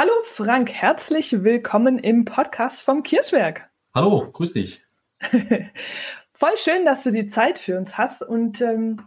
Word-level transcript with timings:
hallo 0.00 0.14
Frank, 0.22 0.72
herzlich 0.72 1.44
willkommen 1.44 1.98
im 1.98 2.24
Podcast 2.24 2.82
vom 2.82 3.02
Kirschwerk. 3.02 3.68
Hallo, 3.94 4.30
grüß 4.32 4.54
dich. 4.54 4.82
Voll 6.32 6.56
schön, 6.56 6.86
dass 6.86 7.04
du 7.04 7.10
die 7.10 7.26
Zeit 7.26 7.58
für 7.58 7.76
uns 7.76 7.98
hast 7.98 8.22
und 8.22 8.62
ähm, 8.62 9.02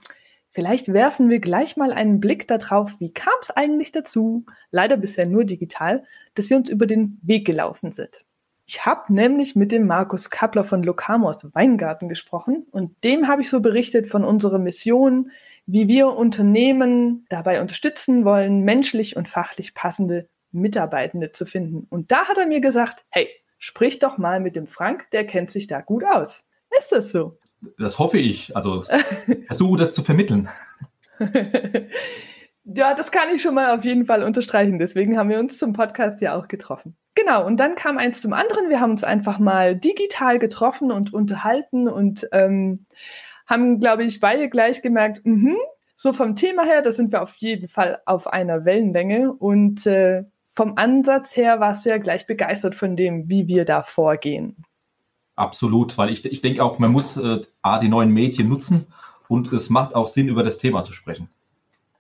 vielleicht 0.52 0.94
werfen 0.94 1.32
wir 1.32 1.40
gleich 1.40 1.78
mal 1.78 1.94
einen 1.94 2.20
Blick 2.20 2.48
darauf, 2.48 3.00
wie 3.00 3.12
kam 3.12 3.34
es 3.42 3.50
eigentlich 3.50 3.92
dazu, 3.92 4.46
leider 4.70 4.96
bisher 4.96 5.26
nur 5.26 5.46
digital, 5.46 6.04
dass 6.36 6.52
wir 6.52 6.58
uns 6.58 6.70
über 6.70 6.86
den 6.86 7.18
Weg 7.24 7.48
gelaufen 7.48 7.92
sind. 7.92 8.24
Ich 8.68 8.86
habe 8.86 9.12
nämlich 9.12 9.56
mit 9.56 9.72
dem 9.72 9.88
Markus 9.88 10.30
Kappler 10.30 10.64
von 10.64 10.84
Locamos 10.84 11.56
Weingarten 11.56 12.08
gesprochen 12.08 12.68
und 12.70 13.04
dem 13.04 13.28
habe 13.28 13.42
ich 13.42 13.50
so 13.50 13.62
berichtet 13.62 14.06
von 14.06 14.24
unserer 14.24 14.60
Mission, 14.60 15.32
wie 15.66 15.88
wir 15.88 16.10
Unternehmen 16.10 17.26
dabei 17.30 17.62
unterstützen 17.62 18.26
wollen, 18.26 18.62
menschlich 18.62 19.16
und 19.16 19.28
fachlich 19.28 19.74
passende 19.74 20.30
Mitarbeitende 20.54 21.32
zu 21.32 21.46
finden. 21.46 21.86
Und 21.90 22.12
da 22.12 22.28
hat 22.28 22.38
er 22.38 22.48
mir 22.48 22.62
gesagt, 22.62 23.04
hey, 23.10 23.28
sprich 23.60 24.00
doch 24.00 24.18
mal 24.18 24.40
mit 24.40 24.56
dem 24.56 24.66
Frank, 24.66 25.10
der 25.12 25.26
kennt 25.26 25.52
sich 25.52 25.68
da 25.68 25.82
gut 25.82 26.04
aus. 26.06 26.46
Ist 26.78 26.92
das 26.92 27.12
so? 27.12 27.38
Das 27.78 28.00
hoffe 28.00 28.20
ich. 28.20 28.56
Also 28.56 28.84
versuche 29.48 29.80
das 29.80 29.94
zu 29.94 30.04
vermitteln. 30.04 30.50
ja, 32.66 32.94
das 32.94 33.12
kann 33.12 33.30
ich 33.34 33.42
schon 33.42 33.56
mal 33.56 33.74
auf 33.74 33.86
jeden 33.86 34.06
Fall 34.06 34.24
unterstreichen. 34.24 34.80
Deswegen 34.80 35.18
haben 35.18 35.30
wir 35.30 35.40
uns 35.40 35.58
zum 35.58 35.74
Podcast 35.74 36.22
ja 36.22 36.36
auch 36.38 36.48
getroffen. 36.48 36.96
Genau, 37.16 37.46
und 37.46 37.58
dann 37.58 37.76
kam 37.76 37.98
eins 37.98 38.22
zum 38.22 38.34
anderen. 38.34 38.70
Wir 38.70 38.80
haben 38.80 38.92
uns 38.92 39.04
einfach 39.04 39.40
mal 39.40 39.76
digital 39.76 40.40
getroffen 40.40 40.92
und 40.92 41.14
unterhalten 41.14 41.88
und 41.88 42.28
ähm, 42.32 42.86
haben, 43.46 43.80
glaube 43.80 44.04
ich, 44.04 44.20
beide 44.20 44.50
gleich 44.50 44.82
gemerkt, 44.82 45.22
mh, 45.24 45.56
so 45.96 46.12
vom 46.12 46.36
Thema 46.36 46.64
her, 46.64 46.82
da 46.82 46.92
sind 46.92 47.12
wir 47.12 47.22
auf 47.22 47.36
jeden 47.38 47.68
Fall 47.68 48.02
auf 48.06 48.28
einer 48.28 48.66
Wellenlänge. 48.66 49.32
Und 49.32 49.86
äh, 49.86 50.24
vom 50.54 50.78
Ansatz 50.78 51.36
her 51.36 51.60
warst 51.60 51.86
du 51.86 51.90
ja 51.90 51.98
gleich 51.98 52.28
begeistert 52.28 52.76
von 52.76 52.96
dem, 52.96 53.28
wie 53.28 53.48
wir 53.48 53.66
da 53.66 53.82
vorgehen. 53.82 54.64
Absolut, 55.36 55.98
weil 55.98 56.12
ich, 56.12 56.24
ich 56.26 56.42
denke 56.42 56.64
auch, 56.64 56.78
man 56.78 56.92
muss 56.92 57.18
äh, 57.18 57.42
A, 57.64 57.80
die 57.80 57.90
neuen 57.90 58.14
Medien 58.14 58.50
nutzen 58.50 58.86
und 59.28 59.52
es 59.52 59.72
macht 59.72 59.96
auch 59.96 60.08
Sinn, 60.08 60.28
über 60.28 60.44
das 60.44 60.60
Thema 60.60 60.84
zu 60.84 60.94
sprechen. 60.94 61.28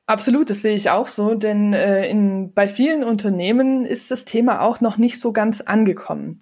Absolut, 0.05 0.51
das 0.51 0.61
sehe 0.61 0.75
ich 0.75 0.91
auch 0.91 1.07
so, 1.07 1.33
denn 1.33 1.73
äh, 1.73 2.07
in, 2.07 2.53
bei 2.53 2.67
vielen 2.67 3.03
Unternehmen 3.03 3.85
ist 3.85 4.11
das 4.11 4.25
Thema 4.25 4.61
auch 4.61 4.81
noch 4.81 4.97
nicht 4.97 5.19
so 5.19 5.31
ganz 5.31 5.61
angekommen. 5.61 6.39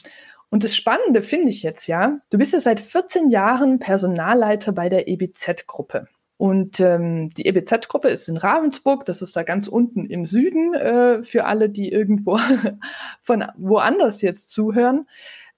Und 0.50 0.66
das 0.66 0.76
Spannende 0.76 1.22
finde 1.22 1.50
ich 1.50 1.64
jetzt 1.64 1.88
ja, 1.88 2.18
du 2.30 2.38
bist 2.38 2.52
ja 2.52 2.60
seit 2.60 2.82
14 2.82 3.30
Jahren 3.30 3.80
Personalleiter 3.80 4.74
bei 4.74 4.90
der 4.90 5.08
EBZ-Gruppe. 5.08 6.08
Und 6.42 6.80
ähm, 6.80 7.30
die 7.30 7.46
EBZ-Gruppe 7.46 8.08
ist 8.08 8.28
in 8.28 8.36
Ravensburg, 8.36 9.06
das 9.06 9.22
ist 9.22 9.36
da 9.36 9.44
ganz 9.44 9.68
unten 9.68 10.08
im 10.08 10.26
Süden, 10.26 10.74
äh, 10.74 11.22
für 11.22 11.46
alle, 11.46 11.70
die 11.70 11.92
irgendwo 11.92 12.40
von 13.20 13.46
woanders 13.58 14.24
jetzt 14.24 14.50
zuhören. 14.50 15.08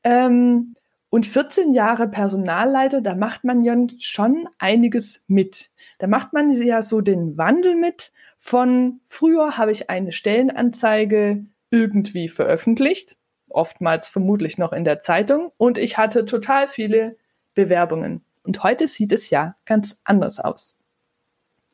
Ähm, 0.03 0.75
und 1.09 1.25
14 1.25 1.73
Jahre 1.73 2.09
Personalleiter, 2.09 2.99
da 2.99 3.16
macht 3.16 3.45
man 3.45 3.61
ja 3.61 3.77
schon 3.97 4.49
einiges 4.59 5.23
mit. 5.27 5.69
Da 5.99 6.07
macht 6.07 6.33
man 6.33 6.51
ja 6.51 6.81
so 6.81 6.99
den 6.99 7.38
Wandel 7.38 7.77
mit 7.77 8.11
von 8.38 8.99
früher 9.05 9.57
habe 9.57 9.72
ich 9.72 9.89
eine 9.89 10.11
Stellenanzeige 10.11 11.45
irgendwie 11.72 12.27
veröffentlicht, 12.27 13.16
oftmals 13.47 14.09
vermutlich 14.09 14.57
noch 14.57 14.73
in 14.73 14.83
der 14.83 14.99
Zeitung, 14.99 15.53
und 15.55 15.77
ich 15.77 15.97
hatte 15.97 16.25
total 16.25 16.67
viele 16.67 17.16
Bewerbungen. 17.53 18.25
Und 18.43 18.63
heute 18.63 18.87
sieht 18.87 19.11
es 19.11 19.29
ja 19.29 19.55
ganz 19.65 19.99
anders 20.03 20.39
aus. 20.39 20.75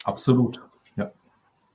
Absolut, 0.03 0.61
ja. 0.95 1.11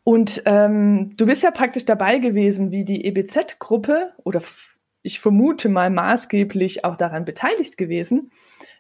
Und 0.05 0.43
ähm, 0.47 1.11
du 1.17 1.27
bist 1.27 1.43
ja 1.43 1.51
praktisch 1.51 1.85
dabei 1.85 2.19
gewesen, 2.19 2.71
wie 2.71 2.85
die 2.85 3.05
EBZ-Gruppe 3.05 4.13
oder 4.25 4.41
ich 5.03 5.21
vermute 5.21 5.69
mal 5.69 5.91
maßgeblich 5.91 6.85
auch 6.85 6.97
daran 6.97 7.25
beteiligt 7.25 7.77
gewesen, 7.77 8.33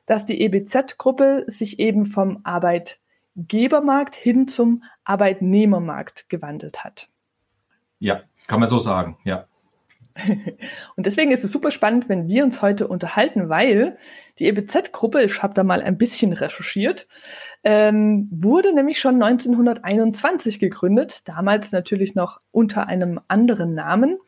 dass 0.07 0.25
die 0.25 0.41
EBZ-Gruppe 0.41 1.45
sich 1.47 1.79
eben 1.79 2.07
vom 2.07 2.41
Arbeitgebermarkt 2.45 4.17
hin 4.17 4.49
zum 4.49 4.83
Arbeitnehmermarkt 5.05 6.29
gewandelt 6.31 6.83
hat. 6.85 7.09
Ja, 7.99 8.23
kann 8.47 8.61
man 8.61 8.69
so 8.69 8.79
sagen, 8.79 9.19
ja. 9.25 9.47
Und 10.97 11.07
deswegen 11.07 11.33
ist 11.33 11.45
es 11.45 11.53
super 11.53 11.71
spannend, 11.71 12.09
wenn 12.09 12.29
wir 12.29 12.45
uns 12.45 12.63
heute 12.63 12.87
unterhalten, 12.89 13.49
weil 13.49 13.97
die 14.39 14.47
EBZ-Gruppe, 14.47 15.23
ich 15.23 15.43
habe 15.43 15.55
da 15.55 15.65
mal 15.65 15.83
ein 15.83 15.99
bisschen 15.99 16.33
recherchiert, 16.33 17.07
ähm, 17.65 18.29
wurde 18.31 18.75
nämlich 18.75 19.01
schon 19.01 19.23
1921 19.23 20.59
gegründet, 20.59 21.29
damals 21.29 21.73
natürlich 21.73 22.15
noch 22.15 22.41
unter 22.53 22.87
einem 22.87 23.21
anderen 23.29 23.75
Namen 23.75 24.19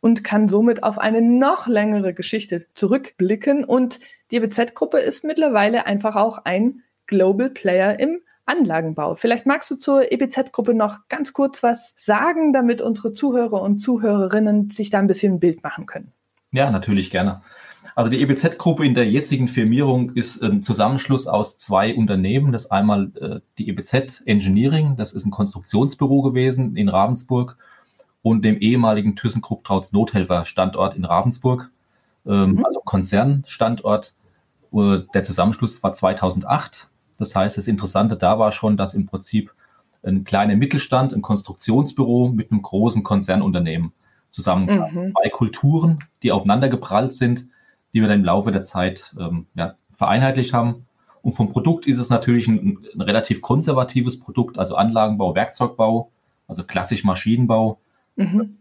und 0.00 0.24
kann 0.24 0.48
somit 0.48 0.82
auf 0.82 0.98
eine 0.98 1.22
noch 1.22 1.66
längere 1.66 2.12
Geschichte 2.12 2.66
zurückblicken. 2.74 3.64
Und 3.64 4.00
die 4.30 4.36
EBZ-Gruppe 4.36 4.98
ist 4.98 5.24
mittlerweile 5.24 5.86
einfach 5.86 6.16
auch 6.16 6.38
ein 6.44 6.82
Global 7.06 7.50
Player 7.50 7.98
im 8.00 8.20
Anlagenbau. 8.46 9.14
Vielleicht 9.14 9.46
magst 9.46 9.70
du 9.70 9.76
zur 9.76 10.10
EBZ-Gruppe 10.10 10.74
noch 10.74 11.00
ganz 11.08 11.32
kurz 11.32 11.62
was 11.62 11.94
sagen, 11.96 12.52
damit 12.52 12.82
unsere 12.82 13.12
Zuhörer 13.12 13.62
und 13.62 13.78
Zuhörerinnen 13.78 14.70
sich 14.70 14.90
da 14.90 14.98
ein 14.98 15.06
bisschen 15.06 15.34
ein 15.34 15.40
Bild 15.40 15.62
machen 15.62 15.86
können. 15.86 16.12
Ja, 16.50 16.70
natürlich 16.70 17.10
gerne. 17.10 17.42
Also 17.94 18.10
die 18.10 18.20
EBZ-Gruppe 18.20 18.86
in 18.86 18.94
der 18.94 19.10
jetzigen 19.10 19.48
Firmierung 19.48 20.12
ist 20.14 20.42
ein 20.42 20.62
Zusammenschluss 20.62 21.26
aus 21.26 21.58
zwei 21.58 21.94
Unternehmen. 21.94 22.52
Das 22.52 22.70
einmal 22.70 23.10
äh, 23.20 23.40
die 23.58 23.68
EBZ 23.68 24.22
Engineering, 24.26 24.96
das 24.96 25.12
ist 25.12 25.26
ein 25.26 25.30
Konstruktionsbüro 25.30 26.22
gewesen 26.22 26.76
in 26.76 26.88
Ravensburg 26.88 27.56
und 28.22 28.44
dem 28.44 28.58
ehemaligen 28.58 29.16
ThyssenKrupp 29.16 29.64
Trauts 29.64 29.92
Nothelfer 29.92 30.44
Standort 30.44 30.94
in 30.94 31.04
Ravensburg, 31.04 31.70
ähm, 32.26 32.52
mhm. 32.52 32.64
also 32.64 32.80
Konzernstandort. 32.80 34.14
Äh, 34.72 35.00
der 35.12 35.22
Zusammenschluss 35.22 35.82
war 35.82 35.92
2008 35.92 36.88
das 37.22 37.34
heißt, 37.34 37.56
das 37.56 37.68
Interessante 37.68 38.16
da 38.16 38.38
war 38.38 38.52
schon, 38.52 38.76
dass 38.76 38.94
im 38.94 39.06
Prinzip 39.06 39.54
ein 40.02 40.24
kleiner 40.24 40.56
Mittelstand, 40.56 41.12
ein 41.12 41.22
Konstruktionsbüro 41.22 42.28
mit 42.28 42.50
einem 42.50 42.62
großen 42.62 43.02
Konzernunternehmen 43.02 43.92
zusammenkam. 44.30 44.92
Mhm. 44.92 45.12
Zwei 45.12 45.28
Kulturen, 45.30 45.98
die 46.22 46.32
aufeinander 46.32 46.68
geprallt 46.68 47.12
sind, 47.12 47.46
die 47.92 48.00
wir 48.00 48.08
dann 48.08 48.20
im 48.20 48.24
Laufe 48.24 48.50
der 48.50 48.62
Zeit 48.62 49.14
ähm, 49.18 49.46
ja, 49.54 49.76
vereinheitlicht 49.92 50.52
haben. 50.52 50.86
Und 51.20 51.34
vom 51.34 51.50
Produkt 51.50 51.86
ist 51.86 51.98
es 51.98 52.10
natürlich 52.10 52.48
ein, 52.48 52.78
ein, 52.94 53.00
relativ 53.00 53.42
konservatives 53.42 54.18
Produkt, 54.18 54.58
also 54.58 54.74
Anlagenbau, 54.74 55.34
Werkzeugbau, 55.34 56.10
also 56.48 56.64
klassisch 56.64 57.04
Maschinenbau. 57.04 57.78
Mhm. 58.16 58.58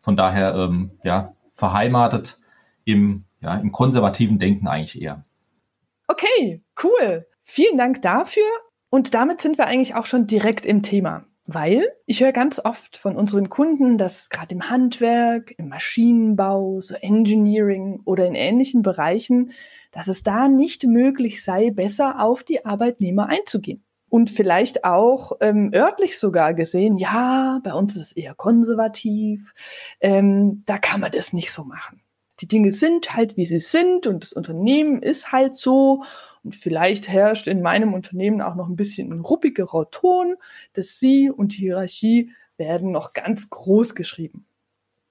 Von 0.00 0.16
daher 0.16 0.54
ähm, 0.54 0.92
ja, 1.02 1.32
verheimatet 1.52 2.38
im, 2.84 3.24
ja, 3.40 3.56
im 3.56 3.72
konservativen 3.72 4.38
Denken 4.38 4.68
eigentlich 4.68 5.02
eher. 5.02 5.24
Okay, 6.06 6.62
cool. 6.84 7.26
Vielen 7.48 7.78
Dank 7.78 8.02
dafür. 8.02 8.42
Und 8.90 9.14
damit 9.14 9.40
sind 9.40 9.56
wir 9.56 9.66
eigentlich 9.66 9.94
auch 9.94 10.06
schon 10.06 10.26
direkt 10.26 10.66
im 10.66 10.82
Thema. 10.82 11.24
Weil 11.46 11.92
ich 12.04 12.20
höre 12.20 12.32
ganz 12.32 12.60
oft 12.62 12.96
von 12.96 13.14
unseren 13.14 13.48
Kunden, 13.48 13.98
dass 13.98 14.30
gerade 14.30 14.52
im 14.52 14.68
Handwerk, 14.68 15.54
im 15.56 15.68
Maschinenbau, 15.68 16.80
so 16.80 16.96
Engineering 16.96 18.00
oder 18.04 18.26
in 18.26 18.34
ähnlichen 18.34 18.82
Bereichen, 18.82 19.52
dass 19.92 20.08
es 20.08 20.24
da 20.24 20.48
nicht 20.48 20.82
möglich 20.82 21.44
sei, 21.44 21.70
besser 21.70 22.20
auf 22.20 22.42
die 22.42 22.66
Arbeitnehmer 22.66 23.28
einzugehen. 23.28 23.84
Und 24.08 24.28
vielleicht 24.28 24.84
auch 24.84 25.32
ähm, 25.40 25.70
örtlich 25.72 26.18
sogar 26.18 26.52
gesehen, 26.52 26.98
ja, 26.98 27.60
bei 27.62 27.74
uns 27.74 27.94
ist 27.94 28.02
es 28.02 28.12
eher 28.12 28.34
konservativ, 28.34 29.54
ähm, 30.00 30.64
da 30.66 30.78
kann 30.78 31.00
man 31.00 31.12
das 31.12 31.32
nicht 31.32 31.52
so 31.52 31.62
machen. 31.62 32.02
Die 32.40 32.48
Dinge 32.48 32.72
sind 32.72 33.14
halt, 33.14 33.36
wie 33.36 33.46
sie 33.46 33.60
sind 33.60 34.06
und 34.06 34.22
das 34.22 34.32
Unternehmen 34.32 35.02
ist 35.02 35.32
halt 35.32 35.56
so 35.56 36.02
und 36.44 36.54
vielleicht 36.54 37.08
herrscht 37.08 37.48
in 37.48 37.62
meinem 37.62 37.94
Unternehmen 37.94 38.40
auch 38.40 38.54
noch 38.54 38.68
ein 38.68 38.76
bisschen 38.76 39.12
ein 39.12 39.20
ruppigerer 39.20 39.90
Ton. 39.90 40.36
Das 40.74 41.00
Sie 41.00 41.30
und 41.30 41.52
die 41.54 41.62
Hierarchie 41.62 42.30
werden 42.56 42.92
noch 42.92 43.14
ganz 43.14 43.50
groß 43.50 43.94
geschrieben. 43.94 44.46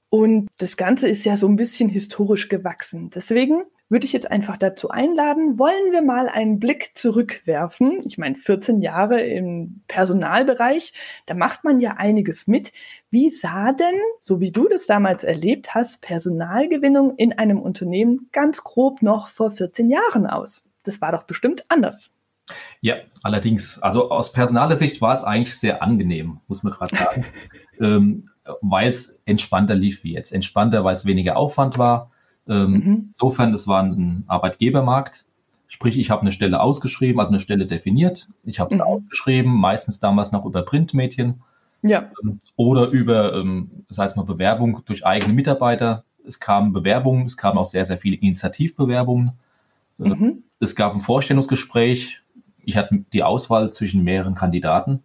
Und 0.10 0.48
das 0.60 0.77
Ganze 0.77 1.10
ist 1.10 1.25
ja 1.25 1.36
so 1.36 1.48
ein 1.48 1.57
bisschen 1.57 1.89
historisch 1.89 2.48
gewachsen. 2.48 3.10
Deswegen 3.10 3.63
würde 3.90 4.06
ich 4.06 4.14
jetzt 4.14 4.30
einfach 4.32 4.58
dazu 4.58 4.90
einladen, 4.90 5.60
wollen 5.60 5.92
wir 5.92 6.02
mal 6.02 6.28
einen 6.28 6.60
Blick 6.60 6.92
zurückwerfen. 6.98 8.02
Ich 8.06 8.18
meine, 8.18 8.36
14 8.36 8.82
Jahre 8.82 9.22
im 9.22 9.84
Personalbereich, 9.88 10.94
da 11.28 11.36
macht 11.36 11.64
man 11.64 11.80
ja 11.80 11.92
einiges 11.92 12.48
mit. 12.48 12.72
Wie 13.12 13.30
sah 13.30 13.74
denn, 13.74 13.96
so 14.22 14.40
wie 14.40 14.52
du 14.52 14.68
das 14.68 14.88
damals 14.88 15.24
erlebt 15.24 15.76
hast, 15.76 16.02
Personalgewinnung 16.02 17.16
in 17.18 17.34
einem 17.34 17.60
Unternehmen 17.60 18.30
ganz 18.32 18.64
grob 18.64 19.02
noch 19.02 19.28
vor 19.28 19.52
14 19.52 19.90
Jahren 19.90 20.26
aus? 20.26 20.66
Das 20.84 21.02
war 21.02 21.12
doch 21.12 21.24
bestimmt 21.24 21.66
anders. 21.70 22.12
Ja, 22.82 22.98
allerdings. 23.24 23.80
Also 23.80 24.12
aus 24.12 24.32
personaler 24.32 24.76
Sicht 24.76 25.02
war 25.02 25.14
es 25.14 25.24
eigentlich 25.24 25.58
sehr 25.58 25.82
angenehm, 25.82 26.40
muss 26.48 26.64
man 26.64 26.74
gerade 26.74 26.96
sagen, 26.96 27.26
ähm, 27.80 28.30
weil 28.62 28.90
es 28.90 29.20
entspannter 29.26 29.76
lief 29.76 30.04
wie 30.04 30.14
jetzt. 30.14 30.32
Entspannter, 30.32 30.84
weil 30.84 30.96
es 30.96 31.06
weniger 31.06 31.38
Aufwand 31.38 31.78
war. 31.78 32.12
Ähm, 32.48 32.72
mhm. 32.72 33.04
Insofern, 33.08 33.54
es 33.54 33.68
war 33.68 33.84
ein 33.84 34.24
Arbeitgebermarkt. 34.28 35.26
Sprich, 35.68 35.98
ich 35.98 36.12
habe 36.12 36.22
eine 36.22 36.32
Stelle 36.32 36.62
ausgeschrieben, 36.62 37.20
also 37.20 37.34
eine 37.34 37.40
Stelle 37.40 37.66
definiert. 37.66 38.30
Ich 38.44 38.60
habe 38.60 38.72
es 38.72 38.78
mhm. 38.78 38.84
ausgeschrieben, 38.84 39.52
meistens 39.52 40.00
damals 40.00 40.32
noch 40.32 40.46
über 40.46 40.62
Printmedien. 40.64 41.42
Ja. 41.82 42.12
Ähm, 42.24 42.40
oder 42.56 42.88
über, 42.90 43.34
ähm, 43.34 43.70
das 43.88 43.98
heißt 43.98 44.18
mal, 44.18 44.24
Bewerbung 44.24 44.82
durch 44.86 45.06
eigene 45.06 45.34
Mitarbeiter. 45.34 46.04
Es 46.28 46.40
kamen 46.40 46.74
Bewerbungen, 46.74 47.28
es 47.28 47.38
kamen 47.38 47.58
auch 47.58 47.66
sehr, 47.66 47.86
sehr 47.86 47.98
viele 47.98 48.16
Initiativbewerbungen. 48.16 49.32
Äh, 50.00 50.10
mhm. 50.10 50.44
Es 50.60 50.76
gab 50.76 50.94
ein 50.94 51.00
Vorstellungsgespräch. 51.00 52.22
Ich 52.64 52.78
hatte 52.78 53.04
die 53.14 53.24
Auswahl 53.24 53.72
zwischen 53.72 54.04
mehreren 54.04 54.36
Kandidaten 54.36 55.04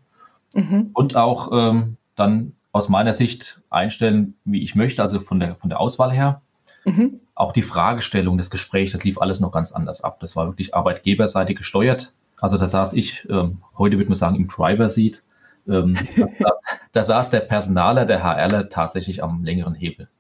mhm. 0.55 0.91
und 0.95 1.17
auch 1.17 1.51
ähm, 1.53 1.97
dann 2.17 2.53
aus 2.73 2.89
meiner 2.89 3.13
Sicht 3.13 3.63
einstellen, 3.69 4.35
wie 4.45 4.63
ich 4.63 4.75
möchte, 4.75 5.03
also 5.03 5.21
von 5.21 5.41
der, 5.41 5.57
von 5.57 5.69
der 5.71 5.81
Auswahl 5.81 6.13
her. 6.13 6.41
Mhm. 6.85 7.21
Auch 7.41 7.53
die 7.53 7.63
Fragestellung 7.63 8.37
des 8.37 8.51
Gesprächs, 8.51 8.93
das 8.93 9.03
lief 9.03 9.19
alles 9.19 9.41
noch 9.41 9.51
ganz 9.51 9.73
anders 9.73 10.05
ab. 10.05 10.21
Das 10.21 10.37
war 10.37 10.47
wirklich 10.47 10.75
arbeitgeberseitig 10.75 11.57
gesteuert. 11.57 12.13
Also 12.39 12.59
da 12.59 12.67
saß 12.67 12.93
ich, 12.93 13.27
ähm, 13.31 13.63
heute 13.79 13.97
würde 13.97 14.11
man 14.11 14.17
sagen, 14.17 14.37
im 14.37 14.47
Driver-Seat. 14.47 15.23
Ähm, 15.67 15.97
da, 16.39 16.53
da 16.93 17.03
saß 17.03 17.31
der 17.31 17.41
Personaler, 17.41 18.05
der 18.05 18.23
HRler 18.23 18.69
tatsächlich 18.69 19.23
am 19.23 19.43
längeren 19.43 19.75
Hebel. 19.75 20.11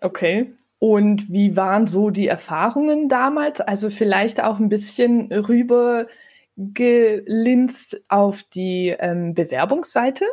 Okay. 0.00 0.52
Und 0.78 1.28
wie 1.28 1.56
waren 1.56 1.88
so 1.88 2.10
die 2.10 2.28
Erfahrungen 2.28 3.08
damals? 3.08 3.60
Also 3.60 3.90
vielleicht 3.90 4.40
auch 4.40 4.60
ein 4.60 4.68
bisschen 4.68 5.32
rüber 5.32 6.06
gelinst 6.54 8.00
auf 8.08 8.44
die 8.44 8.94
ähm, 8.96 9.34
Bewerbungsseite? 9.34 10.24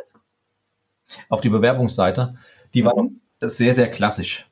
Auf 1.28 1.40
die 1.40 1.48
Bewerbungsseite, 1.48 2.36
die 2.74 2.84
war 2.84 3.02
mhm. 3.02 3.20
sehr, 3.40 3.74
sehr 3.74 3.90
klassisch. 3.90 4.46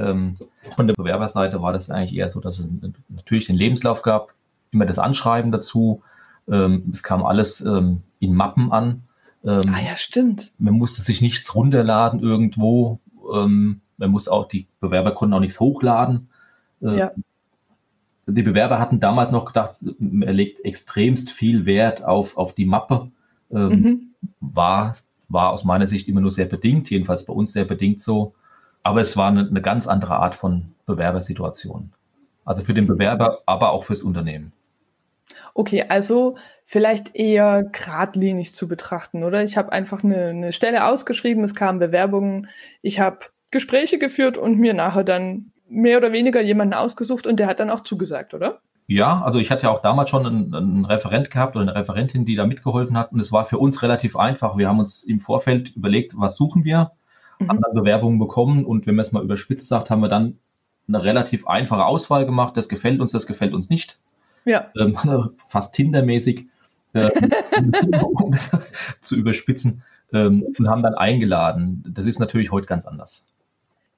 Ähm, 0.00 0.36
von 0.76 0.86
der 0.86 0.94
Bewerberseite 0.94 1.62
war 1.62 1.72
das 1.72 1.90
eigentlich 1.90 2.14
eher 2.14 2.28
so, 2.28 2.40
dass 2.40 2.58
es 2.58 2.70
natürlich 3.08 3.46
den 3.46 3.56
Lebenslauf 3.56 4.02
gab, 4.02 4.34
immer 4.70 4.86
das 4.86 4.98
Anschreiben 4.98 5.52
dazu. 5.52 6.02
Ähm, 6.48 6.90
es 6.92 7.02
kam 7.02 7.24
alles 7.24 7.60
ähm, 7.60 8.02
in 8.18 8.34
Mappen 8.34 8.72
an. 8.72 9.02
Ah 9.42 9.62
ja, 9.62 9.96
stimmt. 9.96 10.52
Man 10.58 10.74
musste 10.74 11.00
sich 11.00 11.22
nichts 11.22 11.54
runterladen 11.54 12.20
irgendwo. 12.20 13.00
Man 13.22 13.80
muss 13.96 14.28
auch, 14.28 14.46
die 14.46 14.66
Bewerber 14.80 15.12
konnten 15.12 15.32
auch 15.32 15.40
nichts 15.40 15.60
hochladen. 15.60 16.28
Ja. 16.80 17.12
Die 18.26 18.42
Bewerber 18.42 18.78
hatten 18.78 19.00
damals 19.00 19.32
noch 19.32 19.46
gedacht, 19.46 19.82
er 19.82 20.32
legt 20.34 20.62
extremst 20.62 21.30
viel 21.30 21.64
Wert 21.64 22.04
auf, 22.04 22.36
auf 22.36 22.54
die 22.54 22.66
Mappe. 22.66 23.10
Mhm. 23.48 24.10
War, 24.40 24.94
war 25.30 25.52
aus 25.52 25.64
meiner 25.64 25.86
Sicht 25.86 26.06
immer 26.08 26.20
nur 26.20 26.32
sehr 26.32 26.44
bedingt, 26.44 26.90
jedenfalls 26.90 27.24
bei 27.24 27.32
uns 27.32 27.54
sehr 27.54 27.64
bedingt 27.64 28.02
so. 28.02 28.34
Aber 28.82 29.00
es 29.00 29.16
war 29.16 29.28
eine, 29.28 29.46
eine 29.46 29.62
ganz 29.62 29.86
andere 29.86 30.16
Art 30.16 30.34
von 30.34 30.72
Bewerbersituation. 30.86 31.92
Also 32.44 32.64
für 32.64 32.74
den 32.74 32.86
Bewerber, 32.86 33.40
aber 33.46 33.72
auch 33.72 33.84
fürs 33.84 34.02
Unternehmen. 34.02 34.52
Okay, 35.54 35.84
also 35.88 36.36
vielleicht 36.64 37.14
eher 37.14 37.64
geradlinig 37.64 38.54
zu 38.54 38.68
betrachten, 38.68 39.24
oder? 39.24 39.42
Ich 39.44 39.56
habe 39.56 39.72
einfach 39.72 40.02
eine, 40.02 40.28
eine 40.28 40.52
Stelle 40.52 40.86
ausgeschrieben, 40.86 41.44
es 41.44 41.54
kamen 41.54 41.78
Bewerbungen, 41.78 42.48
ich 42.82 43.00
habe 43.00 43.18
Gespräche 43.50 43.98
geführt 43.98 44.38
und 44.38 44.58
mir 44.58 44.74
nachher 44.74 45.04
dann 45.04 45.52
mehr 45.68 45.98
oder 45.98 46.12
weniger 46.12 46.40
jemanden 46.40 46.74
ausgesucht 46.74 47.26
und 47.26 47.38
der 47.38 47.46
hat 47.46 47.60
dann 47.60 47.70
auch 47.70 47.80
zugesagt, 47.80 48.34
oder? 48.34 48.60
Ja, 48.86 49.22
also 49.22 49.38
ich 49.38 49.52
hatte 49.52 49.66
ja 49.66 49.70
auch 49.70 49.82
damals 49.82 50.10
schon 50.10 50.26
einen, 50.26 50.54
einen, 50.54 50.84
Referent 50.84 51.30
gehabt 51.30 51.54
oder 51.54 51.62
eine 51.62 51.74
Referentin, 51.76 52.24
die 52.24 52.34
da 52.34 52.44
mitgeholfen 52.44 52.98
hat 52.98 53.12
und 53.12 53.20
es 53.20 53.30
war 53.30 53.44
für 53.44 53.58
uns 53.58 53.82
relativ 53.82 54.16
einfach. 54.16 54.56
Wir 54.56 54.68
haben 54.68 54.80
uns 54.80 55.04
im 55.04 55.20
Vorfeld 55.20 55.76
überlegt, 55.76 56.14
was 56.16 56.34
suchen 56.34 56.64
wir 56.64 56.90
mhm. 57.40 57.48
haben 57.48 57.60
dann 57.60 57.74
Bewerbungen 57.74 58.18
bekommen 58.18 58.64
und 58.64 58.86
wenn 58.86 58.94
man 58.94 59.04
es 59.04 59.12
mal 59.12 59.22
überspitzt 59.22 59.68
sagt, 59.68 59.90
haben 59.90 60.00
wir 60.00 60.08
dann 60.08 60.38
eine 60.88 61.02
relativ 61.02 61.46
einfache 61.46 61.84
Auswahl 61.84 62.26
gemacht. 62.26 62.56
Das 62.56 62.68
gefällt 62.68 63.00
uns, 63.00 63.12
das 63.12 63.26
gefällt 63.26 63.54
uns 63.54 63.70
nicht. 63.70 63.98
Ja. 64.44 64.70
Ähm, 64.78 64.96
fast 65.46 65.74
Tinder-mäßig, 65.74 66.46
äh, 66.92 67.10
um 68.02 68.32
das 68.32 68.50
zu 69.00 69.16
überspitzen, 69.16 69.82
ähm, 70.12 70.44
und 70.58 70.68
haben 70.68 70.82
dann 70.82 70.94
eingeladen. 70.94 71.84
Das 71.88 72.06
ist 72.06 72.18
natürlich 72.18 72.50
heute 72.50 72.66
ganz 72.66 72.86
anders. 72.86 73.24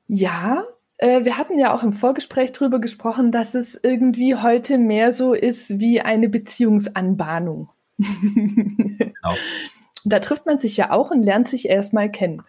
Ja, 0.09 0.65
äh, 0.99 1.25
wir 1.25 1.39
hatten 1.39 1.59
ja 1.59 1.73
auch 1.73 1.83
im 1.83 1.93
Vorgespräch 1.93 2.53
darüber 2.53 2.81
gesprochen, 2.81 3.33
dass 3.33 3.55
es 3.55 3.79
irgendwie 3.83 4.37
heute 4.37 4.79
mehr 4.79 5.13
so 5.13 5.33
ist 5.33 5.81
wie 5.81 6.01
eine 6.01 6.29
Beziehungsanbahnung. 6.29 7.69
genau. 7.99 9.35
Da 10.05 10.19
trifft 10.19 10.47
man 10.47 10.59
sich 10.59 10.77
ja 10.77 10.91
auch 10.91 11.13
und 11.13 11.23
lernt 11.23 11.47
sich 11.47 11.69
erstmal 11.69 12.11
kennen. 12.11 12.43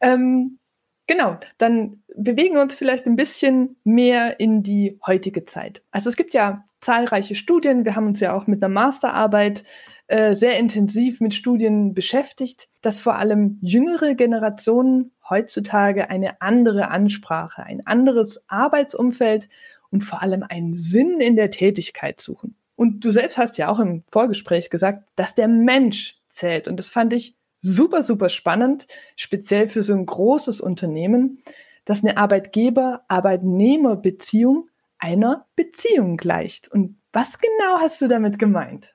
Ähm, 0.00 0.58
genau, 1.06 1.38
dann 1.58 2.02
bewegen 2.16 2.54
wir 2.54 2.62
uns 2.62 2.74
vielleicht 2.74 3.06
ein 3.06 3.16
bisschen 3.16 3.76
mehr 3.84 4.40
in 4.40 4.62
die 4.62 4.98
heutige 5.06 5.44
Zeit. 5.44 5.82
Also 5.90 6.08
es 6.08 6.16
gibt 6.16 6.34
ja 6.34 6.64
zahlreiche 6.80 7.34
Studien. 7.34 7.84
Wir 7.84 7.96
haben 7.96 8.06
uns 8.06 8.20
ja 8.20 8.34
auch 8.34 8.46
mit 8.46 8.62
einer 8.62 8.72
Masterarbeit 8.72 9.64
äh, 10.10 10.34
sehr 10.34 10.58
intensiv 10.58 11.20
mit 11.20 11.34
Studien 11.34 11.94
beschäftigt, 11.94 12.68
dass 12.80 12.98
vor 12.98 13.14
allem 13.14 13.58
jüngere 13.62 14.14
Generationen 14.14 15.12
heutzutage 15.28 16.10
eine 16.10 16.40
andere 16.42 16.90
Ansprache, 16.90 17.62
ein 17.62 17.86
anderes 17.86 18.42
Arbeitsumfeld 18.48 19.48
und 19.90 20.02
vor 20.02 20.22
allem 20.22 20.42
einen 20.42 20.74
Sinn 20.74 21.20
in 21.20 21.36
der 21.36 21.50
Tätigkeit 21.50 22.20
suchen. 22.20 22.56
Und 22.74 23.04
du 23.04 23.10
selbst 23.10 23.38
hast 23.38 23.58
ja 23.58 23.68
auch 23.68 23.78
im 23.78 24.02
Vorgespräch 24.10 24.70
gesagt, 24.70 25.04
dass 25.14 25.34
der 25.34 25.46
Mensch 25.48 26.18
zählt. 26.28 26.66
Und 26.66 26.78
das 26.78 26.88
fand 26.88 27.12
ich 27.12 27.36
super, 27.60 28.02
super 28.02 28.28
spannend, 28.28 28.86
speziell 29.16 29.68
für 29.68 29.82
so 29.82 29.92
ein 29.92 30.06
großes 30.06 30.60
Unternehmen, 30.60 31.42
dass 31.84 32.02
eine 32.02 32.16
Arbeitgeber-Arbeitnehmer-Beziehung 32.16 34.68
einer 34.98 35.46
Beziehung 35.56 36.16
gleicht. 36.16 36.68
Und 36.68 36.96
was 37.12 37.38
genau 37.38 37.78
hast 37.80 38.00
du 38.02 38.08
damit 38.08 38.38
gemeint? 38.38 38.94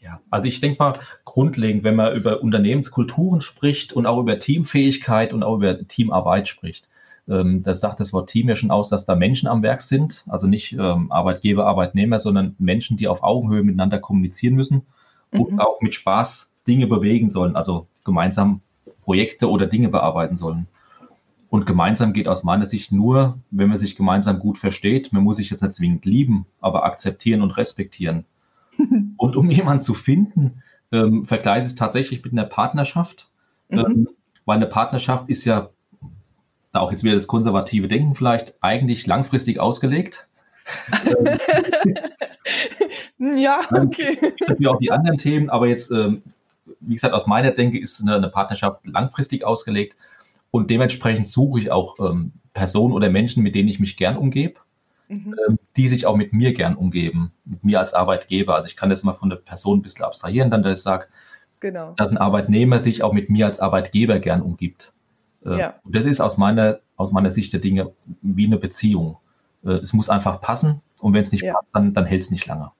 Ja, 0.00 0.20
also 0.30 0.46
ich 0.46 0.60
denke 0.60 0.76
mal, 0.78 0.94
grundlegend, 1.24 1.84
wenn 1.84 1.96
man 1.96 2.16
über 2.16 2.42
Unternehmenskulturen 2.42 3.40
spricht 3.40 3.92
und 3.92 4.06
auch 4.06 4.20
über 4.20 4.38
Teamfähigkeit 4.38 5.32
und 5.32 5.42
auch 5.42 5.56
über 5.56 5.86
Teamarbeit 5.86 6.48
spricht, 6.48 6.88
ähm, 7.28 7.62
das 7.62 7.80
sagt 7.80 8.00
das 8.00 8.12
Wort 8.12 8.30
Team 8.30 8.48
ja 8.48 8.56
schon 8.56 8.70
aus, 8.70 8.88
dass 8.88 9.04
da 9.04 9.14
Menschen 9.14 9.48
am 9.48 9.62
Werk 9.62 9.82
sind, 9.82 10.24
also 10.28 10.46
nicht 10.46 10.72
ähm, 10.72 11.12
Arbeitgeber, 11.12 11.66
Arbeitnehmer, 11.66 12.20
sondern 12.20 12.56
Menschen, 12.58 12.96
die 12.96 13.08
auf 13.08 13.22
Augenhöhe 13.22 13.62
miteinander 13.62 13.98
kommunizieren 13.98 14.54
müssen 14.54 14.86
mhm. 15.32 15.40
und 15.40 15.60
auch 15.60 15.80
mit 15.80 15.94
Spaß 15.94 16.47
Dinge 16.68 16.86
bewegen 16.86 17.30
sollen, 17.30 17.56
also 17.56 17.86
gemeinsam 18.04 18.60
Projekte 19.02 19.50
oder 19.50 19.66
Dinge 19.66 19.88
bearbeiten 19.88 20.36
sollen. 20.36 20.66
Und 21.50 21.64
gemeinsam 21.64 22.12
geht 22.12 22.28
aus 22.28 22.44
meiner 22.44 22.66
Sicht 22.66 22.92
nur, 22.92 23.38
wenn 23.50 23.70
man 23.70 23.78
sich 23.78 23.96
gemeinsam 23.96 24.38
gut 24.38 24.58
versteht. 24.58 25.12
Man 25.12 25.24
muss 25.24 25.38
sich 25.38 25.48
jetzt 25.48 25.62
nicht 25.62 25.72
zwingend 25.72 26.04
lieben, 26.04 26.44
aber 26.60 26.84
akzeptieren 26.84 27.40
und 27.40 27.52
respektieren. 27.56 28.26
und 29.16 29.34
um 29.34 29.50
jemanden 29.50 29.82
zu 29.82 29.94
finden, 29.94 30.62
ähm, 30.92 31.26
vergleiche 31.26 31.66
es 31.66 31.74
tatsächlich 31.74 32.22
mit 32.22 32.32
einer 32.32 32.44
Partnerschaft. 32.44 33.30
Mhm. 33.70 33.78
Ähm, 33.78 34.08
weil 34.44 34.56
eine 34.56 34.66
Partnerschaft 34.66 35.28
ist 35.28 35.44
ja, 35.44 35.70
auch 36.72 36.92
jetzt 36.92 37.02
wieder 37.02 37.14
das 37.14 37.26
konservative 37.26 37.88
Denken 37.88 38.14
vielleicht, 38.14 38.54
eigentlich 38.60 39.06
langfristig 39.06 39.58
ausgelegt. 39.58 40.28
ja, 43.18 43.60
okay. 43.70 44.18
Es 44.40 44.46
gibt 44.46 44.60
ja 44.60 44.70
auch 44.70 44.78
die 44.78 44.90
anderen 44.90 45.18
Themen, 45.18 45.50
aber 45.50 45.66
jetzt 45.66 45.90
ähm, 45.90 46.22
wie 46.80 46.94
gesagt, 46.94 47.14
aus 47.14 47.26
meiner 47.26 47.50
Denke 47.50 47.78
ist 47.78 48.00
eine, 48.00 48.16
eine 48.16 48.28
Partnerschaft 48.28 48.86
langfristig 48.86 49.44
ausgelegt 49.44 49.96
und 50.50 50.70
dementsprechend 50.70 51.28
suche 51.28 51.60
ich 51.60 51.70
auch 51.70 51.98
ähm, 51.98 52.32
Personen 52.54 52.94
oder 52.94 53.10
Menschen, 53.10 53.42
mit 53.42 53.54
denen 53.54 53.68
ich 53.68 53.80
mich 53.80 53.96
gern 53.96 54.16
umgebe, 54.16 54.60
mhm. 55.08 55.34
ähm, 55.48 55.58
die 55.76 55.88
sich 55.88 56.06
auch 56.06 56.16
mit 56.16 56.32
mir 56.32 56.54
gern 56.54 56.74
umgeben, 56.74 57.32
mit 57.44 57.64
mir 57.64 57.80
als 57.80 57.94
Arbeitgeber. 57.94 58.54
Also 58.54 58.66
ich 58.66 58.76
kann 58.76 58.90
das 58.90 59.02
mal 59.02 59.12
von 59.12 59.30
der 59.30 59.36
Person 59.36 59.78
ein 59.78 59.82
bisschen 59.82 60.04
abstrahieren, 60.04 60.50
dann, 60.50 60.62
dass 60.62 60.78
ich 60.78 60.82
sage, 60.82 61.06
genau. 61.60 61.92
dass 61.96 62.10
ein 62.10 62.18
Arbeitnehmer 62.18 62.80
sich 62.80 63.02
auch 63.02 63.12
mit 63.12 63.30
mir 63.30 63.46
als 63.46 63.60
Arbeitgeber 63.60 64.18
gern 64.18 64.42
umgibt. 64.42 64.92
Äh, 65.44 65.58
ja. 65.58 65.74
Und 65.84 65.94
das 65.94 66.06
ist 66.06 66.20
aus 66.20 66.36
meiner, 66.36 66.80
aus 66.96 67.12
meiner 67.12 67.30
Sicht 67.30 67.52
der 67.52 67.60
Dinge 67.60 67.92
wie 68.22 68.46
eine 68.46 68.58
Beziehung. 68.58 69.18
Äh, 69.64 69.72
es 69.72 69.92
muss 69.92 70.08
einfach 70.08 70.40
passen 70.40 70.80
und 71.00 71.12
wenn 71.14 71.22
es 71.22 71.32
nicht 71.32 71.42
ja. 71.42 71.54
passt, 71.54 71.74
dann, 71.74 71.92
dann 71.92 72.06
hält 72.06 72.22
es 72.22 72.30
nicht 72.30 72.46
lange. 72.46 72.70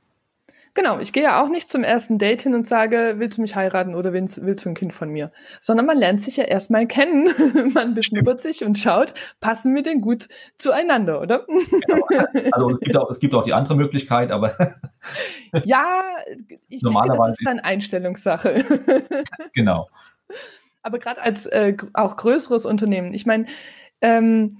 Genau, 0.74 0.98
ich 0.98 1.12
gehe 1.12 1.22
ja 1.22 1.42
auch 1.42 1.48
nicht 1.48 1.68
zum 1.68 1.82
ersten 1.82 2.18
Date 2.18 2.42
hin 2.42 2.54
und 2.54 2.66
sage, 2.66 3.14
willst 3.18 3.38
du 3.38 3.42
mich 3.42 3.56
heiraten 3.56 3.94
oder 3.94 4.12
willst, 4.12 4.44
willst 4.44 4.64
du 4.64 4.70
ein 4.70 4.74
Kind 4.74 4.92
von 4.94 5.10
mir? 5.10 5.32
Sondern 5.60 5.86
man 5.86 5.98
lernt 5.98 6.22
sich 6.22 6.36
ja 6.36 6.44
erstmal 6.44 6.86
kennen. 6.86 7.28
man 7.74 7.94
beschnuppert 7.94 8.40
sich 8.42 8.64
und 8.64 8.78
schaut, 8.78 9.14
passen 9.40 9.74
wir 9.74 9.82
denn 9.82 10.00
gut 10.00 10.28
zueinander, 10.56 11.20
oder? 11.20 11.46
Genau. 11.46 12.06
Also 12.52 12.70
es 12.70 12.80
gibt, 12.80 12.96
auch, 12.96 13.10
es 13.10 13.18
gibt 13.20 13.34
auch 13.34 13.42
die 13.42 13.52
andere 13.52 13.76
Möglichkeit, 13.76 14.30
aber. 14.30 14.52
ja, 15.64 16.02
ich 16.68 16.82
Normalerweise 16.82 17.16
denke, 17.18 17.28
das 17.28 17.38
ist 17.38 17.46
dann 17.46 17.60
Einstellungssache. 17.60 18.64
genau. 19.52 19.88
Aber 20.82 20.98
gerade 20.98 21.20
als 21.20 21.46
äh, 21.46 21.76
auch 21.94 22.16
größeres 22.16 22.64
Unternehmen, 22.64 23.12
ich 23.14 23.26
meine, 23.26 23.46
ähm, 24.00 24.58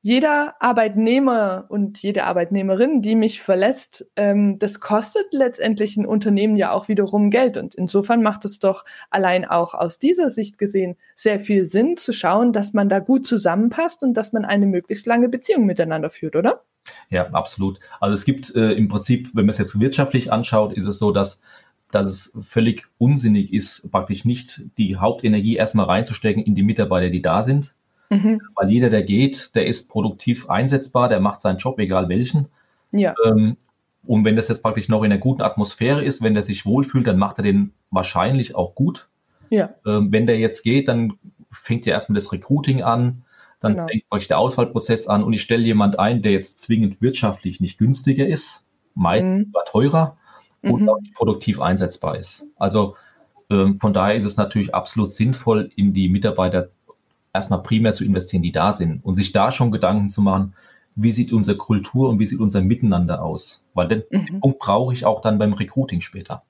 jeder 0.00 0.54
Arbeitnehmer 0.60 1.66
und 1.68 2.00
jede 2.02 2.24
Arbeitnehmerin, 2.24 3.02
die 3.02 3.16
mich 3.16 3.42
verlässt, 3.42 4.06
ähm, 4.16 4.58
das 4.58 4.80
kostet 4.80 5.26
letztendlich 5.32 5.96
ein 5.96 6.06
Unternehmen 6.06 6.56
ja 6.56 6.70
auch 6.70 6.88
wiederum 6.88 7.30
Geld. 7.30 7.56
Und 7.56 7.74
insofern 7.74 8.22
macht 8.22 8.44
es 8.44 8.58
doch 8.60 8.84
allein 9.10 9.44
auch 9.44 9.74
aus 9.74 9.98
dieser 9.98 10.30
Sicht 10.30 10.58
gesehen 10.58 10.96
sehr 11.14 11.40
viel 11.40 11.64
Sinn 11.64 11.96
zu 11.96 12.12
schauen, 12.12 12.52
dass 12.52 12.72
man 12.72 12.88
da 12.88 13.00
gut 13.00 13.26
zusammenpasst 13.26 14.02
und 14.02 14.14
dass 14.14 14.32
man 14.32 14.44
eine 14.44 14.66
möglichst 14.66 15.06
lange 15.06 15.28
Beziehung 15.28 15.66
miteinander 15.66 16.10
führt, 16.10 16.36
oder? 16.36 16.62
Ja, 17.10 17.28
absolut. 17.30 17.80
Also 18.00 18.14
es 18.14 18.24
gibt 18.24 18.54
äh, 18.54 18.72
im 18.72 18.88
Prinzip, 18.88 19.30
wenn 19.34 19.46
man 19.46 19.50
es 19.50 19.58
jetzt 19.58 19.78
wirtschaftlich 19.78 20.32
anschaut, 20.32 20.72
ist 20.72 20.86
es 20.86 20.98
so, 20.98 21.10
dass 21.10 21.42
dass 21.90 22.06
es 22.06 22.32
völlig 22.40 22.86
unsinnig 22.98 23.52
ist, 23.52 23.90
praktisch 23.90 24.26
nicht 24.26 24.62
die 24.76 24.96
Hauptenergie 24.96 25.56
erstmal 25.56 25.86
reinzustecken 25.86 26.42
in 26.42 26.54
die 26.54 26.62
Mitarbeiter, 26.62 27.08
die 27.08 27.22
da 27.22 27.42
sind, 27.42 27.74
Mhm. 28.10 28.40
Weil 28.54 28.70
jeder, 28.70 28.90
der 28.90 29.02
geht, 29.02 29.54
der 29.54 29.66
ist 29.66 29.88
produktiv 29.88 30.48
einsetzbar, 30.48 31.08
der 31.08 31.20
macht 31.20 31.40
seinen 31.40 31.58
Job, 31.58 31.78
egal 31.78 32.08
welchen. 32.08 32.48
Ja. 32.92 33.14
Ähm, 33.26 33.56
und 34.06 34.24
wenn 34.24 34.36
das 34.36 34.48
jetzt 34.48 34.62
praktisch 34.62 34.88
noch 34.88 35.02
in 35.02 35.12
einer 35.12 35.20
guten 35.20 35.42
Atmosphäre 35.42 36.02
ist, 36.02 36.22
wenn 36.22 36.34
der 36.34 36.42
sich 36.42 36.64
wohlfühlt, 36.64 37.06
dann 37.06 37.18
macht 37.18 37.38
er 37.38 37.44
den 37.44 37.72
wahrscheinlich 37.90 38.54
auch 38.54 38.74
gut. 38.74 39.08
Ja. 39.50 39.74
Ähm, 39.86 40.12
wenn 40.12 40.26
der 40.26 40.38
jetzt 40.38 40.62
geht, 40.62 40.88
dann 40.88 41.14
fängt 41.50 41.86
ja 41.86 41.92
erstmal 41.92 42.14
das 42.14 42.32
Recruiting 42.32 42.82
an, 42.82 43.24
dann 43.60 43.74
genau. 43.74 43.86
fängt 43.88 44.04
euch 44.10 44.28
der 44.28 44.38
Auswahlprozess 44.38 45.08
an 45.08 45.22
und 45.22 45.32
ich 45.32 45.42
stelle 45.42 45.64
jemand 45.64 45.98
ein, 45.98 46.22
der 46.22 46.32
jetzt 46.32 46.60
zwingend 46.60 47.02
wirtschaftlich 47.02 47.60
nicht 47.60 47.78
günstiger 47.78 48.26
ist, 48.26 48.66
meistens 48.94 49.48
mhm. 49.48 49.52
teurer 49.66 50.16
und 50.62 50.82
mhm. 50.82 50.88
auch 50.88 51.00
nicht 51.00 51.14
produktiv 51.14 51.60
einsetzbar 51.60 52.16
ist. 52.16 52.46
Also 52.56 52.96
ähm, 53.50 53.78
von 53.78 53.92
daher 53.92 54.16
ist 54.16 54.24
es 54.24 54.36
natürlich 54.36 54.74
absolut 54.74 55.10
sinnvoll, 55.10 55.70
in 55.76 55.92
die 55.92 56.08
Mitarbeiter 56.08 56.70
erstmal 57.32 57.62
primär 57.62 57.92
zu 57.92 58.04
investieren, 58.04 58.42
die 58.42 58.52
da 58.52 58.72
sind 58.72 59.04
und 59.04 59.14
sich 59.14 59.32
da 59.32 59.52
schon 59.52 59.70
Gedanken 59.70 60.10
zu 60.10 60.22
machen, 60.22 60.54
wie 60.94 61.12
sieht 61.12 61.32
unsere 61.32 61.56
Kultur 61.56 62.08
und 62.08 62.18
wie 62.18 62.26
sieht 62.26 62.40
unser 62.40 62.60
Miteinander 62.60 63.22
aus? 63.22 63.64
Weil 63.74 63.88
den 63.88 64.02
mhm. 64.10 64.40
Punkt 64.40 64.58
brauche 64.58 64.92
ich 64.92 65.04
auch 65.04 65.20
dann 65.20 65.38
beim 65.38 65.52
Recruiting 65.52 66.00
später. 66.00 66.42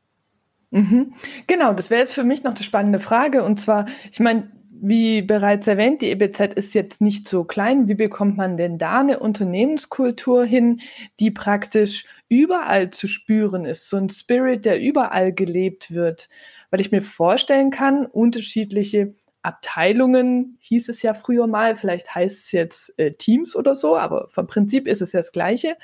Mhm. 0.70 1.14
Genau, 1.46 1.74
das 1.74 1.90
wäre 1.90 2.00
jetzt 2.00 2.14
für 2.14 2.24
mich 2.24 2.44
noch 2.44 2.54
die 2.54 2.62
spannende 2.62 2.98
Frage. 2.98 3.42
Und 3.42 3.60
zwar, 3.60 3.86
ich 4.10 4.20
meine, 4.20 4.50
wie 4.80 5.22
bereits 5.22 5.66
erwähnt, 5.66 6.02
die 6.02 6.10
EBZ 6.10 6.54
ist 6.54 6.74
jetzt 6.74 7.00
nicht 7.00 7.28
so 7.28 7.44
klein. 7.44 7.88
Wie 7.88 7.94
bekommt 7.94 8.36
man 8.36 8.56
denn 8.56 8.78
da 8.78 9.00
eine 9.00 9.18
Unternehmenskultur 9.18 10.44
hin, 10.44 10.80
die 11.20 11.30
praktisch 11.30 12.04
überall 12.28 12.90
zu 12.90 13.08
spüren 13.08 13.64
ist? 13.64 13.88
So 13.88 13.96
ein 13.96 14.08
Spirit, 14.08 14.64
der 14.64 14.80
überall 14.80 15.32
gelebt 15.32 15.90
wird. 15.90 16.28
Weil 16.70 16.80
ich 16.80 16.92
mir 16.92 17.02
vorstellen 17.02 17.70
kann, 17.70 18.06
unterschiedliche 18.06 19.14
Abteilungen 19.48 20.58
hieß 20.60 20.90
es 20.90 21.00
ja 21.00 21.14
früher 21.14 21.46
mal, 21.46 21.74
vielleicht 21.74 22.14
heißt 22.14 22.44
es 22.44 22.52
jetzt 22.52 22.98
äh, 22.98 23.12
Teams 23.12 23.56
oder 23.56 23.74
so, 23.74 23.96
aber 23.96 24.28
vom 24.28 24.46
Prinzip 24.46 24.86
ist 24.86 25.00
es 25.00 25.12
ja 25.12 25.20
das 25.20 25.32
Gleiche. 25.32 25.76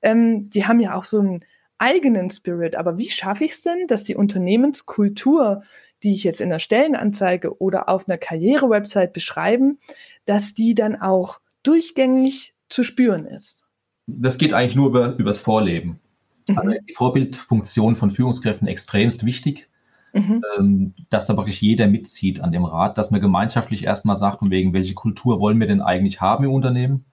Ähm, 0.00 0.48
die 0.48 0.66
haben 0.66 0.80
ja 0.80 0.94
auch 0.94 1.04
so 1.04 1.20
einen 1.20 1.44
eigenen 1.76 2.30
Spirit. 2.30 2.76
Aber 2.76 2.98
wie 2.98 3.10
schaffe 3.10 3.44
ich 3.44 3.52
es 3.52 3.62
denn, 3.62 3.86
dass 3.88 4.04
die 4.04 4.14
Unternehmenskultur, 4.14 5.62
die 6.02 6.12
ich 6.12 6.24
jetzt 6.24 6.40
in 6.40 6.48
der 6.48 6.58
Stellenanzeige 6.58 7.60
oder 7.60 7.88
auf 7.88 8.08
einer 8.08 8.18
Karriere-Website 8.18 9.12
beschreiben, 9.12 9.78
dass 10.24 10.54
die 10.54 10.74
dann 10.74 10.96
auch 10.96 11.40
durchgängig 11.62 12.54
zu 12.68 12.84
spüren 12.84 13.26
ist? 13.26 13.64
Das 14.06 14.38
geht 14.38 14.52
eigentlich 14.52 14.76
nur 14.76 14.88
über, 14.88 15.16
übers 15.16 15.40
Vorleben. 15.40 16.00
Mhm. 16.48 16.58
Also 16.58 16.70
ist 16.70 16.84
die 16.88 16.94
Vorbildfunktion 16.94 17.96
von 17.96 18.10
Führungskräften 18.10 18.66
extremst 18.66 19.24
wichtig 19.24 19.69
mhm. 20.12 20.42
ähm, 20.58 20.94
dass 21.10 21.26
da 21.26 21.36
wirklich 21.36 21.60
jeder 21.60 21.86
mitzieht 21.86 22.40
an 22.40 22.52
dem 22.52 22.64
Rat, 22.64 22.98
dass 22.98 23.10
man 23.10 23.20
gemeinschaftlich 23.20 23.84
erstmal 23.84 24.16
sagt, 24.16 24.40
von 24.40 24.50
wegen, 24.50 24.72
welche 24.72 24.94
Kultur 24.94 25.40
wollen 25.40 25.60
wir 25.60 25.66
denn 25.66 25.80
eigentlich 25.80 26.20
haben 26.20 26.44
im 26.44 26.52
Unternehmen, 26.52 27.04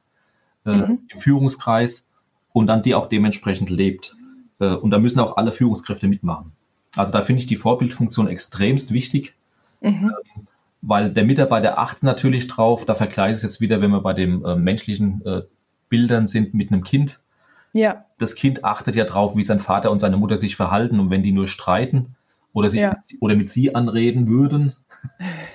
äh, 0.66 0.75
mhm. 0.75 1.00
im 1.08 1.20
Führungskreis 1.20 2.10
und 2.54 2.68
dann 2.68 2.82
die 2.82 2.96
auch 2.96 3.08
dementsprechend 3.08 3.70
lebt. 3.70 4.16
Äh, 4.60 4.70
und 4.70 4.92
da 4.92 5.00
müssen 5.00 5.20
auch 5.20 5.38
alle 5.38 5.51
Führungskräfte 5.51 6.08
mitmachen. 6.08 6.51
Also 6.96 7.13
da 7.13 7.22
finde 7.22 7.42
ich 7.42 7.48
die 7.48 7.56
Vorbildfunktion 7.56 8.27
extremst 8.27 8.92
wichtig. 8.92 9.36
Mhm. 9.82 10.12
Ähm, 10.36 10.48
weil 10.82 11.12
der 11.12 11.25
Mitarbeiter 11.25 11.80
achtet 11.80 12.04
natürlich 12.04 12.48
drauf, 12.48 12.86
da 12.86 12.96
vergleiche 12.96 13.32
ich 13.32 13.38
es 13.38 13.44
jetzt 13.44 13.62
wieder, 13.62 13.82
wenn 13.82 13.92
wir 13.92 14.01
bei 14.01 14.13
den 14.13 14.44
äh, 14.46 14.56
menschlichen 14.56 15.25
äh, 15.25 15.42
Bildern 15.89 16.27
sind 16.27 16.54
mit 16.54 16.72
einem 16.72 16.84
Kind. 16.84 17.20
Ja. 17.74 18.06
Das 18.18 18.36
Kind 18.36 18.63
achtet 18.63 18.96
ja 18.96 19.06
drauf, 19.06 19.36
wie 19.36 19.44
sein 19.44 19.60
Vater 19.60 19.92
und 19.92 20.00
seine 20.00 20.18
Mutter 20.18 20.38
sich 20.38 20.56
verhalten 20.56 21.00
und 21.00 21.10
wenn 21.10 21.24
die 21.24 21.32
nur 21.32 21.48
streiten, 21.48 22.16
oder, 22.58 22.72
sich 22.72 22.80
ja. 22.80 22.90
mit, 22.90 23.22
oder 23.22 23.36
mit 23.36 23.50
sie 23.50 23.76
anreden 23.76 24.28
würden, 24.28 24.74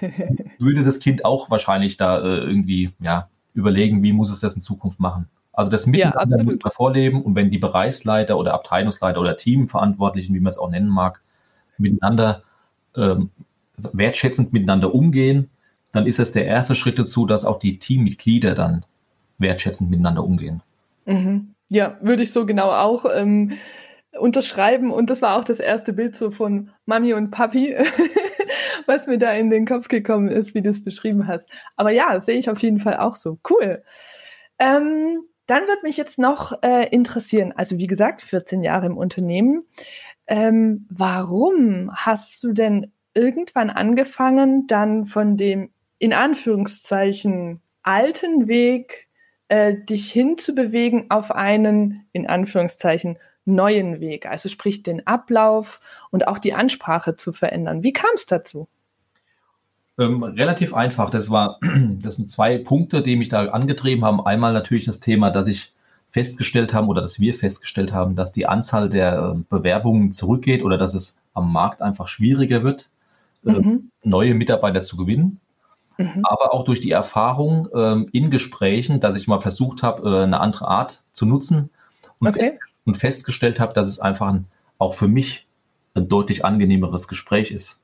würde 0.61 0.85
das 0.85 1.01
Kind 1.01 1.25
auch 1.25 1.51
wahrscheinlich 1.51 1.97
da 1.97 2.21
äh, 2.21 2.39
irgendwie 2.39 2.93
ja, 3.01 3.29
überlegen, 3.55 4.05
wie 4.05 4.13
muss 4.13 4.31
es 4.31 4.39
das 4.39 4.55
in 4.55 4.63
Zukunft 4.63 5.01
machen. 5.01 5.29
Also 5.53 5.73
das 5.73 5.89
Miteinander 5.89 6.39
ja, 6.39 6.45
muss 6.45 6.59
man 6.63 6.71
vorleben 6.71 7.23
und 7.23 7.35
wenn 7.35 7.51
die 7.51 7.59
Bereichsleiter 7.59 8.39
oder 8.39 8.55
Abteilungsleiter 8.55 9.21
oder 9.21 9.37
Teamverantwortlichen, 9.37 10.33
wie 10.33 10.39
man 10.39 10.51
es 10.51 10.59
auch 10.59 10.71
nennen 10.71 10.89
mag, 10.89 11.23
miteinander 11.77 12.45
ähm, 12.97 13.31
wertschätzend 13.93 14.53
miteinander 14.53 14.95
umgehen, 14.95 15.51
dann 15.91 16.07
ist 16.07 16.21
es 16.21 16.31
der 16.31 16.47
erste 16.47 16.77
Schritt 16.77 17.01
dazu, 17.01 17.27
dass 17.27 17.45
auch 17.45 17.59
die 17.59 17.81
Teammitglieder 17.81 18.55
dann 18.55 18.85
wertschätzend 19.39 19.91
miteinander 19.91 20.23
umgehen. 20.23 20.63
Mhm. 21.05 21.49
Ja, 21.69 21.99
würde 22.01 22.23
ich 22.23 22.31
so 22.31 22.47
genau 22.47 22.71
auch 22.71 23.07
ähm, 23.13 23.55
unterschreiben. 24.19 24.91
Und 24.91 25.11
das 25.11 25.23
war 25.23 25.37
auch 25.37 25.45
das 25.45 25.61
erste 25.61 25.93
Bild 25.93 26.17
so 26.17 26.31
von 26.31 26.71
Mami 26.87 27.15
und 27.15 27.31
Papi, 27.31 27.75
was 28.87 29.07
mir 29.07 29.19
da 29.19 29.33
in 29.33 29.51
den 29.51 29.67
Kopf 29.67 29.89
gekommen 29.89 30.29
ist, 30.29 30.55
wie 30.55 30.63
du 30.63 30.71
es 30.71 30.85
beschrieben 30.85 31.27
hast. 31.27 31.49
Aber 31.77 31.91
ja, 31.91 32.21
sehe 32.21 32.39
ich 32.39 32.51
auf 32.51 32.61
jeden 32.61 32.81
Fall 32.81 32.97
auch 32.97 33.17
so. 33.17 33.39
Cool. 33.49 33.83
Ähm, 34.59 35.23
dann 35.47 35.67
wird 35.67 35.83
mich 35.83 35.97
jetzt 35.97 36.19
noch 36.19 36.63
äh, 36.63 36.89
interessieren, 36.91 37.53
also 37.53 37.79
wie 37.79 37.87
gesagt, 37.87 38.23
14 38.23 38.63
Jahre 38.63 38.87
im 38.87 38.97
Unternehmen. 38.97 39.63
Ähm, 40.27 40.87
warum 40.89 41.91
hast 41.93 42.45
du 42.45 42.53
denn 42.53 42.93
irgendwann 43.15 43.71
angefangen, 43.71 44.67
dann 44.67 45.05
von 45.05 45.37
dem 45.37 45.71
in 45.99 46.13
Anführungszeichen 46.13 47.61
alten 47.83 48.49
Weg 48.49 49.09
äh, 49.49 49.77
dich 49.77 50.11
hinzubewegen 50.11 51.11
auf 51.11 51.33
einen 51.33 52.07
in 52.13 52.27
Anführungszeichen 52.27 53.19
neuen 53.45 54.01
Weg, 54.01 54.27
also 54.27 54.49
sprich 54.49 54.83
den 54.83 55.07
Ablauf 55.07 55.81
und 56.11 56.29
auch 56.29 56.39
die 56.39 56.55
Ansprache 56.55 57.17
zu 57.17 57.33
verändern. 57.33 57.83
Wie 57.83 57.93
kam 57.93 58.11
es 58.15 58.27
dazu? 58.27 58.69
Ähm, 59.99 60.23
relativ 60.23 60.75
einfach. 60.75 61.11
Das 61.11 61.31
war, 61.31 61.59
das 62.03 62.17
sind 62.17 62.31
zwei 62.31 62.59
Punkte, 62.59 63.03
die 63.03 63.17
mich 63.17 63.29
da 63.29 63.47
angetrieben 63.49 64.05
haben. 64.05 64.25
Einmal 64.25 64.53
natürlich 64.53 64.85
das 64.85 65.01
Thema, 65.01 65.31
dass 65.31 65.49
ich 65.49 65.73
festgestellt 66.11 66.75
haben 66.75 66.89
oder 66.89 67.01
dass 67.01 67.21
wir 67.21 67.35
festgestellt 67.35 67.93
haben, 67.93 68.17
dass 68.17 68.33
die 68.33 68.47
Anzahl 68.47 68.89
der 68.89 69.35
äh, 69.35 69.43
Bewerbungen 69.49 70.13
zurückgeht 70.13 70.63
oder 70.63 70.79
dass 70.79 70.95
es 70.95 71.19
am 71.35 71.53
Markt 71.53 71.81
einfach 71.81 72.07
schwieriger 72.07 72.63
wird, 72.63 72.91
äh, 73.47 73.53
mhm. 73.53 73.91
neue 74.03 74.35
Mitarbeiter 74.35 74.83
zu 74.83 74.97
gewinnen. 74.97 75.41
Mhm. 75.97 76.23
Aber 76.25 76.55
auch 76.55 76.65
durch 76.65 76.81
die 76.81 76.91
Erfahrung 76.91 77.69
ähm, 77.75 78.09
in 78.13 78.31
Gesprächen, 78.31 79.01
dass 79.01 79.17
ich 79.17 79.27
mal 79.27 79.41
versucht 79.41 79.83
habe, 79.83 80.09
äh, 80.09 80.23
eine 80.25 80.41
andere 80.41 80.69
Art 80.69 81.03
zu 81.13 81.27
nutzen 81.27 81.71
und 82.19 82.29
okay 82.29 82.59
und 82.85 82.97
festgestellt 82.97 83.61
habe, 83.61 83.73
dass 83.75 83.89
es 83.89 84.01
einfach 84.01 84.29
ein, 84.29 84.47
auch 84.79 84.95
für 84.95 85.09
mich 85.09 85.47
ein 85.95 86.09
deutlich 86.09 86.45
angenehmeres 86.45 87.09
Gespräch 87.09 87.51
ist. 87.51 87.81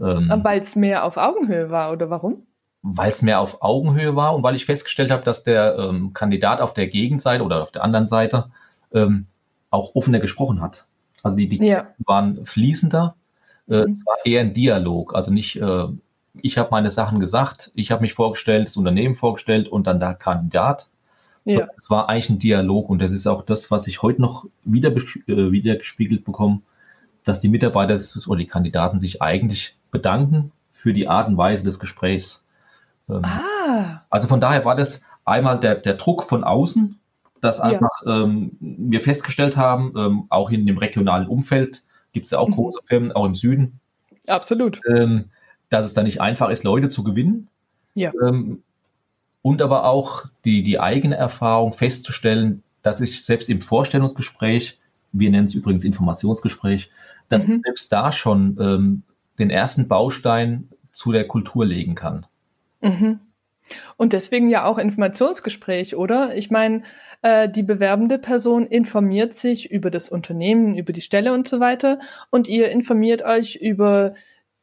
Ähm, 0.00 0.30
weil 0.42 0.60
es 0.60 0.76
mehr 0.76 1.04
auf 1.04 1.16
Augenhöhe 1.16 1.70
war, 1.70 1.92
oder 1.92 2.10
warum? 2.10 2.42
Weil 2.82 3.12
es 3.12 3.22
mehr 3.22 3.40
auf 3.40 3.62
Augenhöhe 3.62 4.16
war 4.16 4.34
und 4.34 4.42
weil 4.42 4.56
ich 4.56 4.66
festgestellt 4.66 5.10
habe, 5.10 5.22
dass 5.22 5.44
der 5.44 5.76
ähm, 5.78 6.12
Kandidat 6.12 6.60
auf 6.60 6.74
der 6.74 6.88
Gegenseite 6.88 7.44
oder 7.44 7.62
auf 7.62 7.70
der 7.70 7.84
anderen 7.84 8.06
Seite 8.06 8.50
ähm, 8.92 9.26
auch 9.70 9.94
offener 9.94 10.20
gesprochen 10.20 10.60
hat. 10.60 10.86
Also 11.22 11.36
die, 11.36 11.48
die 11.48 11.64
ja. 11.64 11.88
waren 11.98 12.44
fließender. 12.44 13.16
Äh, 13.68 13.86
mhm. 13.86 13.92
Es 13.92 14.04
war 14.04 14.16
eher 14.24 14.42
ein 14.42 14.54
Dialog, 14.54 15.14
also 15.14 15.32
nicht, 15.32 15.56
äh, 15.56 15.86
ich 16.42 16.58
habe 16.58 16.68
meine 16.70 16.90
Sachen 16.90 17.20
gesagt, 17.20 17.70
ich 17.74 17.90
habe 17.90 18.02
mich 18.02 18.12
vorgestellt, 18.12 18.68
das 18.68 18.76
Unternehmen 18.76 19.14
vorgestellt 19.14 19.68
und 19.68 19.86
dann 19.86 20.00
der 20.00 20.14
Kandidat, 20.14 20.90
ja. 21.44 21.68
Es 21.78 21.90
war 21.90 22.08
eigentlich 22.08 22.30
ein 22.30 22.38
Dialog 22.38 22.88
und 22.88 23.00
das 23.00 23.12
ist 23.12 23.26
auch 23.26 23.42
das, 23.42 23.70
was 23.70 23.86
ich 23.86 24.02
heute 24.02 24.22
noch 24.22 24.46
wieder, 24.64 24.90
äh, 24.90 25.52
wieder 25.52 25.76
gespiegelt 25.76 26.24
bekomme, 26.24 26.60
dass 27.24 27.40
die 27.40 27.48
Mitarbeiter 27.48 27.98
oder 28.26 28.38
die 28.38 28.46
Kandidaten 28.46 29.00
sich 29.00 29.20
eigentlich 29.22 29.76
bedanken 29.90 30.52
für 30.70 30.92
die 30.92 31.08
Art 31.08 31.28
und 31.28 31.36
Weise 31.36 31.64
des 31.64 31.78
Gesprächs. 31.78 32.44
Ähm, 33.08 33.24
ah. 33.24 34.02
Also 34.10 34.28
von 34.28 34.40
daher 34.40 34.64
war 34.64 34.76
das 34.76 35.02
einmal 35.24 35.60
der, 35.60 35.76
der 35.76 35.94
Druck 35.94 36.24
von 36.24 36.44
außen, 36.44 36.98
dass 37.40 37.60
einfach 37.60 38.02
ja. 38.06 38.22
ähm, 38.22 38.52
wir 38.60 39.00
festgestellt 39.00 39.56
haben, 39.56 39.92
ähm, 39.96 40.24
auch 40.30 40.50
in 40.50 40.66
dem 40.66 40.78
regionalen 40.78 41.28
Umfeld 41.28 41.82
gibt 42.12 42.26
es 42.26 42.30
ja 42.30 42.38
auch 42.38 42.48
mhm. 42.48 42.54
große 42.54 42.78
Firmen, 42.86 43.12
auch 43.12 43.26
im 43.26 43.34
Süden. 43.34 43.80
Absolut. 44.26 44.80
Ähm, 44.88 45.26
dass 45.68 45.84
es 45.84 45.94
da 45.94 46.02
nicht 46.02 46.20
einfach 46.20 46.48
ist, 46.48 46.64
Leute 46.64 46.88
zu 46.88 47.04
gewinnen. 47.04 47.48
Ja. 47.94 48.12
Und 49.44 49.60
aber 49.60 49.84
auch 49.84 50.24
die, 50.46 50.62
die 50.62 50.80
eigene 50.80 51.16
Erfahrung 51.16 51.74
festzustellen, 51.74 52.62
dass 52.82 53.02
ich 53.02 53.26
selbst 53.26 53.50
im 53.50 53.60
Vorstellungsgespräch, 53.60 54.78
wir 55.12 55.30
nennen 55.30 55.44
es 55.44 55.54
übrigens 55.54 55.84
Informationsgespräch, 55.84 56.90
dass 57.28 57.46
mhm. 57.46 57.60
selbst 57.62 57.92
da 57.92 58.10
schon 58.10 58.56
ähm, 58.58 59.02
den 59.38 59.50
ersten 59.50 59.86
Baustein 59.86 60.70
zu 60.92 61.12
der 61.12 61.28
Kultur 61.28 61.66
legen 61.66 61.94
kann. 61.94 62.24
Mhm. 62.80 63.20
Und 63.98 64.14
deswegen 64.14 64.48
ja 64.48 64.64
auch 64.64 64.78
Informationsgespräch, 64.78 65.94
oder? 65.94 66.34
Ich 66.34 66.50
meine, 66.50 66.82
äh, 67.20 67.46
die 67.46 67.62
bewerbende 67.62 68.18
Person 68.18 68.66
informiert 68.66 69.34
sich 69.34 69.70
über 69.70 69.90
das 69.90 70.08
Unternehmen, 70.08 70.74
über 70.74 70.94
die 70.94 71.02
Stelle 71.02 71.34
und 71.34 71.46
so 71.46 71.60
weiter. 71.60 71.98
Und 72.30 72.48
ihr 72.48 72.70
informiert 72.70 73.20
euch 73.20 73.56
über 73.56 74.14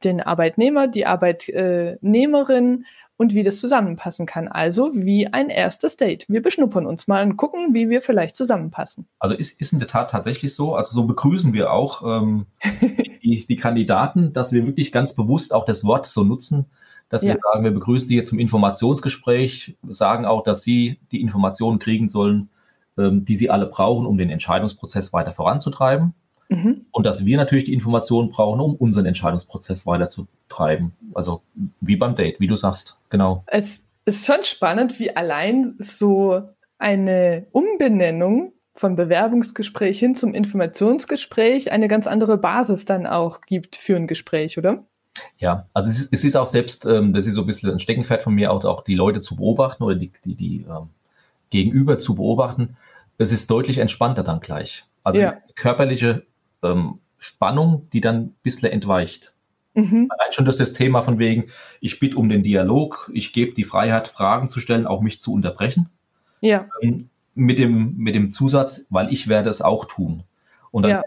den 0.03 0.21
Arbeitnehmer, 0.21 0.88
die 0.88 1.05
Arbeitnehmerin 1.05 2.85
und 3.22 3.36
wie 3.36 3.44
das 3.44 3.60
zusammenpassen 3.60 4.25
kann. 4.25 4.48
Also 4.48 4.96
wie 4.96 5.28
ein 5.28 5.50
erstes 5.50 5.96
Date. 5.96 6.25
Wir 6.28 6.42
beschnuppern 6.42 6.88
uns 6.88 7.08
mal 7.08 7.24
und 7.24 7.38
gucken, 7.38 7.75
wie 7.75 7.88
wir 7.88 8.01
vielleicht 8.01 8.36
zusammenpassen. 8.36 9.06
Also 9.20 9.36
ist, 9.36 9.62
ist 9.62 9.74
in 9.74 9.78
der 9.78 9.88
Tat 9.88 10.10
tatsächlich 10.10 10.56
so. 10.56 10.74
Also 10.74 10.96
so 10.96 11.04
begrüßen 11.04 11.54
wir 11.54 11.72
auch 11.72 12.01
ähm, 12.04 12.48
die, 13.24 13.46
die 13.46 13.56
Kandidaten, 13.58 14.34
dass 14.34 14.51
wir 14.54 14.66
wirklich 14.66 14.92
ganz 14.92 15.13
bewusst 15.13 15.54
auch 15.54 15.66
das 15.66 15.84
Wort 15.84 16.08
so 16.08 16.24
nutzen, 16.24 16.66
dass 17.10 17.22
ja. 17.22 17.36
wir 17.36 17.40
sagen, 17.44 17.63
wir 17.63 17.70
begrüßen 17.70 18.08
Sie 18.08 18.16
jetzt 18.16 18.30
zum 18.30 18.40
Informationsgespräch, 18.40 19.78
sagen 19.88 20.25
auch, 20.25 20.44
dass 20.44 20.63
Sie 20.63 21.00
die 21.12 21.22
Informationen 21.22 21.78
kriegen 21.78 22.10
sollen, 22.10 22.50
ähm, 22.98 23.24
die 23.24 23.36
Sie 23.36 23.51
alle 23.51 23.68
brauchen, 23.68 24.08
um 24.08 24.18
den 24.18 24.32
Entscheidungsprozess 24.32 25.13
weiter 25.13 25.32
voranzutreiben. 25.32 26.16
Mhm. 26.51 26.86
Und 26.91 27.05
dass 27.05 27.25
wir 27.25 27.38
natürlich 27.38 27.65
die 27.65 27.74
Informationen 27.74 28.29
brauchen, 28.29 28.60
um 28.60 28.75
unseren 28.75 29.05
Entscheidungsprozess 29.05 29.86
weiterzutreiben. 29.88 30.91
Also 31.13 31.41
wie 31.79 31.96
beim 31.96 32.15
Date, 32.15 32.39
wie 32.39 32.48
du 32.48 32.58
sagst, 32.58 32.98
genau. 33.10 33.43
Es 33.48 33.81
ist 34.05 34.25
schon 34.25 34.43
spannend, 34.43 35.00
wie 35.00 35.15
allein 35.15 35.75
so 35.79 36.41
eine 36.77 37.48
Umbenennung 37.51 38.51
vom 38.74 38.98
Bewerbungsgespräch 38.98 40.00
hin 40.00 40.13
zum 40.13 40.34
Informationsgespräch 40.34 41.72
eine 41.72 41.88
ganz 41.88 42.05
andere 42.05 42.38
Basis 42.38 42.84
dann 42.84 43.08
auch 43.08 43.41
gibt 43.41 43.77
für 43.77 43.96
ein 43.96 44.08
Gespräch, 44.08 44.58
oder? 44.58 44.84
Ja, 45.38 45.65
also 45.74 45.89
es 45.89 46.00
ist, 46.00 46.10
es 46.12 46.24
ist 46.25 46.36
auch 46.36 46.48
selbst, 46.48 46.86
ähm, 46.86 47.13
das 47.13 47.27
ist 47.27 47.36
so 47.36 47.41
ein 47.41 47.48
bisschen 47.48 47.72
ein 47.72 47.79
Steckenpferd 47.79 48.24
von 48.24 48.34
mir, 48.34 48.51
auch, 48.51 48.63
auch 48.65 48.84
die 48.84 48.96
Leute 48.96 49.22
zu 49.22 49.38
beobachten 49.38 49.84
oder 49.84 49.96
die, 49.96 50.12
die, 50.25 50.36
die 50.36 50.65
ähm, 50.70 50.89
Gegenüber 51.50 51.98
zu 52.00 52.15
beobachten. 52.15 52.75
Es 53.17 53.31
ist 53.31 53.50
deutlich 53.51 53.77
entspannter 53.77 54.24
dann 54.24 54.39
gleich. 54.39 54.86
Also 55.03 55.20
ja. 55.20 55.38
körperliche 55.55 56.24
ähm, 56.63 57.00
Spannung, 57.18 57.88
die 57.94 58.01
dann 58.01 58.15
ein 58.18 58.36
bisschen 58.44 58.72
entweicht. 58.72 59.34
Mhm. 59.74 60.08
Allein 60.10 60.34
schon 60.34 60.46
durch 60.46 60.58
das 60.58 60.74
Thema 60.74 61.01
von 61.01 61.20
wegen, 61.20 61.46
ich 61.80 62.00
bitte 62.00 62.18
um 62.18 62.30
den 62.30 62.44
Dialog, 62.44 63.10
ich 63.13 63.32
gebe 63.32 63.53
die 63.53 63.63
Freiheit, 63.63 64.08
Fragen 64.08 64.50
zu 64.50 64.60
stellen, 64.60 64.88
auch 64.88 65.01
mich 65.01 65.22
zu 65.22 65.34
unterbrechen. 65.34 65.89
Ja. 66.41 66.68
Ähm, 66.82 67.10
mit, 67.36 67.60
dem, 67.60 67.96
mit 67.98 68.15
dem 68.15 68.32
Zusatz, 68.32 68.86
weil 68.89 69.12
ich 69.13 69.27
werde 69.27 69.50
es 69.50 69.62
auch 69.62 69.86
tun. 69.86 70.24
Und 70.72 70.84
dann 70.84 70.91
ja. 70.91 71.03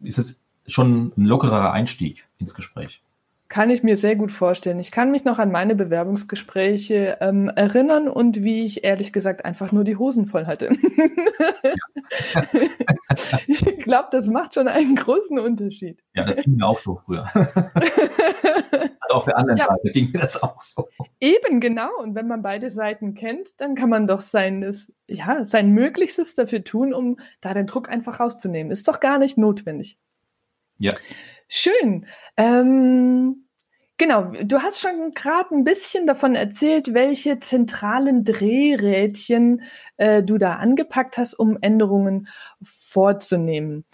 ist 0.00 0.18
es 0.18 0.40
schon 0.66 1.12
ein 1.16 1.24
lockerer 1.24 1.72
Einstieg 1.72 2.26
ins 2.38 2.54
Gespräch. 2.54 3.00
Kann 3.48 3.70
ich 3.70 3.84
mir 3.84 3.96
sehr 3.96 4.16
gut 4.16 4.32
vorstellen. 4.32 4.80
Ich 4.80 4.90
kann 4.90 5.12
mich 5.12 5.24
noch 5.24 5.38
an 5.38 5.52
meine 5.52 5.76
Bewerbungsgespräche 5.76 7.18
ähm, 7.20 7.48
erinnern 7.48 8.08
und 8.08 8.42
wie 8.42 8.64
ich 8.64 8.82
ehrlich 8.82 9.12
gesagt 9.12 9.44
einfach 9.44 9.70
nur 9.70 9.84
die 9.84 9.96
Hosen 9.96 10.26
voll 10.26 10.46
hatte. 10.46 10.70
ich 13.46 13.78
glaube, 13.78 14.08
das 14.10 14.26
macht 14.26 14.54
schon 14.54 14.66
einen 14.66 14.96
großen 14.96 15.38
Unterschied. 15.38 16.02
Ja, 16.14 16.24
das 16.24 16.36
ging 16.36 16.56
mir 16.56 16.66
auch 16.66 16.80
so 16.80 17.00
früher. 17.04 17.26
also 17.34 19.14
auf 19.14 19.24
der 19.24 19.36
anderen 19.36 19.58
ja. 19.58 19.66
Seite 19.66 19.90
ging 19.92 20.10
mir 20.10 20.20
das 20.20 20.42
auch 20.42 20.60
so. 20.60 20.88
Eben, 21.20 21.60
genau. 21.60 21.90
Und 22.02 22.16
wenn 22.16 22.26
man 22.26 22.42
beide 22.42 22.68
Seiten 22.68 23.14
kennt, 23.14 23.60
dann 23.60 23.76
kann 23.76 23.90
man 23.90 24.08
doch 24.08 24.20
sein, 24.20 24.64
ja, 25.06 25.44
sein 25.44 25.70
Möglichstes 25.70 26.34
dafür 26.34 26.64
tun, 26.64 26.92
um 26.92 27.16
da 27.40 27.54
den 27.54 27.66
Druck 27.66 27.88
einfach 27.88 28.18
rauszunehmen. 28.18 28.72
Ist 28.72 28.88
doch 28.88 28.98
gar 28.98 29.18
nicht 29.18 29.38
notwendig. 29.38 29.98
Ja. 30.78 30.92
Schön. 31.48 32.06
Ähm, 32.36 33.46
genau, 33.98 34.32
du 34.42 34.62
hast 34.62 34.80
schon 34.80 35.12
gerade 35.14 35.54
ein 35.54 35.64
bisschen 35.64 36.06
davon 36.06 36.34
erzählt, 36.34 36.92
welche 36.92 37.38
zentralen 37.38 38.24
Drehrädchen 38.24 39.62
äh, 39.96 40.22
du 40.22 40.38
da 40.38 40.54
angepackt 40.54 41.18
hast, 41.18 41.34
um 41.34 41.56
Änderungen 41.60 42.28
vorzunehmen. 42.62 43.84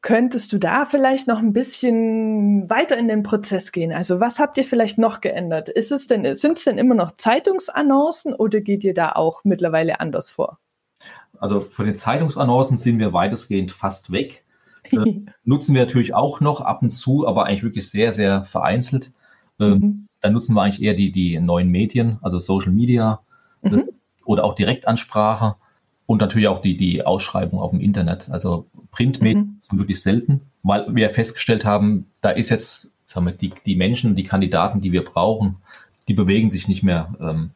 Könntest 0.00 0.52
du 0.52 0.58
da 0.58 0.84
vielleicht 0.84 1.28
noch 1.28 1.38
ein 1.38 1.52
bisschen 1.52 2.68
weiter 2.68 2.98
in 2.98 3.06
den 3.06 3.22
Prozess 3.22 3.70
gehen? 3.70 3.92
Also 3.92 4.18
was 4.18 4.40
habt 4.40 4.58
ihr 4.58 4.64
vielleicht 4.64 4.98
noch 4.98 5.20
geändert? 5.20 5.68
Ist 5.68 5.92
es 5.92 6.08
denn, 6.08 6.34
sind 6.34 6.58
es 6.58 6.64
denn 6.64 6.76
immer 6.76 6.96
noch 6.96 7.12
Zeitungsannoncen 7.12 8.34
oder 8.34 8.60
geht 8.60 8.82
ihr 8.82 8.94
da 8.94 9.12
auch 9.12 9.44
mittlerweile 9.44 10.00
anders 10.00 10.32
vor? 10.32 10.58
Also 11.38 11.60
von 11.60 11.86
den 11.86 11.94
Zeitungsannoncen 11.94 12.78
sind 12.78 12.98
wir 12.98 13.12
weitestgehend 13.12 13.70
fast 13.70 14.10
weg. 14.10 14.44
Äh, 14.92 15.20
nutzen 15.44 15.74
wir 15.74 15.82
natürlich 15.82 16.14
auch 16.14 16.40
noch 16.40 16.60
ab 16.60 16.82
und 16.82 16.90
zu, 16.90 17.26
aber 17.26 17.46
eigentlich 17.46 17.62
wirklich 17.62 17.90
sehr, 17.90 18.12
sehr 18.12 18.44
vereinzelt. 18.44 19.12
Ähm, 19.58 19.72
mhm. 19.72 20.08
Dann 20.20 20.32
nutzen 20.32 20.54
wir 20.54 20.62
eigentlich 20.62 20.82
eher 20.82 20.94
die, 20.94 21.12
die 21.12 21.38
neuen 21.40 21.68
Medien, 21.68 22.18
also 22.22 22.38
Social 22.38 22.72
Media 22.72 23.20
äh, 23.62 23.70
mhm. 23.70 23.88
oder 24.24 24.44
auch 24.44 24.54
Direktansprache 24.54 25.56
und 26.06 26.20
natürlich 26.20 26.48
auch 26.48 26.60
die, 26.60 26.76
die 26.76 27.04
Ausschreibung 27.04 27.60
auf 27.60 27.70
dem 27.70 27.80
Internet. 27.80 28.30
Also 28.30 28.66
Printmedien 28.90 29.38
mhm. 29.38 29.56
sind 29.60 29.78
wirklich 29.78 30.02
selten, 30.02 30.42
weil 30.62 30.86
wir 30.94 31.10
festgestellt 31.10 31.64
haben, 31.64 32.06
da 32.20 32.30
ist 32.30 32.50
jetzt, 32.50 32.92
sagen 33.06 33.26
wir, 33.26 33.32
die, 33.32 33.52
die 33.66 33.76
Menschen, 33.76 34.16
die 34.16 34.24
Kandidaten, 34.24 34.80
die 34.80 34.92
wir 34.92 35.04
brauchen, 35.04 35.56
die 36.08 36.14
bewegen 36.14 36.50
sich 36.50 36.68
nicht 36.68 36.82
mehr 36.82 37.14
ähm, 37.20 37.50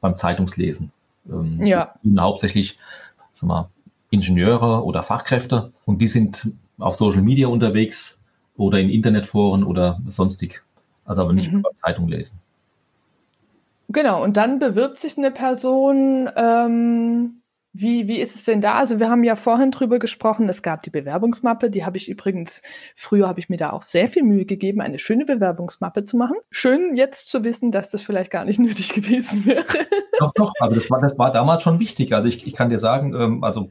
beim 0.00 0.16
Zeitungslesen. 0.16 0.92
Ähm, 1.28 1.64
ja. 1.64 1.94
Hauptsächlich, 2.18 2.78
sagen 3.32 3.48
wir, 3.48 3.70
Ingenieure 4.10 4.84
oder 4.84 5.02
Fachkräfte 5.02 5.72
und 5.84 6.00
die 6.00 6.08
sind 6.08 6.52
auf 6.78 6.96
Social 6.96 7.22
Media 7.22 7.48
unterwegs 7.48 8.18
oder 8.56 8.78
in 8.78 8.90
Internetforen 8.90 9.64
oder 9.64 10.00
sonstig. 10.08 10.62
Also 11.04 11.22
aber 11.22 11.32
nicht 11.32 11.52
mhm. 11.52 11.60
über 11.60 11.70
Zeitung 11.74 12.08
lesen. 12.08 12.40
Genau, 13.88 14.22
und 14.22 14.36
dann 14.36 14.58
bewirbt 14.58 14.98
sich 14.98 15.16
eine 15.16 15.30
Person. 15.30 16.28
Ähm, 16.36 17.42
wie, 17.78 18.08
wie 18.08 18.18
ist 18.20 18.34
es 18.34 18.44
denn 18.44 18.62
da? 18.62 18.76
Also 18.76 19.00
wir 19.00 19.10
haben 19.10 19.22
ja 19.22 19.36
vorhin 19.36 19.70
drüber 19.70 19.98
gesprochen, 19.98 20.48
es 20.48 20.62
gab 20.62 20.82
die 20.82 20.90
Bewerbungsmappe, 20.90 21.68
die 21.68 21.84
habe 21.84 21.98
ich 21.98 22.08
übrigens, 22.08 22.62
früher 22.94 23.28
habe 23.28 23.38
ich 23.38 23.50
mir 23.50 23.58
da 23.58 23.70
auch 23.70 23.82
sehr 23.82 24.08
viel 24.08 24.22
Mühe 24.22 24.46
gegeben, 24.46 24.80
eine 24.80 24.98
schöne 24.98 25.26
Bewerbungsmappe 25.26 26.04
zu 26.04 26.16
machen. 26.16 26.36
Schön 26.50 26.96
jetzt 26.96 27.28
zu 27.30 27.44
wissen, 27.44 27.72
dass 27.72 27.90
das 27.90 28.00
vielleicht 28.00 28.30
gar 28.30 28.46
nicht 28.46 28.58
nötig 28.60 28.94
gewesen 28.94 29.44
wäre. 29.44 29.66
Doch, 30.18 30.32
doch, 30.34 30.52
aber 30.60 30.74
das 30.74 30.90
war, 30.90 31.00
das 31.02 31.18
war 31.18 31.32
damals 31.32 31.62
schon 31.62 31.78
wichtig. 31.78 32.14
Also 32.14 32.28
ich, 32.28 32.46
ich 32.46 32.54
kann 32.54 32.70
dir 32.70 32.78
sagen, 32.78 33.14
ähm, 33.14 33.44
also 33.44 33.68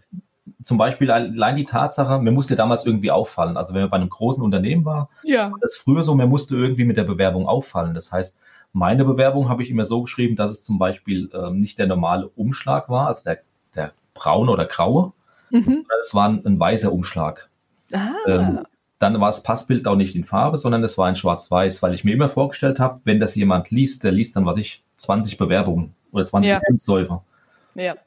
zum 0.63 0.77
Beispiel 0.77 1.09
allein 1.11 1.55
die 1.55 1.65
Tatsache, 1.65 2.19
mir 2.19 2.31
musste 2.31 2.55
damals 2.55 2.85
irgendwie 2.85 3.11
auffallen. 3.11 3.57
Also 3.57 3.73
wenn 3.73 3.81
man 3.81 3.89
bei 3.89 3.97
einem 3.97 4.09
großen 4.09 4.43
Unternehmen 4.43 4.85
war, 4.85 5.09
ja. 5.23 5.51
war 5.51 5.59
das 5.61 5.75
früher 5.75 6.03
so, 6.03 6.13
mir 6.15 6.27
musste 6.27 6.55
irgendwie 6.55 6.85
mit 6.85 6.97
der 6.97 7.03
Bewerbung 7.03 7.47
auffallen. 7.47 7.93
Das 7.93 8.11
heißt, 8.11 8.37
meine 8.73 9.05
Bewerbung 9.05 9.49
habe 9.49 9.63
ich 9.63 9.69
immer 9.69 9.85
so 9.85 10.01
geschrieben, 10.01 10.35
dass 10.35 10.51
es 10.51 10.61
zum 10.61 10.77
Beispiel 10.77 11.29
ähm, 11.33 11.61
nicht 11.61 11.79
der 11.79 11.87
normale 11.87 12.27
Umschlag 12.35 12.89
war, 12.89 13.07
also 13.07 13.23
der, 13.23 13.39
der 13.73 13.93
braune 14.13 14.51
oder 14.51 14.65
graue, 14.65 15.13
mhm. 15.49 15.85
es 16.01 16.13
war 16.13 16.29
ein, 16.29 16.45
ein, 16.45 16.59
weißer 16.59 16.91
Umschlag. 16.91 17.49
Ah. 17.93 18.11
Ähm, 18.27 18.59
dann 18.99 19.19
war 19.19 19.29
das 19.29 19.43
Passbild 19.43 19.87
auch 19.87 19.95
nicht 19.95 20.15
in 20.15 20.23
Farbe, 20.23 20.57
sondern 20.57 20.83
es 20.83 20.97
war 20.97 21.09
in 21.09 21.15
schwarz-weiß, 21.15 21.81
weil 21.81 21.93
ich 21.93 22.03
mir 22.03 22.13
immer 22.13 22.29
vorgestellt 22.29 22.79
habe, 22.79 22.99
wenn 23.03 23.19
das 23.19 23.35
jemand 23.35 23.71
liest, 23.71 24.03
der 24.03 24.11
liest 24.11 24.35
dann, 24.35 24.45
was 24.45 24.57
ich, 24.57 24.83
20 24.97 25.37
Bewerbungen 25.37 25.93
oder 26.11 26.25
20 26.25 26.49
ja. 26.49 26.59
Lebensläufe. 26.65 27.13
Ja. 27.13 27.23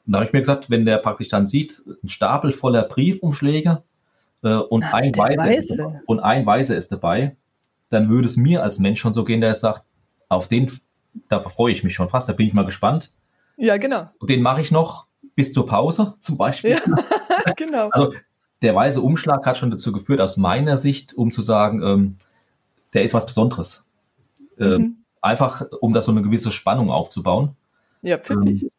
Da 0.05 0.17
habe 0.17 0.25
ich 0.25 0.33
mir 0.33 0.39
gesagt, 0.39 0.69
wenn 0.69 0.85
der 0.85 0.97
praktisch 0.97 1.29
dann 1.29 1.47
sieht, 1.47 1.81
ein 2.03 2.09
Stapel 2.09 2.51
voller 2.51 2.83
Briefumschläge 2.83 3.83
äh, 4.43 4.55
und, 4.55 4.83
ah, 4.83 4.97
ein 4.97 5.15
Weiser 5.15 5.55
ist, 5.55 5.79
und 6.05 6.19
ein 6.19 6.45
Weiser 6.45 6.75
ist 6.75 6.91
dabei, 6.91 7.35
dann 7.89 8.09
würde 8.09 8.25
es 8.25 8.35
mir 8.35 8.63
als 8.63 8.79
Mensch 8.79 8.99
schon 8.99 9.13
so 9.13 9.23
gehen, 9.23 9.41
der 9.41 9.55
sagt, 9.55 9.83
auf 10.27 10.47
den, 10.47 10.71
da 11.27 11.47
freue 11.49 11.71
ich 11.71 11.83
mich 11.83 11.93
schon 11.93 12.09
fast, 12.09 12.29
da 12.29 12.33
bin 12.33 12.47
ich 12.47 12.53
mal 12.53 12.65
gespannt. 12.65 13.11
Ja, 13.57 13.77
genau. 13.77 14.09
Und 14.19 14.29
den 14.29 14.41
mache 14.41 14.61
ich 14.61 14.71
noch 14.71 15.07
bis 15.35 15.51
zur 15.53 15.65
Pause 15.65 16.15
zum 16.21 16.37
Beispiel. 16.37 16.71
Ja, 16.71 17.53
genau. 17.55 17.89
Also 17.91 18.13
der 18.61 18.75
weiße 18.75 19.01
Umschlag 19.01 19.45
hat 19.45 19.57
schon 19.57 19.71
dazu 19.71 19.91
geführt, 19.91 20.21
aus 20.21 20.37
meiner 20.37 20.77
Sicht, 20.77 21.13
um 21.13 21.31
zu 21.31 21.41
sagen, 21.41 21.81
ähm, 21.81 22.17
der 22.93 23.03
ist 23.03 23.13
was 23.13 23.25
Besonderes. 23.25 23.85
Ähm, 24.57 24.81
mhm. 24.81 24.95
Einfach, 25.21 25.65
um 25.79 25.93
da 25.93 26.01
so 26.01 26.11
eine 26.11 26.21
gewisse 26.21 26.51
Spannung 26.51 26.89
aufzubauen. 26.89 27.55
Ja, 28.01 28.17
pfiffig. 28.17 28.63
Ähm, 28.63 28.69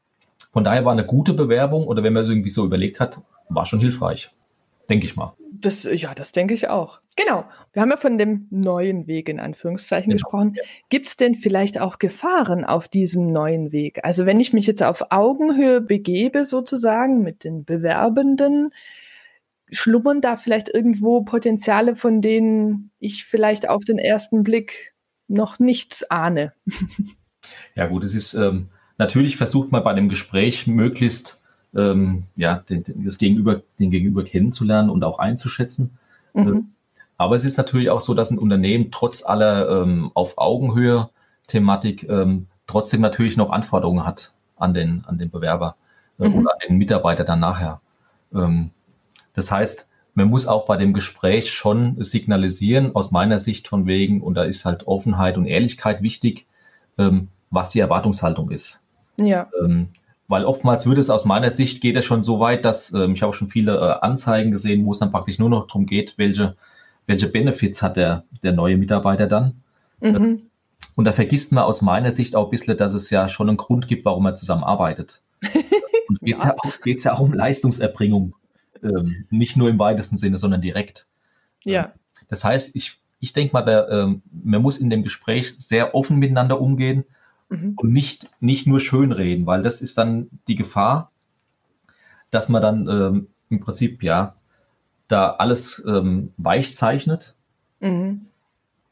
von 0.51 0.65
daher 0.65 0.85
war 0.85 0.93
eine 0.93 1.07
gute 1.07 1.33
Bewerbung 1.33 1.87
oder 1.87 2.03
wenn 2.03 2.13
man 2.13 2.27
irgendwie 2.27 2.51
so 2.51 2.65
überlegt 2.65 3.01
hat, 3.01 3.21
war 3.49 3.67
schon 3.67 3.81
hilfreich. 3.81 4.31
Denke 4.89 5.07
ich 5.07 5.15
mal. 5.15 5.35
Das, 5.53 5.85
ja, 5.85 6.15
das 6.15 6.33
denke 6.33 6.55
ich 6.55 6.69
auch. 6.69 7.01
Genau. 7.17 7.45
Wir 7.73 7.83
haben 7.83 7.91
ja 7.91 7.97
von 7.97 8.19
dem 8.19 8.49
neuen 8.51 9.07
Weg 9.07 9.29
in 9.29 9.39
Anführungszeichen 9.39 10.11
genau. 10.11 10.23
gesprochen. 10.23 10.57
Gibt 10.89 11.07
es 11.07 11.17
denn 11.17 11.37
vielleicht 11.37 11.81
auch 11.81 11.99
Gefahren 12.01 12.65
auf 12.65 12.89
diesem 12.89 13.31
neuen 13.31 13.71
Weg? 13.71 14.01
Also 14.05 14.27
wenn 14.27 14.41
ich 14.41 14.53
mich 14.53 14.67
jetzt 14.67 14.83
auf 14.83 15.11
Augenhöhe 15.11 15.81
begebe, 15.81 16.45
sozusagen 16.45 17.23
mit 17.23 17.45
den 17.45 17.65
Bewerbenden, 17.65 18.71
schlummern 19.71 20.21
da 20.21 20.37
vielleicht 20.37 20.69
irgendwo 20.69 21.23
Potenziale, 21.23 21.95
von 21.95 22.21
denen 22.21 22.91
ich 22.99 23.25
vielleicht 23.25 23.69
auf 23.69 23.85
den 23.85 23.99
ersten 23.99 24.43
Blick 24.43 24.95
noch 25.29 25.61
nichts 25.61 26.11
ahne? 26.11 26.53
Ja 27.75 27.87
gut, 27.87 28.05
es 28.05 28.15
ist 28.15 28.35
ähm, 28.35 28.69
natürlich 29.01 29.37
versucht 29.39 29.73
man 29.73 29.83
bei 29.83 29.95
dem 29.95 30.09
Gespräch 30.09 30.67
möglichst 30.67 31.41
ähm, 31.75 32.25
ja, 32.37 32.57
den, 32.69 32.85
das 32.87 33.19
Gegenüber, 33.19 33.63
den 33.79 33.91
Gegenüber 33.91 34.23
kennenzulernen 34.25 34.91
und 34.91 35.03
auch 35.03 35.19
einzuschätzen. 35.19 35.99
Mhm. 36.35 36.49
Ähm, 36.49 36.69
aber 37.17 37.35
es 37.37 37.45
ist 37.45 37.57
natürlich 37.57 37.91
auch 37.91 38.03
so, 38.03 38.15
dass 38.15 38.31
ein 38.31 38.39
Unternehmen 38.39 38.91
trotz 38.93 39.25
aller 39.25 39.83
ähm, 39.83 40.11
auf 40.15 40.39
Augenhöhe 40.39 41.09
Thematik 41.47 42.09
ähm, 42.09 42.47
trotzdem 42.67 43.01
natürlich 43.01 43.37
noch 43.37 43.51
Anforderungen 43.51 44.07
hat 44.07 44.33
an 44.57 44.75
den, 44.75 45.03
an 45.07 45.19
den 45.19 45.31
Bewerber 45.31 45.77
äh, 46.19 46.29
mhm. 46.29 46.35
oder 46.35 46.53
an 46.53 46.59
den 46.69 46.77
Mitarbeiter 46.77 47.25
dann 47.25 47.41
nachher. 47.41 47.81
Ähm, 48.35 48.71
das 49.35 49.51
heißt, 49.51 49.89
man 50.15 50.29
muss 50.29 50.47
auch 50.47 50.67
bei 50.67 50.77
dem 50.77 50.93
Gespräch 50.93 51.51
schon 51.53 52.03
signalisieren, 52.05 52.95
aus 52.95 53.11
meiner 53.13 53.39
Sicht 53.39 53.67
von 53.67 53.87
wegen, 53.87 54.21
und 54.21 54.35
da 54.35 54.45
ist 54.45 54.67
halt 54.67 54.87
Offenheit 54.87 55.39
und 55.39 55.47
Ehrlichkeit 55.47 56.03
wichtig, 56.03 56.47
ähm, 56.99 57.29
was 57.51 57.71
die 57.71 57.81
Erwartungshaltung 57.81 58.51
ist. 58.51 58.80
Ja. 59.25 59.49
Ähm, 59.63 59.89
weil 60.29 60.45
oftmals 60.45 60.87
würde 60.87 61.01
es 61.01 61.11
aus 61.11 61.25
meiner 61.25 61.51
Sicht 61.51 61.81
geht 61.81 61.97
es 61.97 62.05
schon 62.05 62.23
so 62.23 62.39
weit, 62.39 62.65
dass 62.65 62.93
ähm, 62.93 63.15
ich 63.15 63.23
habe 63.23 63.31
auch 63.31 63.35
schon 63.35 63.49
viele 63.49 63.77
äh, 63.77 64.05
Anzeigen 64.05 64.53
gesehen, 64.53 64.87
wo 64.87 64.93
es 64.93 65.01
dann 65.01 65.11
praktisch 65.11 65.39
nur 65.39 65.51
noch 65.51 65.67
darum 65.67 65.87
geht, 65.87 66.19
welche, 66.19 66.57
welche 67.07 67.27
Benefits 67.27 67.83
hat 67.83 67.97
der, 67.97 68.25
der 68.43 68.53
neue 68.53 68.77
Mitarbeiter 68.77 69.27
dann. 69.27 69.63
Mhm. 70.01 70.15
Ähm, 70.15 70.43
und 70.95 71.05
da 71.05 71.13
vergisst 71.13 71.51
man 71.53 71.65
aus 71.65 71.83
meiner 71.83 72.13
Sicht 72.13 72.37
auch 72.37 72.45
ein 72.45 72.51
bisschen, 72.51 72.77
dass 72.77 72.95
es 72.95 73.11
ja 73.11 73.29
schon 73.29 73.49
einen 73.49 73.57
Grund 73.57 73.89
gibt, 73.89 74.05
warum 74.05 74.23
man 74.23 74.37
zusammenarbeitet. 74.37 75.21
Und 76.09 76.21
geht 76.21 76.37
es 76.37 76.43
ja. 76.43 76.57
ja, 76.85 76.95
ja, 76.97 77.13
auch 77.13 77.21
um 77.21 77.33
Leistungserbringung. 77.33 78.35
Ähm, 78.83 79.27
nicht 79.31 79.57
nur 79.57 79.69
im 79.69 79.79
weitesten 79.79 80.17
Sinne, 80.17 80.39
sondern 80.39 80.61
direkt. 80.61 81.07
Ja. 81.65 81.85
Ähm, 81.85 81.91
das 82.29 82.45
heißt, 82.45 82.71
ich, 82.75 82.99
ich 83.21 83.33
denke 83.33 83.53
mal, 83.53 83.63
der, 83.63 83.89
ähm, 83.89 84.23
man 84.31 84.63
muss 84.63 84.79
in 84.79 84.91
dem 84.91 85.03
Gespräch 85.03 85.55
sehr 85.59 85.95
offen 85.95 86.19
miteinander 86.19 86.61
umgehen 86.61 87.05
mhm. 87.51 87.75
und 87.77 87.93
nicht, 87.93 88.31
nicht 88.41 88.67
nur 88.67 88.81
schönreden, 88.81 89.47
weil 89.47 89.63
das 89.63 89.83
ist 89.83 89.99
dann 89.99 90.31
die 90.49 90.57
Gefahr, 90.57 91.11
dass 92.31 92.49
man 92.49 92.63
dann 92.63 92.89
ähm, 92.89 93.27
im 93.51 93.61
Prinzip 93.61 94.03
ja 94.03 94.35
da 95.09 95.33
alles 95.33 95.85
ähm, 95.87 96.33
weich 96.37 96.75
zeichnet. 96.75 97.35
Mhm. 97.81 98.27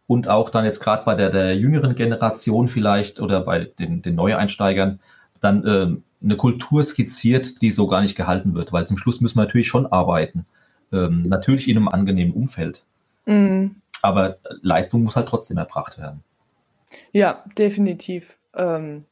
Und 0.06 0.28
auch 0.28 0.50
dann 0.50 0.64
jetzt 0.64 0.80
gerade 0.80 1.04
bei 1.04 1.14
der, 1.14 1.30
der 1.30 1.56
jüngeren 1.56 1.94
Generation 1.94 2.68
vielleicht 2.68 3.20
oder 3.20 3.42
bei 3.42 3.66
den, 3.78 4.02
den 4.02 4.14
Neueinsteigern 4.14 5.00
dann 5.40 5.66
ähm, 5.66 6.02
eine 6.22 6.36
Kultur 6.36 6.82
skizziert, 6.82 7.62
die 7.62 7.70
so 7.70 7.86
gar 7.86 8.00
nicht 8.00 8.16
gehalten 8.16 8.54
wird, 8.54 8.72
weil 8.72 8.86
zum 8.86 8.96
Schluss 8.96 9.20
müssen 9.20 9.36
wir 9.36 9.44
natürlich 9.44 9.68
schon 9.68 9.86
arbeiten. 9.86 10.46
Ähm, 10.92 11.22
natürlich 11.22 11.68
in 11.68 11.76
einem 11.76 11.88
angenehmen 11.88 12.32
Umfeld. 12.32 12.84
Mhm. 13.26 13.76
Aber 14.00 14.38
Leistung 14.62 15.02
muss 15.02 15.16
halt 15.16 15.28
trotzdem 15.28 15.58
erbracht 15.58 15.98
werden. 15.98 16.22
Ja, 17.12 17.44
definitiv. 17.58 18.38
Ähm, 18.54 19.04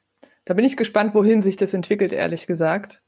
da 0.44 0.54
bin 0.54 0.64
ich 0.64 0.76
gespannt, 0.76 1.14
wohin 1.14 1.42
sich 1.42 1.56
das 1.56 1.74
entwickelt, 1.74 2.12
ehrlich 2.12 2.46
gesagt. 2.46 3.02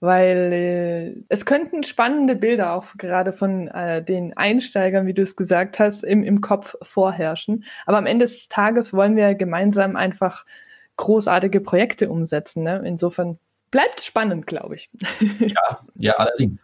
Weil 0.00 0.52
äh, 0.52 1.24
es 1.28 1.46
könnten 1.46 1.82
spannende 1.82 2.36
Bilder 2.36 2.74
auch 2.74 2.96
gerade 2.98 3.32
von 3.32 3.68
äh, 3.68 4.02
den 4.02 4.36
Einsteigern, 4.36 5.06
wie 5.06 5.14
du 5.14 5.22
es 5.22 5.36
gesagt 5.36 5.78
hast, 5.78 6.02
im, 6.02 6.22
im 6.24 6.40
Kopf 6.40 6.74
vorherrschen. 6.82 7.64
Aber 7.86 7.98
am 7.98 8.06
Ende 8.06 8.24
des 8.24 8.48
Tages 8.48 8.92
wollen 8.92 9.16
wir 9.16 9.34
gemeinsam 9.34 9.96
einfach 9.96 10.44
großartige 10.96 11.60
Projekte 11.60 12.10
umsetzen. 12.10 12.64
Ne? 12.64 12.82
Insofern 12.84 13.38
bleibt 13.70 14.00
spannend, 14.00 14.46
glaube 14.46 14.76
ich. 14.76 14.90
Ja, 15.40 15.80
ja, 15.96 16.12
allerdings. 16.14 16.60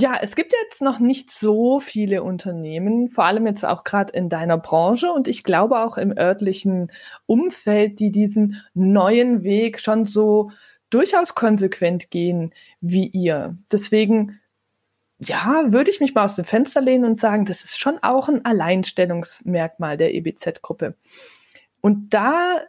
Ja, 0.00 0.18
es 0.22 0.34
gibt 0.34 0.54
jetzt 0.54 0.80
noch 0.80 0.98
nicht 0.98 1.30
so 1.30 1.78
viele 1.78 2.22
Unternehmen, 2.22 3.10
vor 3.10 3.26
allem 3.26 3.46
jetzt 3.46 3.66
auch 3.66 3.84
gerade 3.84 4.14
in 4.14 4.30
deiner 4.30 4.56
Branche 4.56 5.12
und 5.12 5.28
ich 5.28 5.44
glaube 5.44 5.78
auch 5.78 5.98
im 5.98 6.16
örtlichen 6.16 6.90
Umfeld, 7.26 8.00
die 8.00 8.10
diesen 8.10 8.64
neuen 8.72 9.42
Weg 9.42 9.78
schon 9.78 10.06
so 10.06 10.52
durchaus 10.88 11.34
konsequent 11.34 12.10
gehen 12.10 12.54
wie 12.80 13.08
ihr. 13.08 13.58
Deswegen, 13.70 14.40
ja, 15.18 15.64
würde 15.66 15.90
ich 15.90 16.00
mich 16.00 16.14
mal 16.14 16.24
aus 16.24 16.36
dem 16.36 16.46
Fenster 16.46 16.80
lehnen 16.80 17.04
und 17.04 17.20
sagen, 17.20 17.44
das 17.44 17.62
ist 17.62 17.78
schon 17.78 17.98
auch 18.02 18.30
ein 18.30 18.42
Alleinstellungsmerkmal 18.42 19.98
der 19.98 20.14
EBZ-Gruppe. 20.14 20.94
Und 21.82 22.14
da 22.14 22.62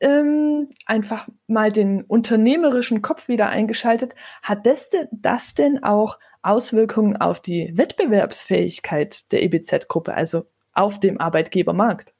ähm, 0.00 0.70
einfach 0.86 1.28
mal 1.48 1.70
den 1.70 2.02
unternehmerischen 2.02 3.02
Kopf 3.02 3.28
wieder 3.28 3.50
eingeschaltet. 3.50 4.14
Hat 4.42 4.64
das, 4.64 4.88
das 5.10 5.52
denn 5.52 5.82
auch 5.82 6.18
Auswirkungen 6.42 7.16
auf 7.16 7.40
die 7.40 7.72
Wettbewerbsfähigkeit 7.76 9.30
der 9.32 9.42
EBZ-Gruppe, 9.42 10.14
also 10.14 10.46
auf 10.72 11.00
dem 11.00 11.20
Arbeitgebermarkt? 11.20 12.14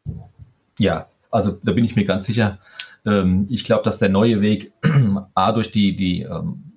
Ja, 0.78 1.08
also 1.30 1.58
da 1.62 1.72
bin 1.72 1.84
ich 1.84 1.96
mir 1.96 2.04
ganz 2.04 2.24
sicher. 2.24 2.58
Ähm, 3.06 3.46
ich 3.48 3.64
glaube, 3.64 3.84
dass 3.84 3.98
der 3.98 4.08
neue 4.08 4.40
Weg 4.40 4.72
A 5.34 5.52
durch 5.52 5.70
die, 5.70 5.96
die 5.96 6.22
ähm, 6.22 6.72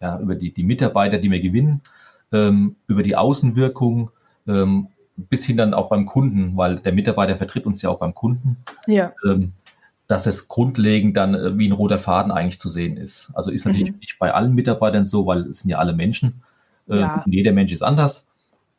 ja, 0.00 0.18
über 0.20 0.34
die, 0.34 0.52
die 0.52 0.64
Mitarbeiter, 0.64 1.18
die 1.18 1.30
wir 1.30 1.40
gewinnen, 1.40 1.82
ähm, 2.32 2.76
über 2.86 3.02
die 3.02 3.16
Außenwirkung 3.16 4.10
bis 5.14 5.44
hin 5.44 5.58
dann 5.58 5.74
auch 5.74 5.90
beim 5.90 6.06
Kunden, 6.06 6.56
weil 6.56 6.78
der 6.78 6.94
Mitarbeiter 6.94 7.36
vertritt 7.36 7.66
uns 7.66 7.82
ja 7.82 7.90
auch 7.90 7.98
beim 7.98 8.14
Kunden. 8.14 8.56
Ja 8.86 9.12
dass 10.08 10.26
es 10.26 10.48
grundlegend 10.48 11.16
dann 11.16 11.34
äh, 11.34 11.56
wie 11.56 11.68
ein 11.68 11.72
roter 11.72 11.98
Faden 11.98 12.32
eigentlich 12.32 12.58
zu 12.58 12.70
sehen 12.70 12.96
ist. 12.96 13.30
Also 13.34 13.50
ist 13.52 13.66
natürlich 13.66 13.92
mhm. 13.92 13.98
nicht 13.98 14.18
bei 14.18 14.34
allen 14.34 14.54
Mitarbeitern 14.54 15.06
so, 15.06 15.26
weil 15.26 15.42
es 15.42 15.60
sind 15.60 15.70
ja 15.70 15.78
alle 15.78 15.92
Menschen. 15.92 16.42
Äh, 16.88 17.00
ja. 17.00 17.24
jeder 17.26 17.52
Mensch 17.52 17.72
ist 17.72 17.82
anders. 17.82 18.28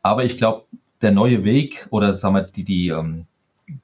Aber 0.02 0.24
ich 0.24 0.38
glaube, 0.38 0.66
der 1.02 1.12
neue 1.12 1.44
Weg 1.44 1.88
oder 1.90 2.14
sagen 2.14 2.36
wir, 2.36 2.44
die, 2.44 2.64
die, 2.64 2.88
ähm, 2.90 3.26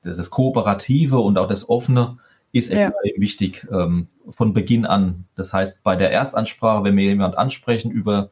das 0.04 0.30
Kooperative 0.30 1.20
und 1.20 1.38
auch 1.38 1.48
das 1.48 1.70
Offene 1.70 2.18
ist 2.52 2.72
extrem 2.72 3.16
ja. 3.16 3.22
wichtig 3.22 3.68
ähm, 3.72 4.08
von 4.30 4.54
Beginn 4.54 4.86
an. 4.86 5.26
Das 5.36 5.54
heißt, 5.54 5.84
bei 5.84 5.96
der 5.96 6.12
Erstansprache, 6.12 6.84
wenn 6.86 6.96
wir 6.96 7.04
jemand 7.04 7.38
ansprechen 7.38 7.92
über, 7.92 8.30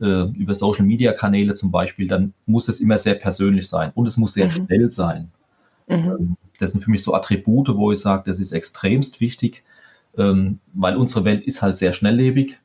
äh, 0.00 0.24
über 0.28 0.54
Social 0.54 0.84
Media 0.84 1.12
Kanäle 1.12 1.54
zum 1.54 1.70
Beispiel, 1.70 2.06
dann 2.06 2.34
muss 2.44 2.68
es 2.68 2.80
immer 2.80 2.98
sehr 2.98 3.14
persönlich 3.14 3.68
sein 3.68 3.90
und 3.94 4.06
es 4.06 4.18
muss 4.18 4.34
sehr 4.34 4.46
mhm. 4.46 4.50
schnell 4.50 4.90
sein. 4.90 5.32
Mhm. 5.88 5.94
Ähm, 5.94 6.36
das 6.58 6.72
sind 6.72 6.82
für 6.82 6.90
mich 6.90 7.02
so 7.02 7.14
Attribute, 7.14 7.74
wo 7.74 7.92
ich 7.92 8.00
sage, 8.00 8.24
das 8.26 8.38
ist 8.38 8.52
extremst 8.52 9.20
wichtig, 9.20 9.64
ähm, 10.18 10.60
weil 10.74 10.96
unsere 10.96 11.24
Welt 11.24 11.42
ist 11.44 11.62
halt 11.62 11.76
sehr 11.78 11.92
schnelllebig. 11.94 12.58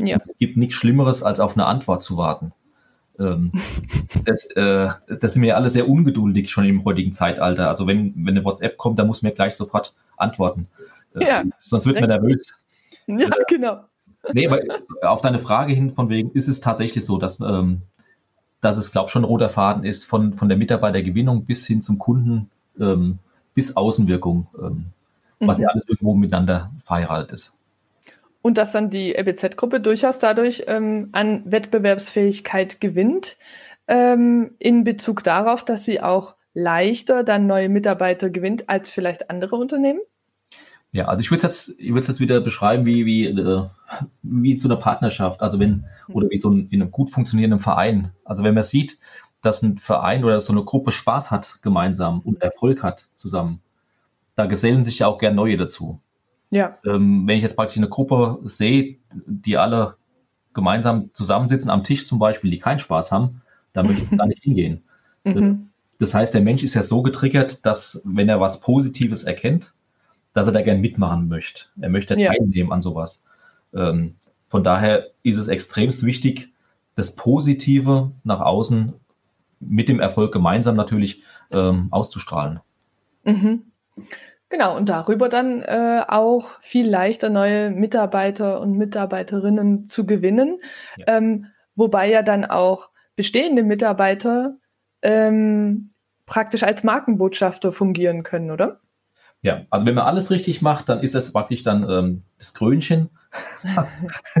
Ja. 0.00 0.18
Es 0.26 0.36
gibt 0.38 0.56
nichts 0.56 0.74
Schlimmeres, 0.74 1.22
als 1.22 1.40
auf 1.40 1.56
eine 1.56 1.66
Antwort 1.66 2.02
zu 2.02 2.16
warten. 2.16 2.52
Ähm, 3.18 3.52
das, 4.24 4.50
äh, 4.52 4.88
das 5.20 5.32
sind 5.32 5.42
wir 5.42 5.50
ja 5.50 5.54
alle 5.56 5.70
sehr 5.70 5.88
ungeduldig 5.88 6.50
schon 6.50 6.64
im 6.64 6.84
heutigen 6.84 7.12
Zeitalter. 7.12 7.68
Also 7.68 7.86
wenn, 7.86 8.14
wenn 8.16 8.36
eine 8.36 8.44
WhatsApp 8.44 8.76
kommt, 8.76 8.98
dann 8.98 9.06
muss 9.06 9.22
man 9.22 9.34
gleich 9.34 9.54
sofort 9.54 9.94
antworten. 10.16 10.68
Äh, 11.14 11.26
ja, 11.26 11.44
sonst 11.58 11.86
wird 11.86 12.00
man 12.00 12.08
nervös. 12.08 12.64
Ja, 13.06 13.26
äh, 13.26 13.30
genau. 13.48 13.84
Nee, 14.32 14.46
aber 14.46 14.60
auf 15.02 15.20
deine 15.20 15.38
Frage 15.38 15.72
hin, 15.74 15.92
von 15.92 16.08
wegen, 16.08 16.30
ist 16.30 16.48
es 16.48 16.60
tatsächlich 16.60 17.04
so, 17.04 17.18
dass, 17.18 17.40
ähm, 17.40 17.82
dass 18.60 18.76
es, 18.76 18.92
glaube 18.92 19.06
ich, 19.06 19.12
schon 19.12 19.22
ein 19.22 19.28
roter 19.28 19.48
Faden 19.48 19.84
ist, 19.84 20.04
von, 20.04 20.32
von 20.32 20.48
der 20.48 20.58
Mitarbeitergewinnung 20.58 21.44
bis 21.44 21.66
hin 21.66 21.82
zum 21.82 21.98
Kunden, 21.98 22.50
ähm, 22.78 23.18
bis 23.54 23.76
Außenwirkung, 23.76 24.46
ähm, 24.60 24.86
mhm. 25.40 25.46
was 25.46 25.58
ja 25.58 25.68
alles 25.68 25.84
irgendwo 25.88 26.14
miteinander 26.14 26.70
verheiratet 26.78 27.32
ist. 27.32 27.56
Und 28.42 28.58
dass 28.58 28.72
dann 28.72 28.90
die 28.90 29.14
EBZ-Gruppe 29.14 29.80
durchaus 29.80 30.18
dadurch 30.18 30.64
ähm, 30.66 31.08
an 31.12 31.42
Wettbewerbsfähigkeit 31.44 32.80
gewinnt, 32.80 33.38
ähm, 33.86 34.56
in 34.58 34.84
Bezug 34.84 35.22
darauf, 35.22 35.64
dass 35.64 35.84
sie 35.84 36.00
auch 36.00 36.34
leichter 36.54 37.24
dann 37.24 37.46
neue 37.46 37.68
Mitarbeiter 37.68 38.30
gewinnt 38.30 38.68
als 38.68 38.90
vielleicht 38.90 39.30
andere 39.30 39.56
Unternehmen? 39.56 40.00
Ja, 40.92 41.06
also 41.06 41.20
ich 41.20 41.30
würde 41.30 41.38
es 41.48 41.66
jetzt, 41.68 41.80
ich 41.80 41.94
würde 41.94 42.06
jetzt 42.06 42.20
wieder 42.20 42.40
beschreiben 42.40 42.84
wie, 42.84 43.06
wie, 43.06 43.26
äh, 43.26 43.64
wie 44.22 44.56
zu 44.56 44.68
einer 44.68 44.76
Partnerschaft, 44.76 45.40
also 45.40 45.58
wenn, 45.58 45.86
mhm. 46.06 46.14
oder 46.14 46.28
wie 46.28 46.38
so 46.38 46.50
ein, 46.50 46.68
in 46.68 46.82
einem 46.82 46.90
gut 46.90 47.10
funktionierenden 47.10 47.60
Verein. 47.60 48.12
Also 48.24 48.44
wenn 48.44 48.54
man 48.54 48.64
sieht, 48.64 48.98
dass 49.40 49.62
ein 49.62 49.78
Verein 49.78 50.22
oder 50.22 50.40
so 50.40 50.52
eine 50.52 50.64
Gruppe 50.64 50.92
Spaß 50.92 51.30
hat 51.30 51.58
gemeinsam 51.62 52.20
und 52.20 52.42
Erfolg 52.42 52.82
hat 52.82 53.08
zusammen, 53.14 53.62
da 54.36 54.46
gesellen 54.46 54.84
sich 54.84 55.00
ja 55.00 55.06
auch 55.06 55.18
gern 55.18 55.34
neue 55.34 55.56
dazu. 55.56 55.98
Ja. 56.52 56.76
Ähm, 56.84 57.26
wenn 57.26 57.38
ich 57.38 57.42
jetzt 57.42 57.56
praktisch 57.56 57.78
eine 57.78 57.88
Gruppe 57.88 58.38
sehe, 58.44 58.98
die 59.26 59.56
alle 59.56 59.96
gemeinsam 60.52 61.08
zusammensitzen 61.14 61.70
am 61.70 61.82
Tisch 61.82 62.06
zum 62.06 62.18
Beispiel, 62.18 62.50
die 62.50 62.58
keinen 62.58 62.78
Spaß 62.78 63.10
haben, 63.10 63.40
da 63.72 63.82
möchte 63.82 64.04
ich 64.04 64.18
gar 64.18 64.26
nicht 64.26 64.42
hingehen. 64.44 64.82
Mhm. 65.24 65.70
Das 65.98 66.12
heißt, 66.12 66.34
der 66.34 66.42
Mensch 66.42 66.62
ist 66.62 66.74
ja 66.74 66.82
so 66.82 67.00
getriggert, 67.00 67.64
dass 67.64 68.02
wenn 68.04 68.28
er 68.28 68.38
was 68.38 68.60
Positives 68.60 69.24
erkennt, 69.24 69.72
dass 70.34 70.46
er 70.46 70.52
da 70.52 70.60
gern 70.60 70.82
mitmachen 70.82 71.26
möchte. 71.26 71.64
Er 71.80 71.88
möchte 71.88 72.20
ja. 72.20 72.30
teilnehmen 72.30 72.70
an 72.70 72.82
sowas. 72.82 73.22
Ähm, 73.74 74.16
von 74.46 74.62
daher 74.62 75.06
ist 75.22 75.38
es 75.38 75.48
extremst 75.48 76.04
wichtig, 76.04 76.52
das 76.96 77.16
Positive 77.16 78.12
nach 78.24 78.40
außen 78.40 78.92
mit 79.60 79.88
dem 79.88 80.00
Erfolg 80.00 80.32
gemeinsam 80.32 80.76
natürlich 80.76 81.22
ähm, 81.50 81.88
auszustrahlen. 81.90 82.60
Mhm. 83.24 83.62
Genau, 84.52 84.76
und 84.76 84.90
darüber 84.90 85.30
dann 85.30 85.62
äh, 85.62 86.04
auch 86.06 86.60
viel 86.60 86.86
leichter 86.86 87.30
neue 87.30 87.70
Mitarbeiter 87.70 88.60
und 88.60 88.76
Mitarbeiterinnen 88.76 89.88
zu 89.88 90.04
gewinnen, 90.04 90.60
ja. 90.98 91.06
ähm, 91.16 91.46
wobei 91.74 92.10
ja 92.10 92.20
dann 92.20 92.44
auch 92.44 92.90
bestehende 93.16 93.62
Mitarbeiter 93.62 94.58
ähm, 95.00 95.94
praktisch 96.26 96.64
als 96.64 96.84
Markenbotschafter 96.84 97.72
fungieren 97.72 98.24
können, 98.24 98.50
oder? 98.50 98.80
Ja, 99.40 99.62
also 99.70 99.86
wenn 99.86 99.94
man 99.94 100.04
alles 100.04 100.30
richtig 100.30 100.60
macht, 100.60 100.90
dann 100.90 101.00
ist 101.00 101.14
das 101.14 101.32
praktisch 101.32 101.62
dann 101.62 101.88
ähm, 101.88 102.22
das 102.36 102.52
Krönchen, 102.52 103.08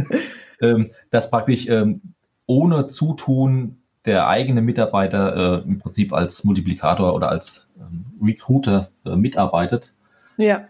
ähm, 0.60 0.90
das 1.10 1.30
praktisch 1.30 1.68
ähm, 1.68 2.02
ohne 2.44 2.86
Zutun 2.86 3.78
der 4.04 4.28
eigene 4.28 4.60
Mitarbeiter 4.60 5.62
äh, 5.62 5.66
im 5.66 5.78
Prinzip 5.78 6.12
als 6.12 6.44
Multiplikator 6.44 7.14
oder 7.14 7.30
als 7.30 7.70
ähm, 7.80 8.04
Recruiter 8.22 8.88
äh, 9.06 9.16
mitarbeitet. 9.16 9.94
Ja. 10.42 10.68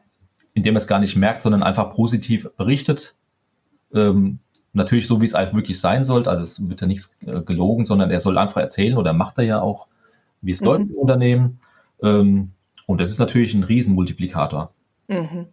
Indem 0.54 0.74
er 0.74 0.78
es 0.78 0.86
gar 0.86 0.98
nicht 0.98 1.16
merkt, 1.16 1.42
sondern 1.42 1.62
einfach 1.62 1.90
positiv 1.90 2.48
berichtet. 2.56 3.14
Ähm, 3.94 4.38
natürlich 4.72 5.06
so, 5.06 5.20
wie 5.20 5.24
es 5.24 5.34
eigentlich 5.34 5.54
wirklich 5.54 5.80
sein 5.80 6.04
sollte. 6.04 6.30
Also 6.30 6.42
es 6.42 6.68
wird 6.68 6.80
ja 6.80 6.86
nichts 6.86 7.16
äh, 7.26 7.40
gelogen, 7.42 7.86
sondern 7.86 8.10
er 8.10 8.20
soll 8.20 8.38
einfach 8.38 8.60
erzählen 8.60 8.96
oder 8.96 9.12
macht 9.12 9.38
er 9.38 9.44
ja 9.44 9.60
auch, 9.60 9.86
wie 10.40 10.52
es 10.52 10.60
mhm. 10.60 10.66
läuft 10.66 10.82
im 10.82 10.94
Unternehmen. 10.94 11.60
Ähm, 12.02 12.52
und 12.86 13.00
das 13.00 13.10
ist 13.10 13.18
natürlich 13.18 13.54
ein 13.54 13.62
Riesenmultiplikator. 13.62 14.72
Mhm. 15.08 15.46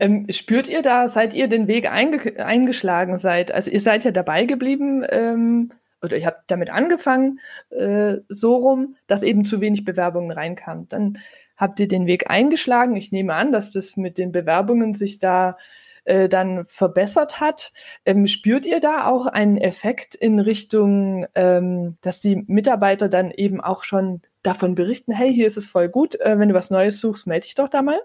Ähm, 0.00 0.26
spürt 0.30 0.68
ihr 0.68 0.82
da, 0.82 1.08
seit 1.08 1.34
ihr 1.34 1.48
den 1.48 1.68
Weg 1.68 1.90
einge 1.90 2.44
eingeschlagen 2.44 3.18
seid? 3.18 3.52
Also 3.52 3.70
ihr 3.70 3.80
seid 3.80 4.04
ja 4.04 4.10
dabei 4.10 4.44
geblieben 4.44 5.04
ähm, 5.10 5.70
oder 6.02 6.16
ihr 6.16 6.26
habt 6.26 6.50
damit 6.50 6.70
angefangen, 6.70 7.38
äh, 7.70 8.16
so 8.28 8.56
rum, 8.56 8.96
dass 9.06 9.22
eben 9.22 9.44
zu 9.44 9.60
wenig 9.60 9.84
Bewerbungen 9.84 10.32
reinkamen. 10.32 10.88
Dann 10.88 11.18
habt 11.56 11.80
ihr 11.80 11.88
den 11.88 12.06
Weg 12.06 12.30
eingeschlagen. 12.30 12.96
Ich 12.96 13.12
nehme 13.12 13.34
an, 13.34 13.52
dass 13.52 13.72
das 13.72 13.96
mit 13.96 14.18
den 14.18 14.32
Bewerbungen 14.32 14.94
sich 14.94 15.18
da 15.18 15.56
äh, 16.04 16.28
dann 16.28 16.64
verbessert 16.64 17.40
hat. 17.40 17.72
Ähm, 18.04 18.26
spürt 18.26 18.66
ihr 18.66 18.80
da 18.80 19.06
auch 19.06 19.26
einen 19.26 19.56
Effekt 19.56 20.14
in 20.14 20.40
Richtung, 20.40 21.26
ähm, 21.34 21.96
dass 22.00 22.20
die 22.20 22.42
Mitarbeiter 22.46 23.08
dann 23.08 23.30
eben 23.30 23.60
auch 23.60 23.84
schon 23.84 24.22
davon 24.42 24.74
berichten, 24.74 25.12
hey, 25.12 25.32
hier 25.32 25.46
ist 25.46 25.56
es 25.56 25.66
voll 25.66 25.88
gut, 25.88 26.20
äh, 26.20 26.38
wenn 26.38 26.48
du 26.48 26.54
was 26.54 26.70
Neues 26.70 27.00
suchst, 27.00 27.26
melde 27.26 27.44
dich 27.44 27.54
doch 27.54 27.68
da 27.68 27.82
mal? 27.82 28.00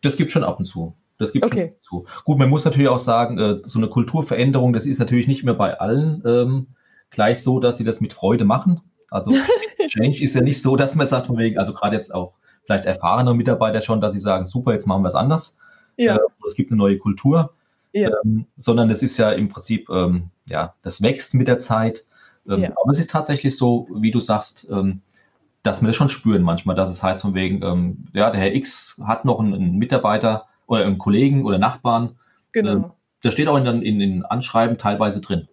Das 0.00 0.16
gibt 0.16 0.32
schon 0.32 0.44
ab 0.44 0.58
und 0.58 0.64
zu. 0.64 0.96
Das 1.18 1.32
gibt 1.32 1.44
okay. 1.44 1.74
schon 1.82 2.04
zu. 2.04 2.06
Gut, 2.24 2.38
man 2.38 2.48
muss 2.48 2.64
natürlich 2.64 2.88
auch 2.88 2.98
sagen, 2.98 3.38
äh, 3.38 3.58
so 3.62 3.78
eine 3.78 3.88
Kulturveränderung, 3.88 4.72
das 4.72 4.86
ist 4.86 4.98
natürlich 4.98 5.28
nicht 5.28 5.44
mehr 5.44 5.54
bei 5.54 5.78
allen 5.78 6.22
ähm, 6.26 6.68
gleich 7.10 7.42
so, 7.42 7.60
dass 7.60 7.78
sie 7.78 7.84
das 7.84 8.00
mit 8.00 8.12
Freude 8.12 8.44
machen. 8.44 8.80
Also 9.10 9.30
Change 9.88 10.22
ist 10.22 10.34
ja 10.34 10.40
nicht 10.40 10.60
so, 10.60 10.76
dass 10.76 10.94
man 10.94 11.06
sagt, 11.06 11.28
von 11.28 11.38
wegen, 11.38 11.58
also 11.58 11.72
gerade 11.72 11.94
jetzt 11.94 12.14
auch 12.14 12.38
vielleicht 12.64 12.86
erfahrene 12.86 13.34
Mitarbeiter 13.34 13.80
schon, 13.80 14.00
dass 14.00 14.12
sie 14.12 14.18
sagen, 14.18 14.46
super, 14.46 14.72
jetzt 14.72 14.86
machen 14.86 15.02
wir 15.02 15.08
es 15.08 15.14
anders. 15.14 15.58
Ja. 15.96 16.16
Äh, 16.16 16.20
es 16.46 16.54
gibt 16.54 16.70
eine 16.70 16.78
neue 16.78 16.98
Kultur. 16.98 17.52
Ja. 17.92 18.10
Ähm, 18.24 18.46
sondern 18.56 18.90
es 18.90 19.02
ist 19.02 19.16
ja 19.18 19.30
im 19.30 19.48
Prinzip, 19.48 19.88
ähm, 19.88 20.30
ja, 20.46 20.74
das 20.82 21.00
wächst 21.00 21.34
mit 21.34 21.46
der 21.46 21.58
Zeit. 21.58 22.04
Ähm, 22.48 22.62
ja. 22.62 22.70
Aber 22.70 22.90
es 22.92 22.98
ist 22.98 23.10
tatsächlich 23.10 23.56
so, 23.56 23.88
wie 23.94 24.10
du 24.10 24.18
sagst, 24.18 24.66
ähm, 24.70 25.00
dass 25.62 25.80
wir 25.80 25.86
das 25.86 25.96
schon 25.96 26.08
spüren 26.08 26.42
manchmal, 26.42 26.74
dass 26.76 26.90
es 26.90 27.02
heißt 27.02 27.22
von 27.22 27.34
wegen, 27.34 27.62
ähm, 27.62 28.06
ja, 28.12 28.30
der 28.30 28.40
Herr 28.40 28.54
X 28.54 29.00
hat 29.04 29.24
noch 29.24 29.38
einen, 29.38 29.54
einen 29.54 29.76
Mitarbeiter 29.76 30.46
oder 30.66 30.84
einen 30.84 30.98
Kollegen 30.98 31.44
oder 31.44 31.58
Nachbarn. 31.58 32.16
Genau. 32.52 32.70
Ähm, 32.70 32.84
das 33.22 33.32
steht 33.32 33.48
auch 33.48 33.56
in, 33.56 33.66
in, 33.82 34.00
in 34.00 34.24
Anschreiben 34.24 34.76
teilweise 34.76 35.20
drin. 35.20 35.48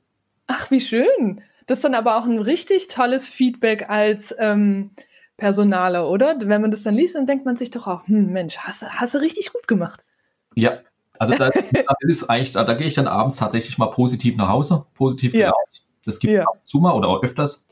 Ach, 0.47 0.69
wie 0.71 0.81
schön. 0.81 1.41
Das 1.67 1.77
ist 1.77 1.83
dann 1.85 1.95
aber 1.95 2.17
auch 2.17 2.25
ein 2.25 2.39
richtig 2.39 2.87
tolles 2.89 3.29
Feedback 3.29 3.89
als 3.89 4.35
ähm, 4.39 4.91
Personaler, 5.41 6.07
oder? 6.07 6.35
Wenn 6.39 6.61
man 6.61 6.69
das 6.69 6.83
dann 6.83 6.93
liest, 6.93 7.15
dann 7.15 7.25
denkt 7.25 7.47
man 7.47 7.55
sich 7.55 7.71
doch 7.71 7.87
auch, 7.87 8.07
hm, 8.07 8.31
Mensch, 8.31 8.59
hast, 8.59 8.83
hast 8.87 9.15
du 9.15 9.17
richtig 9.17 9.51
gut 9.51 9.67
gemacht. 9.67 10.05
Ja, 10.53 10.77
also 11.17 11.33
da, 11.33 11.49
ist 12.01 12.29
eigentlich, 12.29 12.51
da, 12.51 12.63
da, 12.63 12.75
gehe 12.75 12.85
ich 12.85 12.93
dann 12.93 13.07
abends 13.07 13.37
tatsächlich 13.37 13.79
mal 13.79 13.87
positiv 13.87 14.37
nach 14.37 14.49
Hause, 14.49 14.85
positiv 14.93 15.33
ja. 15.33 15.51
Das 16.05 16.19
gibt 16.19 16.33
es 16.33 16.37
ja. 16.37 16.43
ab 16.43 16.59
und 16.59 16.67
zu 16.67 16.77
mal 16.77 16.93
oder 16.93 17.07
auch 17.07 17.23
öfters. 17.23 17.65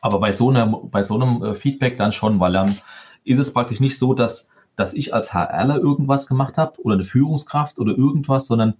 Aber 0.00 0.18
bei 0.18 0.32
so, 0.32 0.50
einer, 0.50 0.66
bei 0.66 1.04
so 1.04 1.14
einem 1.14 1.44
äh, 1.44 1.54
Feedback 1.54 1.96
dann 1.96 2.10
schon, 2.10 2.40
weil 2.40 2.52
dann 2.52 2.76
ist 3.22 3.38
es 3.38 3.52
praktisch 3.52 3.78
nicht 3.78 3.96
so, 3.96 4.12
dass, 4.12 4.48
dass 4.74 4.92
ich 4.92 5.14
als 5.14 5.32
HRler 5.32 5.76
irgendwas 5.76 6.26
gemacht 6.26 6.58
habe 6.58 6.80
oder 6.82 6.96
eine 6.96 7.04
Führungskraft 7.04 7.78
oder 7.78 7.96
irgendwas, 7.96 8.48
sondern 8.48 8.74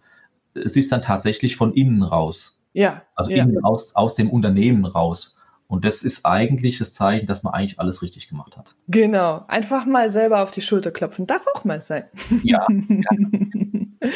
es 0.53 0.75
ist 0.75 0.91
dann 0.91 1.03
tatsächlich 1.03 1.55
von 1.55 1.73
innen 1.75 2.03
raus. 2.03 2.59
Ja. 2.73 3.03
Also 3.15 3.31
ja. 3.31 3.45
innen 3.45 3.63
aus, 3.65 3.95
aus 3.95 4.17
dem 4.17 4.31
Unternehmen 4.31 4.85
raus. 4.85 5.36
Und 5.69 5.85
das 5.85 6.03
ist 6.03 6.25
eigentlich 6.25 6.79
das 6.79 6.95
Zeichen, 6.95 7.27
dass 7.27 7.43
man 7.43 7.53
eigentlich 7.53 7.81
alles 7.81 8.03
richtig 8.03 8.29
gemacht 8.29 8.57
hat. 8.57 8.77
Genau. 8.89 9.45
Einfach 9.49 9.85
mal 9.85 10.11
selber 10.11 10.43
auf 10.43 10.53
die 10.53 10.61
Schulter 10.61 10.93
klopfen. 10.93 11.27
Darf 11.27 11.45
auch 11.55 11.65
mal 11.65 11.81
sein. 11.81 12.05
Ja. 12.45 12.67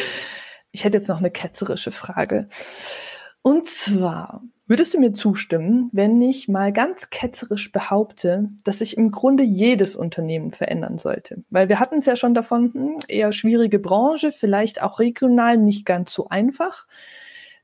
ich 0.70 0.84
hätte 0.84 0.98
jetzt 0.98 1.08
noch 1.08 1.18
eine 1.18 1.30
ketzerische 1.30 1.90
Frage. 1.90 2.46
Und 3.42 3.66
zwar, 3.66 4.42
würdest 4.66 4.94
du 4.94 5.00
mir 5.00 5.12
zustimmen, 5.12 5.88
wenn 5.92 6.20
ich 6.22 6.46
mal 6.46 6.72
ganz 6.72 7.10
ketzerisch 7.10 7.72
behaupte, 7.72 8.50
dass 8.64 8.80
sich 8.80 8.96
im 8.96 9.10
Grunde 9.10 9.42
jedes 9.42 9.96
Unternehmen 9.96 10.52
verändern 10.52 10.98
sollte? 10.98 11.42
Weil 11.50 11.68
wir 11.68 11.80
hatten 11.80 11.96
es 11.96 12.06
ja 12.06 12.16
schon 12.16 12.34
davon, 12.34 12.72
hm, 12.72 12.96
eher 13.08 13.32
schwierige 13.32 13.78
Branche, 13.78 14.30
vielleicht 14.30 14.82
auch 14.82 15.00
regional 15.00 15.56
nicht 15.56 15.84
ganz 15.84 16.12
so 16.12 16.28
einfach, 16.28 16.86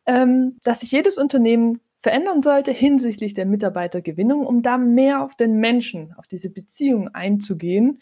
ähm, 0.07 0.57
dass 0.65 0.81
sich 0.81 0.93
jedes 0.93 1.19
Unternehmen 1.19 1.81
verändern 2.07 2.41
sollte 2.41 2.71
hinsichtlich 2.71 3.35
der 3.35 3.47
Mitarbeitergewinnung, 3.47 4.47
um 4.47 4.63
da 4.63 4.79
mehr 4.79 5.25
auf 5.25 5.35
den 5.35 5.57
Menschen, 5.57 6.15
auf 6.17 6.29
diese 6.29 6.51
Beziehung 6.51 7.09
einzugehen 7.09 8.01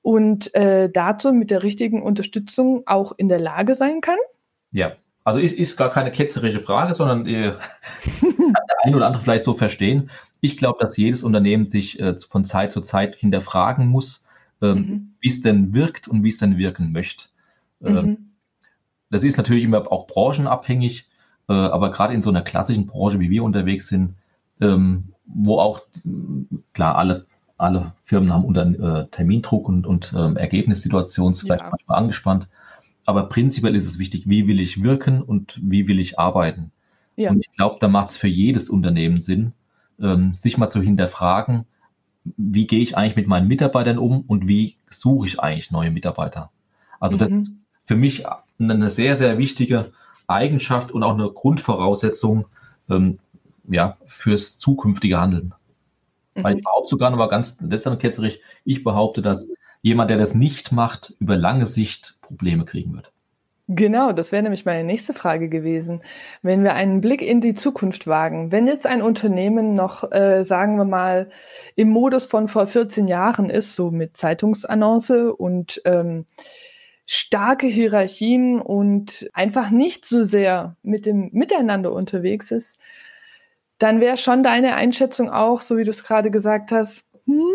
und 0.00 0.54
äh, 0.54 0.88
dazu 0.88 1.32
mit 1.32 1.50
der 1.50 1.64
richtigen 1.64 2.02
Unterstützung 2.02 2.84
auch 2.86 3.10
in 3.16 3.28
der 3.28 3.40
Lage 3.40 3.74
sein 3.74 4.00
kann? 4.00 4.18
Ja, 4.70 4.92
also 5.24 5.40
ist, 5.40 5.56
ist 5.56 5.76
gar 5.76 5.90
keine 5.90 6.12
ketzerische 6.12 6.60
Frage, 6.60 6.94
sondern 6.94 7.26
äh, 7.26 7.54
kann 8.20 8.36
der 8.38 8.76
ein 8.84 8.94
oder 8.94 9.08
andere 9.08 9.24
vielleicht 9.24 9.42
so 9.42 9.54
verstehen. 9.54 10.08
Ich 10.40 10.56
glaube, 10.56 10.78
dass 10.80 10.96
jedes 10.96 11.24
Unternehmen 11.24 11.66
sich 11.66 11.98
äh, 11.98 12.16
von 12.16 12.44
Zeit 12.44 12.70
zu 12.70 12.80
Zeit 12.80 13.16
hinterfragen 13.16 13.88
muss, 13.88 14.24
ähm, 14.62 14.78
mhm. 14.78 15.14
wie 15.18 15.30
es 15.30 15.42
denn 15.42 15.74
wirkt 15.74 16.06
und 16.06 16.22
wie 16.22 16.28
es 16.28 16.38
denn 16.38 16.58
wirken 16.58 16.92
möchte. 16.92 17.24
Ähm, 17.82 17.94
mhm. 17.96 18.30
Das 19.10 19.24
ist 19.24 19.36
natürlich 19.36 19.64
immer 19.64 19.90
auch 19.90 20.06
branchenabhängig, 20.06 21.09
äh, 21.50 21.52
aber 21.52 21.90
gerade 21.90 22.14
in 22.14 22.20
so 22.20 22.30
einer 22.30 22.42
klassischen 22.42 22.86
Branche, 22.86 23.18
wie 23.18 23.28
wir 23.28 23.42
unterwegs 23.42 23.88
sind, 23.88 24.14
ähm, 24.60 25.08
wo 25.26 25.58
auch, 25.58 25.82
klar, 26.72 26.96
alle, 26.96 27.26
alle 27.58 27.92
Firmen 28.04 28.32
haben 28.32 28.44
unter 28.44 28.62
äh, 29.00 29.06
Termindruck 29.08 29.68
und, 29.68 29.84
und 29.84 30.14
ähm, 30.16 30.36
Ergebnissituationen 30.36 31.34
vielleicht 31.34 31.64
ja. 31.64 31.70
manchmal 31.70 31.98
angespannt. 31.98 32.46
Aber 33.04 33.24
prinzipiell 33.24 33.74
ist 33.74 33.86
es 33.86 33.98
wichtig, 33.98 34.28
wie 34.28 34.46
will 34.46 34.60
ich 34.60 34.84
wirken 34.84 35.22
und 35.22 35.58
wie 35.60 35.88
will 35.88 35.98
ich 35.98 36.20
arbeiten. 36.20 36.70
Ja. 37.16 37.30
Und 37.30 37.40
ich 37.40 37.52
glaube, 37.56 37.78
da 37.80 37.88
macht 37.88 38.10
es 38.10 38.16
für 38.16 38.28
jedes 38.28 38.70
Unternehmen 38.70 39.20
Sinn, 39.20 39.52
ähm, 40.00 40.34
sich 40.34 40.56
mal 40.56 40.68
zu 40.68 40.80
hinterfragen, 40.80 41.64
wie 42.36 42.68
gehe 42.68 42.80
ich 42.80 42.96
eigentlich 42.96 43.16
mit 43.16 43.26
meinen 43.26 43.48
Mitarbeitern 43.48 43.98
um 43.98 44.20
und 44.20 44.46
wie 44.46 44.76
suche 44.88 45.26
ich 45.26 45.40
eigentlich 45.40 45.72
neue 45.72 45.90
Mitarbeiter. 45.90 46.50
Also 47.00 47.16
mhm. 47.16 47.18
das 47.18 47.28
ist 47.30 47.56
für 47.84 47.96
mich 47.96 48.24
eine 48.60 48.90
sehr, 48.90 49.16
sehr 49.16 49.36
wichtige 49.38 49.90
Eigenschaft 50.30 50.92
und 50.92 51.02
auch 51.02 51.14
eine 51.14 51.30
Grundvoraussetzung 51.30 52.46
ähm, 52.88 53.18
ja, 53.68 53.96
fürs 54.06 54.58
zukünftige 54.58 55.20
Handeln. 55.20 55.54
Mhm. 56.34 56.44
Weil 56.44 56.56
ich 56.58 56.64
behaupte 56.64 56.90
sogar 56.90 57.10
noch 57.10 57.18
mal 57.18 57.28
ganz, 57.28 57.56
dann 57.58 57.98
ketzerig, 57.98 58.40
ich 58.64 58.84
behaupte, 58.84 59.22
dass 59.22 59.48
jemand, 59.82 60.10
der 60.10 60.18
das 60.18 60.34
nicht 60.34 60.72
macht, 60.72 61.14
über 61.18 61.36
lange 61.36 61.66
Sicht 61.66 62.18
Probleme 62.22 62.64
kriegen 62.64 62.94
wird. 62.94 63.12
Genau, 63.72 64.10
das 64.10 64.32
wäre 64.32 64.42
nämlich 64.42 64.64
meine 64.64 64.82
nächste 64.82 65.14
Frage 65.14 65.48
gewesen. 65.48 66.02
Wenn 66.42 66.64
wir 66.64 66.74
einen 66.74 67.00
Blick 67.00 67.22
in 67.22 67.40
die 67.40 67.54
Zukunft 67.54 68.08
wagen, 68.08 68.50
wenn 68.50 68.66
jetzt 68.66 68.84
ein 68.84 69.00
Unternehmen 69.00 69.74
noch, 69.74 70.10
äh, 70.10 70.44
sagen 70.44 70.76
wir 70.76 70.84
mal, 70.84 71.30
im 71.76 71.88
Modus 71.88 72.24
von 72.24 72.48
vor 72.48 72.66
14 72.66 73.06
Jahren 73.06 73.48
ist, 73.48 73.76
so 73.76 73.92
mit 73.92 74.16
Zeitungsannonce 74.16 75.32
und 75.32 75.80
ähm, 75.84 76.26
starke 77.12 77.66
Hierarchien 77.66 78.60
und 78.60 79.28
einfach 79.32 79.70
nicht 79.70 80.04
so 80.04 80.22
sehr 80.22 80.76
mit 80.84 81.06
dem 81.06 81.30
Miteinander 81.32 81.92
unterwegs 81.92 82.52
ist, 82.52 82.78
dann 83.78 84.00
wäre 84.00 84.16
schon 84.16 84.44
deine 84.44 84.76
Einschätzung 84.76 85.28
auch, 85.28 85.60
so 85.60 85.76
wie 85.76 85.82
du 85.82 85.90
es 85.90 86.04
gerade 86.04 86.30
gesagt 86.30 86.70
hast, 86.70 87.08
hm, 87.26 87.50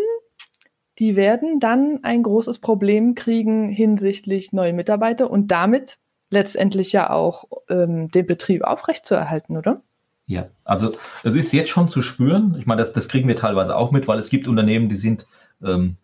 die 1.00 1.16
werden 1.16 1.62
dann 1.62 2.04
ein 2.04 2.22
großes 2.22 2.60
Problem 2.60 3.16
kriegen 3.16 3.70
hinsichtlich 3.70 4.52
neue 4.52 4.74
Mitarbeiter 4.74 5.32
und 5.32 5.52
damit 5.52 6.00
letztendlich 6.32 6.92
ja 6.92 7.10
auch 7.10 7.46
ähm, 7.70 8.10
den 8.10 8.26
Betrieb 8.26 8.62
aufrechtzuerhalten, 8.62 9.56
oder? 9.56 9.84
Ja, 10.26 10.50
also 10.66 10.98
es 11.24 11.34
ist 11.34 11.54
jetzt 11.54 11.70
schon 11.70 11.88
zu 11.88 12.02
spüren. 12.02 12.58
Ich 12.60 12.66
meine, 12.66 12.82
das, 12.82 12.92
das 12.92 13.08
kriegen 13.08 13.30
wir 13.30 13.38
teilweise 13.38 13.78
auch 13.78 13.92
mit, 13.92 14.06
weil 14.10 14.20
es 14.20 14.30
gibt 14.30 14.50
Unternehmen, 14.50 14.90
die 14.90 14.96
sind, 14.96 15.26
ähm, 15.64 15.96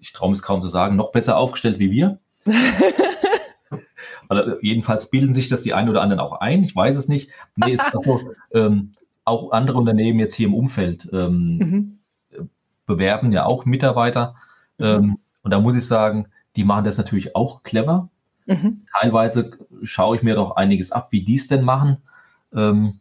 ich 0.00 0.12
traue 0.12 0.32
es 0.32 0.42
kaum 0.42 0.60
zu 0.60 0.66
sagen, 0.66 0.96
noch 0.96 1.12
besser 1.12 1.36
aufgestellt 1.36 1.78
wie 1.78 1.92
wir. 1.92 2.18
Also 4.28 4.58
jedenfalls 4.60 5.10
bilden 5.10 5.34
sich 5.34 5.48
das 5.48 5.62
die 5.62 5.72
einen 5.74 5.88
oder 5.88 6.02
anderen 6.02 6.20
auch 6.20 6.40
ein. 6.40 6.62
Ich 6.62 6.76
weiß 6.76 6.96
es 6.96 7.08
nicht. 7.08 7.30
Nee, 7.56 7.72
ist 7.72 7.82
so, 7.92 8.20
ähm, 8.52 8.92
auch 9.24 9.52
andere 9.52 9.78
Unternehmen 9.78 10.18
jetzt 10.20 10.34
hier 10.34 10.48
im 10.48 10.54
Umfeld 10.54 11.08
ähm, 11.12 11.58
mhm. 11.58 11.98
bewerben 12.86 13.32
ja 13.32 13.46
auch 13.46 13.64
Mitarbeiter. 13.64 14.36
Mhm. 14.78 14.86
Ähm, 14.86 15.18
und 15.42 15.50
da 15.50 15.60
muss 15.60 15.76
ich 15.76 15.86
sagen, 15.86 16.28
die 16.56 16.64
machen 16.64 16.84
das 16.84 16.98
natürlich 16.98 17.36
auch 17.36 17.62
clever. 17.62 18.10
Mhm. 18.46 18.86
Teilweise 18.98 19.52
schaue 19.82 20.16
ich 20.16 20.22
mir 20.22 20.34
doch 20.34 20.56
einiges 20.56 20.92
ab, 20.92 21.08
wie 21.10 21.22
die 21.22 21.36
es 21.36 21.48
denn 21.48 21.64
machen. 21.64 21.98
Ähm, 22.54 23.00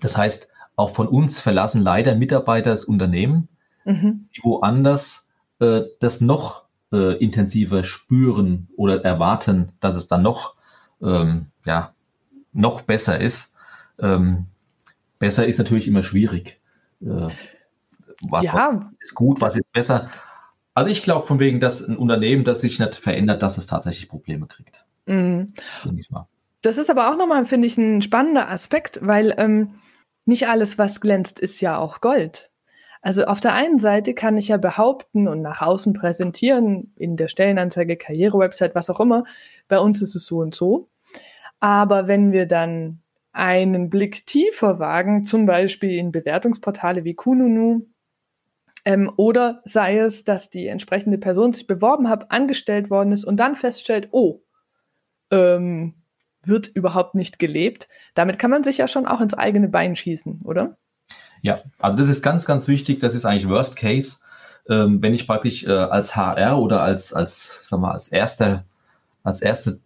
das 0.00 0.16
heißt, 0.16 0.48
auch 0.76 0.90
von 0.90 1.08
uns 1.08 1.40
verlassen 1.40 1.82
leider 1.82 2.14
Mitarbeiter 2.14 2.70
das 2.70 2.84
Unternehmen, 2.84 3.48
mhm. 3.84 4.28
die 4.34 4.42
woanders 4.42 5.28
äh, 5.60 5.82
das 6.00 6.20
noch 6.20 6.63
äh, 6.94 7.16
intensiver 7.16 7.82
spüren 7.82 8.68
oder 8.76 9.04
erwarten, 9.04 9.72
dass 9.80 9.96
es 9.96 10.06
dann 10.06 10.22
noch, 10.22 10.54
ähm, 11.02 11.46
ja, 11.64 11.92
noch 12.52 12.82
besser 12.82 13.20
ist. 13.20 13.52
Ähm, 13.98 14.46
besser 15.18 15.46
ist 15.46 15.58
natürlich 15.58 15.88
immer 15.88 16.04
schwierig. 16.04 16.60
Äh, 17.02 17.28
was, 18.28 18.44
ja. 18.44 18.90
ist 19.00 19.14
gut, 19.14 19.40
was 19.40 19.56
ist 19.56 19.72
besser? 19.72 20.08
Also 20.72 20.90
ich 20.90 21.02
glaube 21.02 21.26
von 21.26 21.40
wegen, 21.40 21.58
dass 21.58 21.86
ein 21.86 21.96
Unternehmen, 21.96 22.44
das 22.44 22.60
sich 22.60 22.78
nicht 22.78 22.94
verändert, 22.94 23.42
dass 23.42 23.58
es 23.58 23.66
tatsächlich 23.66 24.08
Probleme 24.08 24.46
kriegt. 24.46 24.84
Mhm. 25.06 25.52
Das 26.62 26.78
ist 26.78 26.90
aber 26.90 27.10
auch 27.10 27.16
nochmal, 27.16 27.44
finde 27.44 27.66
ich, 27.66 27.76
ein 27.76 28.02
spannender 28.02 28.48
Aspekt, 28.48 29.00
weil 29.02 29.34
ähm, 29.36 29.74
nicht 30.26 30.48
alles, 30.48 30.78
was 30.78 31.00
glänzt, 31.00 31.40
ist 31.40 31.60
ja 31.60 31.76
auch 31.76 32.00
Gold. 32.00 32.50
Also 33.04 33.26
auf 33.26 33.38
der 33.38 33.52
einen 33.52 33.78
Seite 33.78 34.14
kann 34.14 34.38
ich 34.38 34.48
ja 34.48 34.56
behaupten 34.56 35.28
und 35.28 35.42
nach 35.42 35.60
außen 35.60 35.92
präsentieren, 35.92 36.94
in 36.96 37.18
der 37.18 37.28
Stellenanzeige, 37.28 37.98
Karrierewebsite, 37.98 38.74
was 38.74 38.88
auch 38.88 38.98
immer, 38.98 39.24
bei 39.68 39.78
uns 39.78 40.00
ist 40.00 40.14
es 40.14 40.24
so 40.24 40.38
und 40.38 40.54
so. 40.54 40.88
Aber 41.60 42.08
wenn 42.08 42.32
wir 42.32 42.46
dann 42.46 43.02
einen 43.30 43.90
Blick 43.90 44.24
tiefer 44.24 44.78
wagen, 44.78 45.22
zum 45.22 45.44
Beispiel 45.44 45.90
in 45.98 46.12
Bewertungsportale 46.12 47.04
wie 47.04 47.12
Kununu, 47.12 47.86
ähm, 48.86 49.12
oder 49.18 49.60
sei 49.66 49.98
es, 49.98 50.24
dass 50.24 50.48
die 50.48 50.66
entsprechende 50.68 51.18
Person 51.18 51.52
sich 51.52 51.66
beworben 51.66 52.08
hat, 52.08 52.30
angestellt 52.30 52.88
worden 52.88 53.12
ist 53.12 53.24
und 53.24 53.36
dann 53.36 53.54
feststellt, 53.54 54.08
oh, 54.12 54.40
ähm, 55.30 55.92
wird 56.42 56.68
überhaupt 56.68 57.14
nicht 57.16 57.38
gelebt. 57.38 57.86
Damit 58.14 58.38
kann 58.38 58.50
man 58.50 58.64
sich 58.64 58.78
ja 58.78 58.88
schon 58.88 59.04
auch 59.04 59.20
ins 59.20 59.34
eigene 59.34 59.68
Bein 59.68 59.94
schießen, 59.94 60.40
oder? 60.42 60.78
Ja, 61.44 61.60
also 61.78 61.98
das 61.98 62.08
ist 62.08 62.22
ganz, 62.22 62.46
ganz 62.46 62.68
wichtig. 62.68 63.00
Das 63.00 63.14
ist 63.14 63.26
eigentlich 63.26 63.50
Worst 63.50 63.76
Case. 63.76 64.16
Ähm, 64.66 65.02
wenn 65.02 65.12
ich 65.12 65.26
praktisch 65.26 65.62
äh, 65.64 65.72
als 65.72 66.16
HR 66.16 66.58
oder 66.58 66.80
als, 66.80 67.12
als, 67.12 67.68
sag 67.68 67.80
mal, 67.80 67.92
als 67.92 68.08
erster, 68.08 68.64
als 69.22 69.42
erste 69.42 69.78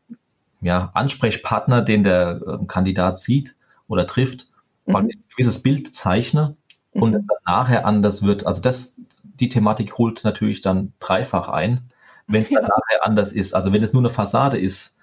ja, 0.61 0.93
Ansprechpartner, 0.95 1.83
den 1.83 2.05
der 2.05 2.41
äh, 2.47 2.65
Kandidat 2.69 3.19
sieht 3.19 3.57
oder 3.89 4.07
trifft, 4.07 4.47
mhm. 4.87 4.95
ein 4.95 5.11
gewisses 5.31 5.61
Bild 5.61 5.93
zeichne 5.97 6.55
mhm. 6.95 7.03
und 7.03 7.29
nachher 7.45 7.85
anders 7.87 8.23
wird. 8.23 8.47
Also 8.47 8.63
das, 8.63 8.95
die 9.25 9.49
Thematik 9.49 9.99
holt 9.99 10.23
natürlich 10.23 10.61
dann 10.61 10.93
dreifach 11.01 11.49
ein, 11.49 11.91
wenn 12.29 12.45
es 12.45 12.51
ja. 12.51 12.61
dann 12.61 12.71
nachher 12.71 13.05
anders 13.05 13.33
ist. 13.33 13.53
Also 13.53 13.73
wenn 13.73 13.83
es 13.83 13.93
nur 13.93 14.03
eine 14.03 14.11
Fassade 14.11 14.61
ist, 14.61 14.97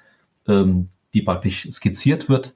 ähm, 0.48 0.88
die 1.14 1.22
praktisch 1.22 1.68
skizziert 1.70 2.30
wird, 2.30 2.54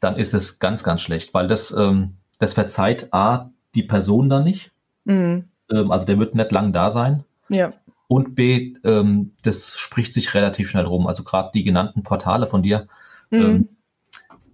dann 0.00 0.16
ist 0.16 0.32
es 0.32 0.58
ganz, 0.58 0.82
ganz 0.82 1.02
schlecht, 1.02 1.34
weil 1.34 1.48
das, 1.48 1.70
ähm, 1.72 2.16
das 2.38 2.52
verzeiht 2.52 3.12
A, 3.12 3.50
die 3.74 3.82
Person 3.82 4.28
dann 4.28 4.44
nicht. 4.44 4.72
Mhm. 5.04 5.48
Ähm, 5.70 5.90
also 5.90 6.06
der 6.06 6.18
wird 6.18 6.34
nicht 6.34 6.52
lang 6.52 6.72
da 6.72 6.90
sein. 6.90 7.24
Ja. 7.48 7.72
Und 8.08 8.34
B, 8.34 8.74
ähm, 8.84 9.32
das 9.42 9.76
spricht 9.78 10.14
sich 10.14 10.34
relativ 10.34 10.70
schnell 10.70 10.84
rum. 10.84 11.06
Also 11.06 11.24
gerade 11.24 11.50
die 11.54 11.64
genannten 11.64 12.02
Portale 12.02 12.46
von 12.46 12.62
dir, 12.62 12.86
mhm. 13.30 13.40
ähm, 13.40 13.68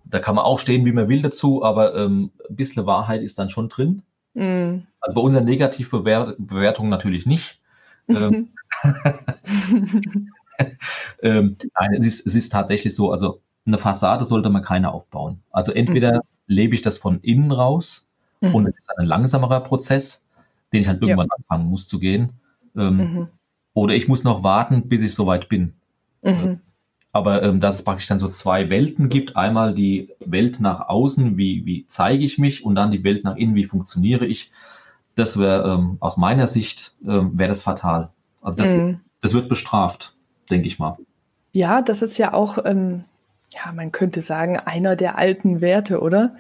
da 0.05 0.19
kann 0.19 0.35
man 0.35 0.45
auch 0.45 0.59
stehen, 0.59 0.85
wie 0.85 0.93
man 0.93 1.09
will 1.09 1.23
dazu, 1.23 1.65
aber 1.65 1.95
ähm, 1.95 2.33
ein 2.49 2.57
bisschen 2.57 2.87
Wahrheit 2.87 3.23
ist 3.23 3.39
dann 3.39 3.51
schon 3.51 3.69
drin. 3.69 4.03
Mhm. 4.35 4.87
Also 5.01 5.15
bei 5.15 5.21
unseren 5.21 5.45
Negativbewertungen 5.45 6.91
natürlich 6.91 7.27
nicht. 7.27 7.59
Ähm, 8.09 8.49
ähm, 11.23 11.57
nein, 11.79 11.95
es 11.97 12.05
ist, 12.05 12.27
es 12.27 12.35
ist 12.35 12.51
tatsächlich 12.51 12.97
so, 12.97 13.13
also 13.13 13.41
eine 13.65 13.79
Fassade 13.79 14.25
sollte 14.25 14.51
man 14.51 14.63
keine 14.63 14.93
aufbauen. 14.93 15.41
Also 15.53 15.71
entweder 15.71 16.15
mhm. 16.17 16.21
Lebe 16.47 16.75
ich 16.75 16.83
das 16.83 16.99
von 16.99 17.21
innen 17.21 17.53
raus 17.53 18.09
mhm. 18.41 18.55
und 18.55 18.67
es 18.67 18.77
ist 18.77 18.91
ein 18.97 19.07
langsamerer 19.07 19.61
Prozess, 19.61 20.27
den 20.73 20.83
ich 20.83 20.89
halt 20.89 21.03
irgendwann 21.03 21.29
ja. 21.29 21.37
anfangen 21.39 21.71
muss 21.71 21.89
zu 21.89 21.99
gehen. 21.99 22.33
Ähm, 22.77 22.97
mhm. 22.97 23.29
Oder 23.75 23.95
ich 23.95 24.09
muss 24.09 24.25
noch 24.25 24.43
warten, 24.43 24.89
bis 24.89 25.03
ich 25.03 25.15
soweit 25.15 25.49
bin. 25.49 25.75
Mhm. 26.23 26.61
Aber 27.13 27.43
ähm, 27.43 27.61
dass 27.61 27.77
es 27.77 27.85
praktisch 27.85 28.07
dann 28.07 28.19
so 28.19 28.29
zwei 28.29 28.71
Welten 28.71 29.09
gibt. 29.09 29.37
Einmal 29.37 29.75
die 29.75 30.15
Welt 30.21 30.61
nach 30.61 30.89
außen, 30.89 31.37
wie, 31.37 31.67
wie 31.67 31.87
zeige 31.87 32.25
ich 32.25 32.39
mich, 32.39 32.65
und 32.65 32.75
dann 32.75 32.91
die 32.91 33.05
Welt 33.05 33.25
nach 33.25 33.37
innen, 33.37 33.55
wie 33.55 33.65
funktioniere 33.65 34.27
ich. 34.27 34.51
Das 35.15 35.39
wäre 35.39 35.75
ähm, 35.75 35.99
aus 36.01 36.17
meiner 36.17 36.47
Sicht, 36.47 36.95
ähm, 37.07 37.39
wäre 37.39 37.51
das 37.51 37.63
fatal. 37.63 38.11
Also 38.41 38.59
das, 38.59 38.73
mhm. 38.73 39.01
das 39.21 39.35
wird 39.35 39.51
bestraft 39.51 40.15
denke 40.53 40.67
ich 40.67 40.79
mal. 40.79 40.97
Ja, 41.55 41.83
das 41.83 42.03
ist 42.03 42.19
ja 42.19 42.33
auch, 42.33 42.59
ähm, 42.65 43.05
ja, 43.53 43.73
man 43.73 43.93
könnte 43.93 44.23
sagen, 44.23 44.57
einer 44.59 44.97
der 44.97 45.19
alten 45.19 45.61
Werte, 45.61 46.01
oder? 46.01 46.37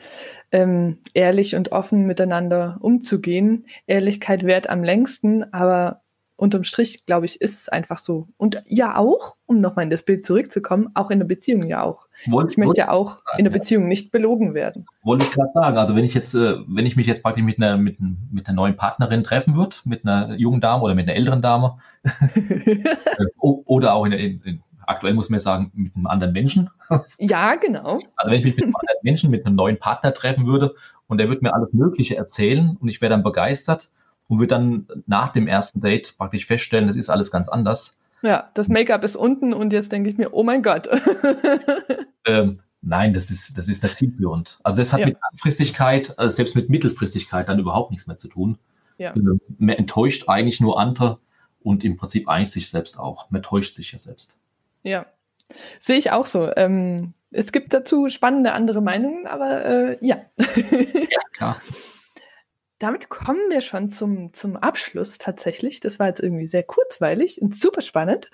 Ähm, 0.50 0.98
ehrlich 1.14 1.54
und 1.54 1.72
offen 1.72 2.06
miteinander 2.06 2.78
umzugehen. 2.80 3.66
Ehrlichkeit 3.86 4.44
wert 4.44 4.68
am 4.68 4.84
längsten, 4.84 5.52
aber 5.52 6.02
unterm 6.36 6.64
Strich, 6.64 7.06
glaube 7.06 7.26
ich, 7.26 7.40
ist 7.40 7.56
es 7.56 7.68
einfach 7.68 7.98
so. 7.98 8.26
Und 8.36 8.62
ja 8.66 8.96
auch, 8.96 9.36
um 9.46 9.60
nochmal 9.60 9.84
in 9.84 9.90
das 9.90 10.02
Bild 10.02 10.24
zurückzukommen, 10.24 10.90
auch 10.94 11.10
in 11.10 11.20
der 11.20 11.26
Beziehung 11.26 11.68
ja 11.68 11.82
auch. 11.82 12.06
Wollt, 12.26 12.50
ich 12.50 12.56
möchte 12.56 12.78
ja 12.78 12.90
auch 12.90 13.20
in 13.38 13.44
der 13.44 13.52
Beziehung 13.52 13.86
nicht 13.86 14.10
belogen 14.10 14.54
werden. 14.54 14.86
Wollte 15.02 15.24
ich 15.24 15.30
gerade 15.30 15.52
sagen. 15.52 15.78
Also 15.78 15.94
wenn 15.94 16.04
ich 16.04 16.14
jetzt, 16.14 16.34
äh, 16.34 16.56
wenn 16.66 16.86
ich 16.86 16.96
mich 16.96 17.06
jetzt 17.06 17.22
praktisch 17.22 17.44
mit 17.44 17.58
einer, 17.58 17.76
mit, 17.76 17.98
mit 18.30 18.46
einer 18.46 18.56
neuen 18.56 18.76
Partnerin 18.76 19.22
treffen 19.22 19.56
würde, 19.56 19.76
mit 19.84 20.04
einer 20.04 20.34
jungen 20.36 20.60
Dame 20.60 20.82
oder 20.82 20.94
mit 20.94 21.08
einer 21.08 21.16
älteren 21.16 21.42
Dame, 21.42 21.78
äh, 22.04 23.26
oder 23.40 23.94
auch 23.94 24.04
in, 24.06 24.12
in, 24.12 24.42
in, 24.42 24.62
aktuell 24.92 25.14
muss 25.14 25.30
man 25.30 25.40
sagen, 25.40 25.72
mit 25.74 25.94
einem 25.96 26.06
anderen 26.06 26.32
Menschen. 26.32 26.70
Ja, 27.18 27.56
genau. 27.56 27.98
Also 28.16 28.30
wenn 28.30 28.40
ich 28.40 28.44
mich 28.44 28.56
mit 28.56 28.64
einem 28.64 28.76
anderen 28.76 28.98
Menschen, 29.02 29.30
mit 29.30 29.46
einem 29.46 29.56
neuen 29.56 29.78
Partner 29.78 30.14
treffen 30.14 30.46
würde 30.46 30.74
und 31.06 31.18
der 31.18 31.28
würde 31.28 31.42
mir 31.42 31.54
alles 31.54 31.72
Mögliche 31.72 32.16
erzählen 32.16 32.76
und 32.80 32.88
ich 32.88 33.00
wäre 33.00 33.10
dann 33.10 33.22
begeistert, 33.22 33.90
und 34.32 34.38
wird 34.38 34.50
dann 34.50 34.86
nach 35.06 35.30
dem 35.30 35.46
ersten 35.46 35.82
Date 35.82 36.14
praktisch 36.16 36.46
feststellen, 36.46 36.86
das 36.86 36.96
ist 36.96 37.10
alles 37.10 37.30
ganz 37.30 37.50
anders. 37.50 37.98
Ja, 38.22 38.50
das 38.54 38.68
Make-up 38.68 39.04
ist 39.04 39.14
unten 39.14 39.52
und 39.52 39.74
jetzt 39.74 39.92
denke 39.92 40.08
ich 40.08 40.16
mir, 40.16 40.32
oh 40.32 40.42
mein 40.42 40.62
Gott. 40.62 40.88
ähm, 42.24 42.60
nein, 42.80 43.12
das 43.12 43.30
ist, 43.30 43.58
das 43.58 43.68
ist 43.68 43.82
nicht 43.82 43.94
zielführend. 43.94 44.58
Also 44.62 44.78
das 44.78 44.94
hat 44.94 45.00
ja. 45.00 45.06
mit 45.06 45.18
Langfristigkeit, 45.20 46.18
also 46.18 46.34
selbst 46.34 46.56
mit 46.56 46.70
Mittelfristigkeit 46.70 47.46
dann 47.46 47.58
überhaupt 47.58 47.90
nichts 47.90 48.06
mehr 48.06 48.16
zu 48.16 48.28
tun. 48.28 48.56
Ja. 48.96 49.14
Ähm, 49.14 49.38
man 49.58 49.76
enttäuscht 49.76 50.28
eigentlich 50.28 50.60
nur 50.60 50.80
andere 50.80 51.18
und 51.62 51.84
im 51.84 51.98
Prinzip 51.98 52.26
eigentlich 52.26 52.52
sich 52.52 52.70
selbst 52.70 52.98
auch. 52.98 53.28
Man 53.30 53.42
täuscht 53.42 53.74
sich 53.74 53.92
ja 53.92 53.98
selbst. 53.98 54.38
Ja, 54.82 55.06
sehe 55.78 55.98
ich 55.98 56.10
auch 56.10 56.26
so. 56.26 56.50
Ähm, 56.56 57.14
es 57.30 57.52
gibt 57.52 57.72
dazu 57.72 58.08
spannende 58.08 58.52
andere 58.52 58.82
Meinungen, 58.82 59.26
aber 59.26 59.64
äh, 59.64 59.98
ja. 60.00 60.22
ja, 60.36 61.20
klar 61.32 61.60
damit 62.82 63.08
kommen 63.08 63.48
wir 63.48 63.60
schon 63.60 63.90
zum, 63.90 64.32
zum 64.32 64.56
Abschluss 64.56 65.18
tatsächlich. 65.18 65.78
Das 65.78 66.00
war 66.00 66.08
jetzt 66.08 66.20
irgendwie 66.20 66.46
sehr 66.46 66.64
kurzweilig 66.64 67.40
und 67.40 67.56
super 67.56 67.80
spannend. 67.80 68.28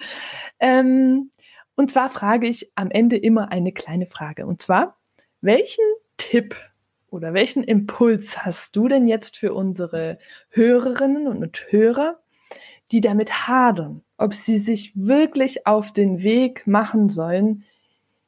Ähm, 0.59 1.31
und 1.77 1.91
zwar 1.91 2.09
frage 2.09 2.49
ich 2.49 2.73
am 2.75 2.91
Ende 2.91 3.17
immer 3.19 3.53
eine 3.53 3.73
kleine 3.73 4.07
Frage. 4.07 4.47
Und 4.47 4.63
zwar, 4.63 4.97
welchen 5.43 5.85
Tipp 6.17 6.57
oder 7.11 7.35
welchen 7.35 7.63
Impuls 7.63 8.43
hast 8.43 8.75
du 8.75 8.89
denn 8.89 9.07
jetzt 9.07 9.37
für 9.37 9.53
unsere 9.53 10.19
Hörerinnen 10.49 11.29
und 11.29 11.67
Hörer, 11.69 12.19
die 12.93 13.01
damit 13.01 13.49
hadern, 13.49 14.03
ob 14.17 14.35
sie 14.35 14.57
sich 14.57 14.93
wirklich 14.95 15.67
auf 15.67 15.93
den 15.93 16.23
Weg 16.23 16.67
machen 16.67 17.09
sollen, 17.09 17.65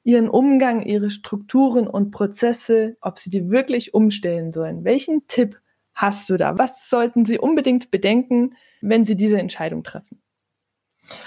ihren 0.02 0.28
Umgang, 0.28 0.82
ihre 0.82 1.10
Strukturen 1.10 1.86
und 1.86 2.10
Prozesse, 2.10 2.96
ob 3.00 3.18
sie 3.18 3.30
die 3.30 3.50
wirklich 3.50 3.94
umstellen 3.94 4.50
sollen? 4.50 4.84
Welchen 4.84 5.26
Tipp 5.26 5.60
hast 5.94 6.30
du 6.30 6.36
da? 6.36 6.58
Was 6.58 6.88
sollten 6.88 7.24
Sie 7.24 7.38
unbedingt 7.38 7.90
bedenken, 7.90 8.54
wenn 8.80 9.04
Sie 9.04 9.16
diese 9.16 9.38
Entscheidung 9.38 9.82
treffen? 9.82 10.20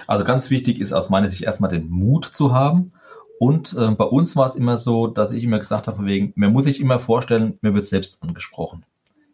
Also 0.07 0.23
ganz 0.23 0.49
wichtig 0.49 0.79
ist 0.79 0.93
aus 0.93 1.09
meiner 1.09 1.29
Sicht 1.29 1.43
erstmal 1.43 1.69
den 1.69 1.89
Mut 1.89 2.25
zu 2.25 2.53
haben. 2.53 2.93
Und 3.39 3.75
äh, 3.77 3.91
bei 3.91 4.05
uns 4.05 4.35
war 4.35 4.47
es 4.47 4.55
immer 4.55 4.77
so, 4.77 5.07
dass 5.07 5.31
ich 5.31 5.43
immer 5.43 5.59
gesagt 5.59 5.87
habe, 5.87 5.97
von 5.97 6.05
wegen, 6.05 6.31
man 6.35 6.53
muss 6.53 6.63
sich 6.63 6.79
immer 6.79 6.99
vorstellen, 6.99 7.57
mir 7.61 7.75
wird 7.75 7.85
selbst 7.85 8.23
angesprochen. 8.23 8.85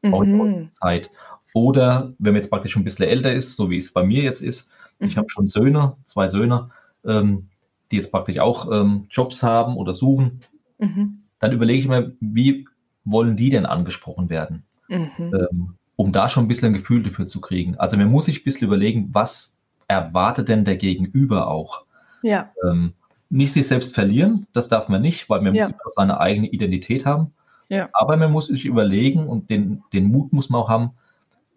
Mhm. 0.02 0.70
Zeit. 0.72 1.12
Oder 1.54 2.14
wenn 2.20 2.34
man 2.34 2.42
jetzt 2.42 2.50
praktisch 2.50 2.72
schon 2.72 2.82
ein 2.82 2.86
bisschen 2.86 3.08
älter 3.08 3.34
ist, 3.34 3.56
so 3.56 3.70
wie 3.70 3.78
es 3.78 3.92
bei 3.92 4.04
mir 4.04 4.24
jetzt 4.24 4.42
ist, 4.42 4.70
mhm. 5.00 5.08
ich 5.08 5.18
habe 5.18 5.30
schon 5.30 5.48
Söhne, 5.48 5.96
zwei 6.06 6.28
Söhne, 6.28 6.70
ähm, 7.06 7.50
die 7.92 7.96
jetzt 7.96 8.12
praktisch 8.12 8.40
auch 8.40 8.72
ähm, 8.72 9.08
Jobs 9.10 9.42
haben 9.44 9.78
oder 9.78 9.94
suchen, 9.94 10.42
mhm. 10.78 11.24
dann 11.40 11.52
überlege 11.52 11.80
ich 11.80 11.88
mir, 11.88 12.14
wie 12.20 12.68
wollen 13.04 13.36
die 13.36 13.50
denn 13.50 13.66
angesprochen 13.66 14.30
werden? 14.30 14.64
mhm. 14.90 15.10
ähm, 15.20 15.76
um 15.96 16.12
da 16.12 16.30
schon 16.30 16.46
ein 16.46 16.48
bisschen 16.48 16.68
ein 16.68 16.74
Gefühl 16.74 17.04
dafür 17.04 17.28
zu 17.28 17.42
kriegen. 17.42 17.78
Also 17.78 17.98
man 17.98 18.12
muss 18.12 18.26
sich 18.26 18.42
ein 18.42 18.44
bisschen 18.44 18.68
überlegen, 18.68 19.10
was 19.12 19.58
erwartet 19.88 20.50
denn 20.50 20.66
der 20.66 20.78
Gegenüber 20.78 21.48
auch? 21.48 21.86
Ja. 22.22 22.52
Ähm, 22.66 22.94
nicht 23.30 23.54
sich 23.54 23.68
selbst 23.68 23.94
verlieren, 23.94 24.48
das 24.54 24.70
darf 24.70 24.90
man 24.90 25.02
nicht, 25.02 25.30
weil 25.30 25.42
man 25.42 25.54
Ja. 25.54 25.68
muss 25.68 25.74
auch 25.86 25.92
seine 25.96 26.20
eigene 26.20 26.48
Identität 26.48 27.06
haben. 27.06 27.34
Ja. 27.68 27.90
Aber 27.94 28.18
man 28.18 28.32
muss 28.32 28.48
sich 28.48 28.66
überlegen 28.66 29.28
und 29.28 29.50
den, 29.50 29.84
den 29.94 30.06
Mut 30.12 30.34
muss 30.34 30.50
man 30.50 30.62
auch 30.62 30.70
haben, 30.70 30.92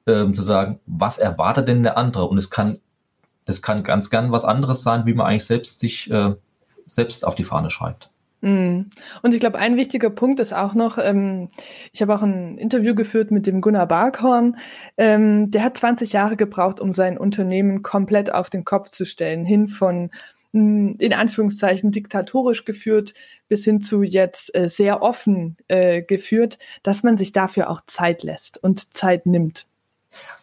ähm, 0.06 0.34
zu 0.34 0.42
sagen, 0.42 0.80
was 0.86 1.18
erwartet 1.18 1.68
denn 1.68 1.82
der 1.82 1.96
andere? 1.96 2.26
Und 2.26 2.38
es 2.38 2.50
kann, 2.50 2.78
das 3.44 3.62
kann 3.62 3.82
ganz 3.82 4.10
gern 4.10 4.32
was 4.32 4.44
anderes 4.44 4.82
sein, 4.82 5.06
wie 5.06 5.14
man 5.14 5.26
eigentlich 5.26 5.46
selbst 5.46 5.80
sich 5.80 6.10
äh, 6.10 6.34
selbst 6.86 7.24
auf 7.26 7.34
die 7.34 7.44
Fahne 7.44 7.70
schreibt. 7.70 8.10
Mm. 8.42 8.90
Und 9.22 9.34
ich 9.34 9.40
glaube, 9.40 9.58
ein 9.58 9.76
wichtiger 9.76 10.10
Punkt 10.10 10.40
ist 10.40 10.52
auch 10.52 10.74
noch, 10.74 10.98
ähm, 10.98 11.48
ich 11.92 12.02
habe 12.02 12.14
auch 12.14 12.22
ein 12.22 12.58
Interview 12.58 12.94
geführt 12.94 13.30
mit 13.30 13.46
dem 13.46 13.60
Gunnar 13.60 13.86
Barkhorn. 13.86 14.56
Ähm, 14.98 15.50
der 15.50 15.62
hat 15.62 15.78
20 15.78 16.12
Jahre 16.12 16.36
gebraucht, 16.36 16.80
um 16.80 16.92
sein 16.92 17.16
Unternehmen 17.16 17.82
komplett 17.82 18.34
auf 18.34 18.50
den 18.50 18.64
Kopf 18.64 18.90
zu 18.90 19.06
stellen, 19.06 19.44
hin 19.44 19.68
von 19.68 20.10
mh, 20.52 20.94
in 20.98 21.12
Anführungszeichen 21.12 21.92
diktatorisch 21.92 22.64
geführt 22.64 23.14
bis 23.48 23.64
hin 23.64 23.80
zu 23.80 24.02
jetzt 24.02 24.54
äh, 24.56 24.68
sehr 24.68 25.02
offen 25.02 25.56
äh, 25.68 26.02
geführt, 26.02 26.58
dass 26.82 27.04
man 27.04 27.16
sich 27.16 27.32
dafür 27.32 27.70
auch 27.70 27.80
Zeit 27.86 28.24
lässt 28.24 28.62
und 28.62 28.96
Zeit 28.96 29.24
nimmt. 29.24 29.66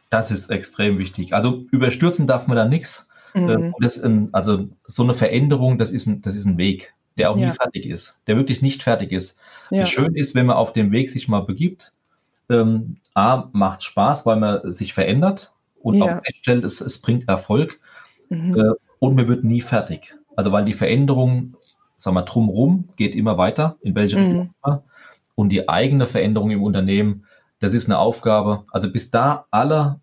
Das 0.10 0.32
ist 0.32 0.50
extrem 0.50 0.98
wichtig. 0.98 1.34
Also 1.34 1.66
überstürzen 1.72 2.26
darf 2.28 2.48
man 2.48 2.58
da 2.58 2.66
nichts. 2.66 3.08
Mhm. 3.36 3.50
Ähm, 3.50 3.76
ein, 4.04 4.30
also 4.32 4.68
so 4.86 5.04
eine 5.04 5.14
Veränderung, 5.14 5.78
das 5.78 5.92
ist 5.92 6.08
ein, 6.08 6.22
das 6.22 6.36
ist 6.36 6.46
ein 6.46 6.58
Weg, 6.58 6.94
der 7.18 7.30
auch 7.30 7.38
Ja. 7.38 7.48
nie 7.48 7.52
fertig 7.52 7.86
ist, 7.86 8.20
der 8.28 8.38
wirklich 8.38 8.62
nicht 8.62 8.82
fertig 8.82 9.12
ist. 9.12 9.40
Ja. 9.70 9.86
Schön 9.86 10.16
ist, 10.16 10.34
wenn 10.34 10.48
man 10.48 10.56
auf 10.58 10.74
dem 10.74 10.92
Weg 10.92 11.12
sich 11.12 11.28
mal 11.28 11.42
begibt. 11.42 11.94
Ähm, 12.50 12.98
A, 13.14 13.50
macht 13.52 13.84
Spaß, 13.84 14.26
weil 14.26 14.38
man 14.38 14.72
sich 14.72 14.94
verändert 14.96 15.52
und 15.82 15.96
Ja. 15.96 16.06
auch 16.06 16.24
feststellt, 16.26 16.64
es, 16.64 16.82
es 16.82 17.00
bringt 17.00 17.28
Erfolg 17.30 17.80
Mhm. 18.30 18.56
äh, 18.58 18.72
und 19.00 19.16
man 19.16 19.28
wird 19.28 19.44
nie 19.44 19.62
fertig. 19.62 20.16
Also 20.36 20.52
weil 20.52 20.66
die 20.66 20.74
Veränderung, 20.74 21.56
sag 21.98 22.14
mal, 22.16 22.24
drumrum 22.24 22.90
geht 22.96 23.14
immer 23.16 23.38
weiter, 23.38 23.78
in 23.82 23.94
welche 23.94 24.18
Mhm. 24.18 24.24
Richtung 24.24 24.54
immer. 24.64 24.84
Und 25.36 25.50
die 25.50 25.70
eigene 25.70 26.06
Veränderung 26.08 26.50
im 26.52 26.64
Unternehmen, 26.64 27.26
das 27.60 27.74
ist 27.74 27.88
eine 27.88 27.98
Aufgabe. 28.00 28.64
Also 28.72 28.92
bis 28.92 29.12
da 29.12 29.46
alle 29.52 30.00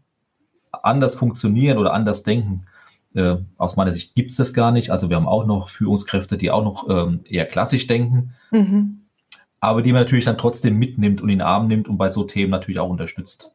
anders 0.82 1.14
funktionieren 1.14 1.78
oder 1.78 1.92
anders 1.94 2.22
denken, 2.22 2.66
äh, 3.14 3.36
aus 3.56 3.76
meiner 3.76 3.92
Sicht 3.92 4.14
gibt's 4.14 4.36
das 4.36 4.52
gar 4.52 4.72
nicht. 4.72 4.90
Also 4.90 5.08
wir 5.08 5.16
haben 5.16 5.26
auch 5.28 5.46
noch 5.46 5.68
Führungskräfte, 5.68 6.36
die 6.36 6.50
auch 6.50 6.62
noch 6.64 6.88
ähm, 6.90 7.20
eher 7.28 7.46
klassisch 7.46 7.86
denken, 7.86 8.34
Mhm. 8.50 9.00
aber 9.60 9.80
die 9.82 9.92
man 9.92 10.02
natürlich 10.02 10.26
dann 10.26 10.38
trotzdem 10.38 10.76
mitnimmt 10.78 11.20
und 11.22 11.28
in 11.30 11.38
den 11.38 11.46
Arm 11.46 11.66
nimmt 11.66 11.88
und 11.88 11.96
bei 11.96 12.10
so 12.10 12.24
Themen 12.24 12.50
natürlich 12.50 12.78
auch 12.78 12.90
unterstützt. 12.90 13.54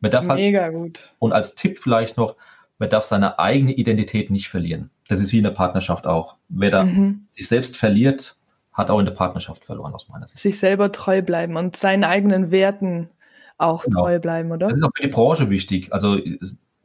Man 0.00 0.10
darf 0.10 0.26
halt, 0.28 0.38
Mega 0.40 0.68
gut. 0.68 1.12
und 1.18 1.32
als 1.32 1.54
Tipp 1.54 1.78
vielleicht 1.78 2.16
noch, 2.16 2.36
man 2.78 2.88
darf 2.90 3.04
seine 3.04 3.38
eigene 3.38 3.72
Identität 3.72 4.30
nicht 4.30 4.48
verlieren. 4.48 4.90
Das 5.08 5.18
ist 5.20 5.32
wie 5.32 5.38
in 5.38 5.44
der 5.44 5.50
Partnerschaft 5.50 6.06
auch. 6.06 6.36
Wer 6.48 6.70
da 6.70 6.84
Mhm. 6.84 7.24
sich 7.28 7.48
selbst 7.48 7.76
verliert, 7.76 8.36
hat 8.72 8.90
auch 8.90 8.98
in 8.98 9.04
der 9.06 9.12
Partnerschaft 9.12 9.64
verloren, 9.64 9.92
aus 9.94 10.08
meiner 10.08 10.28
Sicht. 10.28 10.40
Sich 10.40 10.58
selber 10.58 10.92
treu 10.92 11.20
bleiben 11.22 11.56
und 11.56 11.74
seinen 11.76 12.04
eigenen 12.04 12.50
Werten 12.50 13.08
auch 13.60 13.84
Genau. 13.84 14.02
treu 14.02 14.18
bleiben, 14.18 14.50
oder? 14.52 14.68
Das 14.68 14.78
ist 14.78 14.84
auch 14.84 14.90
für 14.96 15.02
die 15.02 15.08
Branche 15.12 15.50
wichtig. 15.50 15.92
Also 15.92 16.16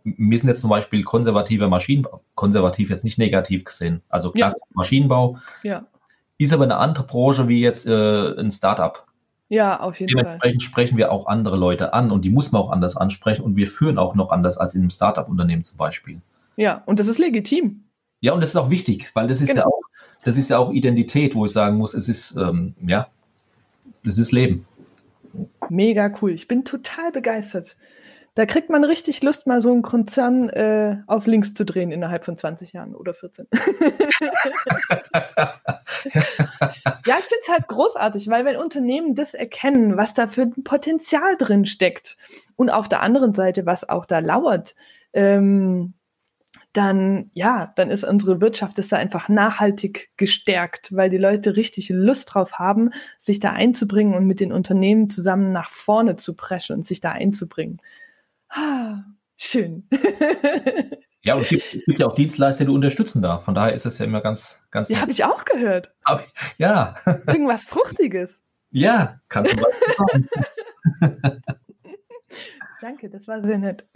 wir 0.03 0.37
sind 0.37 0.47
jetzt 0.49 0.61
zum 0.61 0.69
Beispiel 0.69 1.03
konservativer 1.03 1.67
Maschinenbau, 1.67 2.21
konservativ 2.35 2.89
jetzt 2.89 3.03
nicht 3.03 3.17
negativ 3.17 3.63
gesehen, 3.63 4.01
also 4.09 4.29
Ja. 4.29 4.47
klassischer 4.47 4.65
Maschinenbau, 4.73 5.37
Ja. 5.63 5.85
ist 6.37 6.53
aber 6.53 6.65
eine 6.65 6.77
andere 6.77 7.05
Branche 7.05 7.47
wie 7.47 7.61
jetzt 7.61 7.87
äh, 7.87 8.39
ein 8.39 8.51
Startup. 8.51 9.05
Ja, 9.49 9.79
auf 9.79 9.99
jeden 9.99 10.11
Fall. 10.11 10.23
Dementsprechend 10.23 10.63
sprechen 10.63 10.97
wir 10.97 11.11
auch 11.11 11.27
andere 11.27 11.55
Leute 11.57 11.93
an 11.93 12.11
und 12.11 12.23
die 12.25 12.29
muss 12.31 12.51
man 12.51 12.61
auch 12.63 12.71
anders 12.71 12.97
ansprechen 12.97 13.43
und 13.43 13.55
wir 13.55 13.67
führen 13.67 13.97
auch 13.97 14.15
noch 14.15 14.31
anders 14.31 14.57
als 14.57 14.73
in 14.75 14.81
einem 14.81 14.89
Startup-Unternehmen 14.89 15.63
zum 15.63 15.77
Beispiel. 15.77 16.19
Ja, 16.57 16.81
und 16.85 16.99
das 16.99 17.07
ist 17.07 17.19
legitim. 17.19 17.83
Ja, 18.21 18.33
und 18.33 18.41
das 18.41 18.49
ist 18.49 18.55
auch 18.55 18.69
wichtig, 18.69 19.11
weil 19.13 19.27
das 19.27 19.41
ist 19.41 19.49
Genau. 19.49 19.61
ja 19.61 19.67
auch, 19.67 19.81
das 20.23 20.37
ist 20.37 20.49
ja 20.49 20.57
auch 20.57 20.71
Identität, 20.71 21.35
wo 21.35 21.45
ich 21.45 21.51
sagen 21.51 21.77
muss, 21.77 21.93
es 21.93 22.09
ist, 22.09 22.35
ähm, 22.37 22.73
ja, 22.85 23.07
das 24.03 24.17
ist 24.17 24.31
Leben. 24.31 24.65
Mega 25.69 26.11
cool. 26.21 26.31
Ich 26.31 26.47
bin 26.47 26.65
total 26.65 27.11
begeistert. 27.11 27.75
Da 28.35 28.45
kriegt 28.45 28.69
man 28.69 28.83
richtig 28.83 29.23
Lust, 29.23 29.47
mal 29.47 29.61
so 29.61 29.71
einen 29.71 29.81
Konzern 29.81 30.49
äh, 30.49 30.97
auf 31.07 31.25
links 31.25 31.53
zu 31.53 31.63
drehen 31.63 31.91
innerhalb 31.91 32.25
von 32.25 32.37
20 32.37 32.73
Jahren 32.73 32.93
oder 32.93 33.13
14. 33.13 33.47
ja, 33.53 33.61
ich 37.17 37.25
finde 37.25 37.41
es 37.41 37.49
halt 37.49 37.69
großartig, 37.69 38.27
weil 38.29 38.43
wenn 38.43 38.57
Unternehmen 38.57 39.15
das 39.15 39.33
erkennen, 39.35 39.95
was 39.95 40.13
da 40.13 40.27
für 40.27 40.41
ein 40.41 40.65
Potenzial 40.65 41.37
drin 41.37 41.65
steckt 41.65 42.17
und 42.57 42.69
auf 42.69 42.89
der 42.89 43.01
anderen 43.01 43.33
Seite, 43.33 43.65
was 43.65 43.87
auch 43.87 44.05
da 44.05 44.19
lauert, 44.19 44.75
ähm, 45.13 45.93
dann, 46.73 47.29
ja, 47.33 47.71
dann 47.75 47.89
ist 47.89 48.03
unsere 48.03 48.41
Wirtschaft 48.41 48.77
ist 48.79 48.91
da 48.91 48.97
einfach 48.97 49.29
nachhaltig 49.29 50.11
gestärkt, 50.17 50.95
weil 50.95 51.09
die 51.09 51.17
Leute 51.17 51.55
richtig 51.55 51.89
Lust 51.89 52.33
drauf 52.33 52.53
haben, 52.59 52.91
sich 53.17 53.39
da 53.39 53.51
einzubringen 53.51 54.13
und 54.13 54.25
mit 54.25 54.39
den 54.39 54.51
Unternehmen 54.51 55.09
zusammen 55.09 55.51
nach 55.51 55.69
vorne 55.69 56.15
zu 56.17 56.35
preschen 56.35 56.75
und 56.77 56.85
sich 56.85 56.99
da 57.01 57.11
einzubringen. 57.11 57.81
Ah, 58.49 59.03
schön. 59.35 59.87
Ja, 61.27 61.33
und 61.33 61.41
es 61.41 61.49
gibt, 61.49 61.63
es 61.73 61.85
gibt 61.85 61.97
ja 61.97 62.05
auch 62.05 62.13
Dienstleister, 62.13 62.65
die 62.65 62.69
unterstützen 62.71 63.19
da. 63.23 63.39
Von 63.39 63.55
daher 63.55 63.73
ist 63.73 63.87
es 63.87 63.97
ja 63.97 64.05
immer 64.05 64.21
ganz, 64.21 64.61
ganz 64.69 64.89
ja, 64.89 65.01
habe 65.01 65.09
ich 65.09 65.23
auch 65.23 65.43
gehört. 65.43 65.91
Aber- 66.03 66.23
ja, 66.59 66.93
Irgendwas 67.25 67.63
Fruchtiges. 67.65 68.43
ja, 68.69 69.19
kannst 69.27 69.53
du 69.53 69.57
was 69.63 69.97
sagen. 71.01 71.25
Danke, 72.79 73.09
das 73.09 73.27
war 73.27 73.43
sehr 73.43 73.57
nett. 73.57 73.85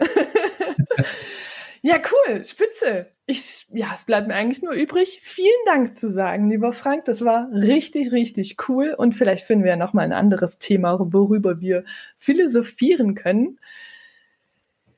ja, 1.82 1.96
cool, 1.96 2.44
spitze. 2.44 3.06
Ich, 3.26 3.66
ja, 3.70 3.88
es 3.94 4.04
bleibt 4.04 4.28
mir 4.28 4.34
eigentlich 4.34 4.62
nur 4.62 4.72
übrig, 4.72 5.20
vielen 5.22 5.48
Dank 5.66 5.94
zu 5.94 6.10
sagen, 6.10 6.50
lieber 6.50 6.72
Frank. 6.72 7.04
Das 7.04 7.24
war 7.24 7.48
richtig, 7.52 8.12
richtig 8.12 8.56
cool. 8.68 8.94
Und 8.96 9.14
vielleicht 9.14 9.46
finden 9.46 9.64
wir 9.64 9.70
ja 9.70 9.76
nochmal 9.76 10.04
ein 10.04 10.12
anderes 10.12 10.58
Thema, 10.58 10.98
worüber 10.98 11.60
wir 11.60 11.84
philosophieren 12.16 13.14
können. 13.14 13.58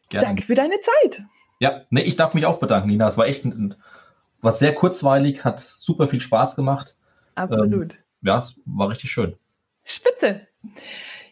Gerne. 0.09 0.27
Danke 0.27 0.43
für 0.43 0.55
deine 0.55 0.81
Zeit. 0.81 1.23
Ja, 1.61 1.83
nee, 1.91 2.03
ich 2.03 2.17
darf 2.17 2.35
mich 2.35 2.47
auch 2.47 2.59
bedanken, 2.59 2.89
Nina. 2.89 3.07
Es 3.07 3.17
war 3.17 3.27
echt 3.27 3.45
ein, 3.45 3.53
ein, 3.53 3.75
was 4.41 4.59
sehr 4.59 4.75
kurzweilig, 4.75 5.45
hat 5.45 5.61
super 5.61 6.09
viel 6.09 6.21
Spaß 6.21 6.57
gemacht. 6.57 6.97
Absolut. 7.35 7.97
Ja, 8.23 8.39
es 8.39 8.55
war 8.65 8.89
richtig 8.89 9.11
schön. 9.11 9.37
Spitze. 9.85 10.47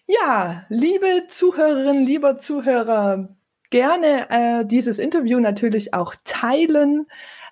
Ja, 0.07 0.67
liebe 0.69 1.27
Zuhörerinnen, 1.29 2.05
lieber 2.05 2.39
Zuhörer, 2.39 3.29
gerne 3.71 4.29
äh, 4.31 4.67
dieses 4.67 4.99
Interview 4.99 5.41
natürlich 5.41 5.95
auch 5.95 6.15
teilen 6.25 7.07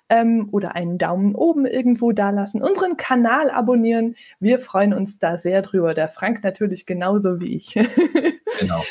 ähm, 0.09 0.49
oder 0.51 0.75
einen 0.75 0.97
Daumen 0.97 1.35
oben 1.35 1.65
irgendwo 1.65 2.11
dalassen, 2.11 2.61
unseren 2.61 2.97
Kanal 2.97 3.49
abonnieren. 3.49 4.15
Wir 4.39 4.59
freuen 4.59 4.93
uns 4.93 5.19
da 5.19 5.37
sehr 5.37 5.61
drüber. 5.61 5.93
Der 5.93 6.09
Frank 6.09 6.43
natürlich 6.43 6.85
genauso 6.85 7.39
wie 7.39 7.55
ich. 7.55 7.75
Genau. 8.59 8.83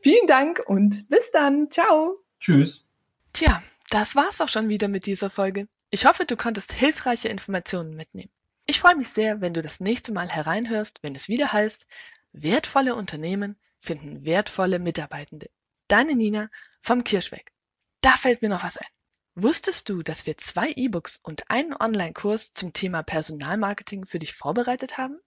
Vielen 0.00 0.26
Dank 0.26 0.62
und 0.66 1.08
bis 1.08 1.30
dann. 1.30 1.70
Ciao. 1.70 2.16
Tschüss. 2.40 2.84
Tja, 3.32 3.62
das 3.90 4.16
war's 4.16 4.40
auch 4.40 4.48
schon 4.48 4.68
wieder 4.68 4.88
mit 4.88 5.06
dieser 5.06 5.30
Folge. 5.30 5.68
Ich 5.90 6.06
hoffe, 6.06 6.24
du 6.24 6.34
konntest 6.36 6.72
hilfreiche 6.72 7.28
Informationen 7.28 7.94
mitnehmen. 7.94 8.30
Ich 8.66 8.80
freue 8.80 8.96
mich 8.96 9.10
sehr, 9.10 9.40
wenn 9.40 9.54
du 9.54 9.62
das 9.62 9.78
nächste 9.78 10.12
Mal 10.12 10.28
hereinhörst, 10.28 11.04
wenn 11.04 11.14
es 11.14 11.28
wieder 11.28 11.52
heißt, 11.52 11.86
wertvolle 12.32 12.96
Unternehmen 12.96 13.56
finden 13.78 14.24
wertvolle 14.24 14.78
Mitarbeitende. 14.78 15.50
Deine 15.92 16.14
Nina 16.14 16.48
vom 16.80 17.04
Kirschweg. 17.04 17.52
Da 18.00 18.12
fällt 18.12 18.40
mir 18.40 18.48
noch 18.48 18.64
was 18.64 18.78
ein. 18.78 18.86
Wusstest 19.34 19.90
du, 19.90 20.02
dass 20.02 20.24
wir 20.24 20.38
zwei 20.38 20.70
E-Books 20.70 21.20
und 21.22 21.50
einen 21.50 21.74
Online-Kurs 21.78 22.54
zum 22.54 22.72
Thema 22.72 23.02
Personalmarketing 23.02 24.06
für 24.06 24.18
dich 24.18 24.32
vorbereitet 24.32 24.96
haben? 24.96 25.20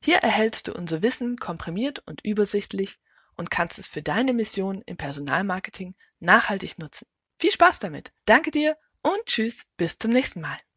Hier 0.00 0.18
erhältst 0.18 0.68
du 0.68 0.74
unser 0.74 1.02
Wissen 1.02 1.38
komprimiert 1.38 2.04
und 2.06 2.24
übersichtlich 2.24 3.00
und 3.34 3.50
kannst 3.50 3.80
es 3.80 3.88
für 3.88 4.00
deine 4.00 4.32
Mission 4.32 4.80
im 4.86 4.96
Personalmarketing 4.96 5.96
nachhaltig 6.20 6.78
nutzen. 6.78 7.08
Viel 7.40 7.50
Spaß 7.50 7.80
damit. 7.80 8.12
Danke 8.26 8.52
dir 8.52 8.76
und 9.02 9.26
tschüss, 9.26 9.66
bis 9.76 9.98
zum 9.98 10.12
nächsten 10.12 10.40
Mal. 10.40 10.60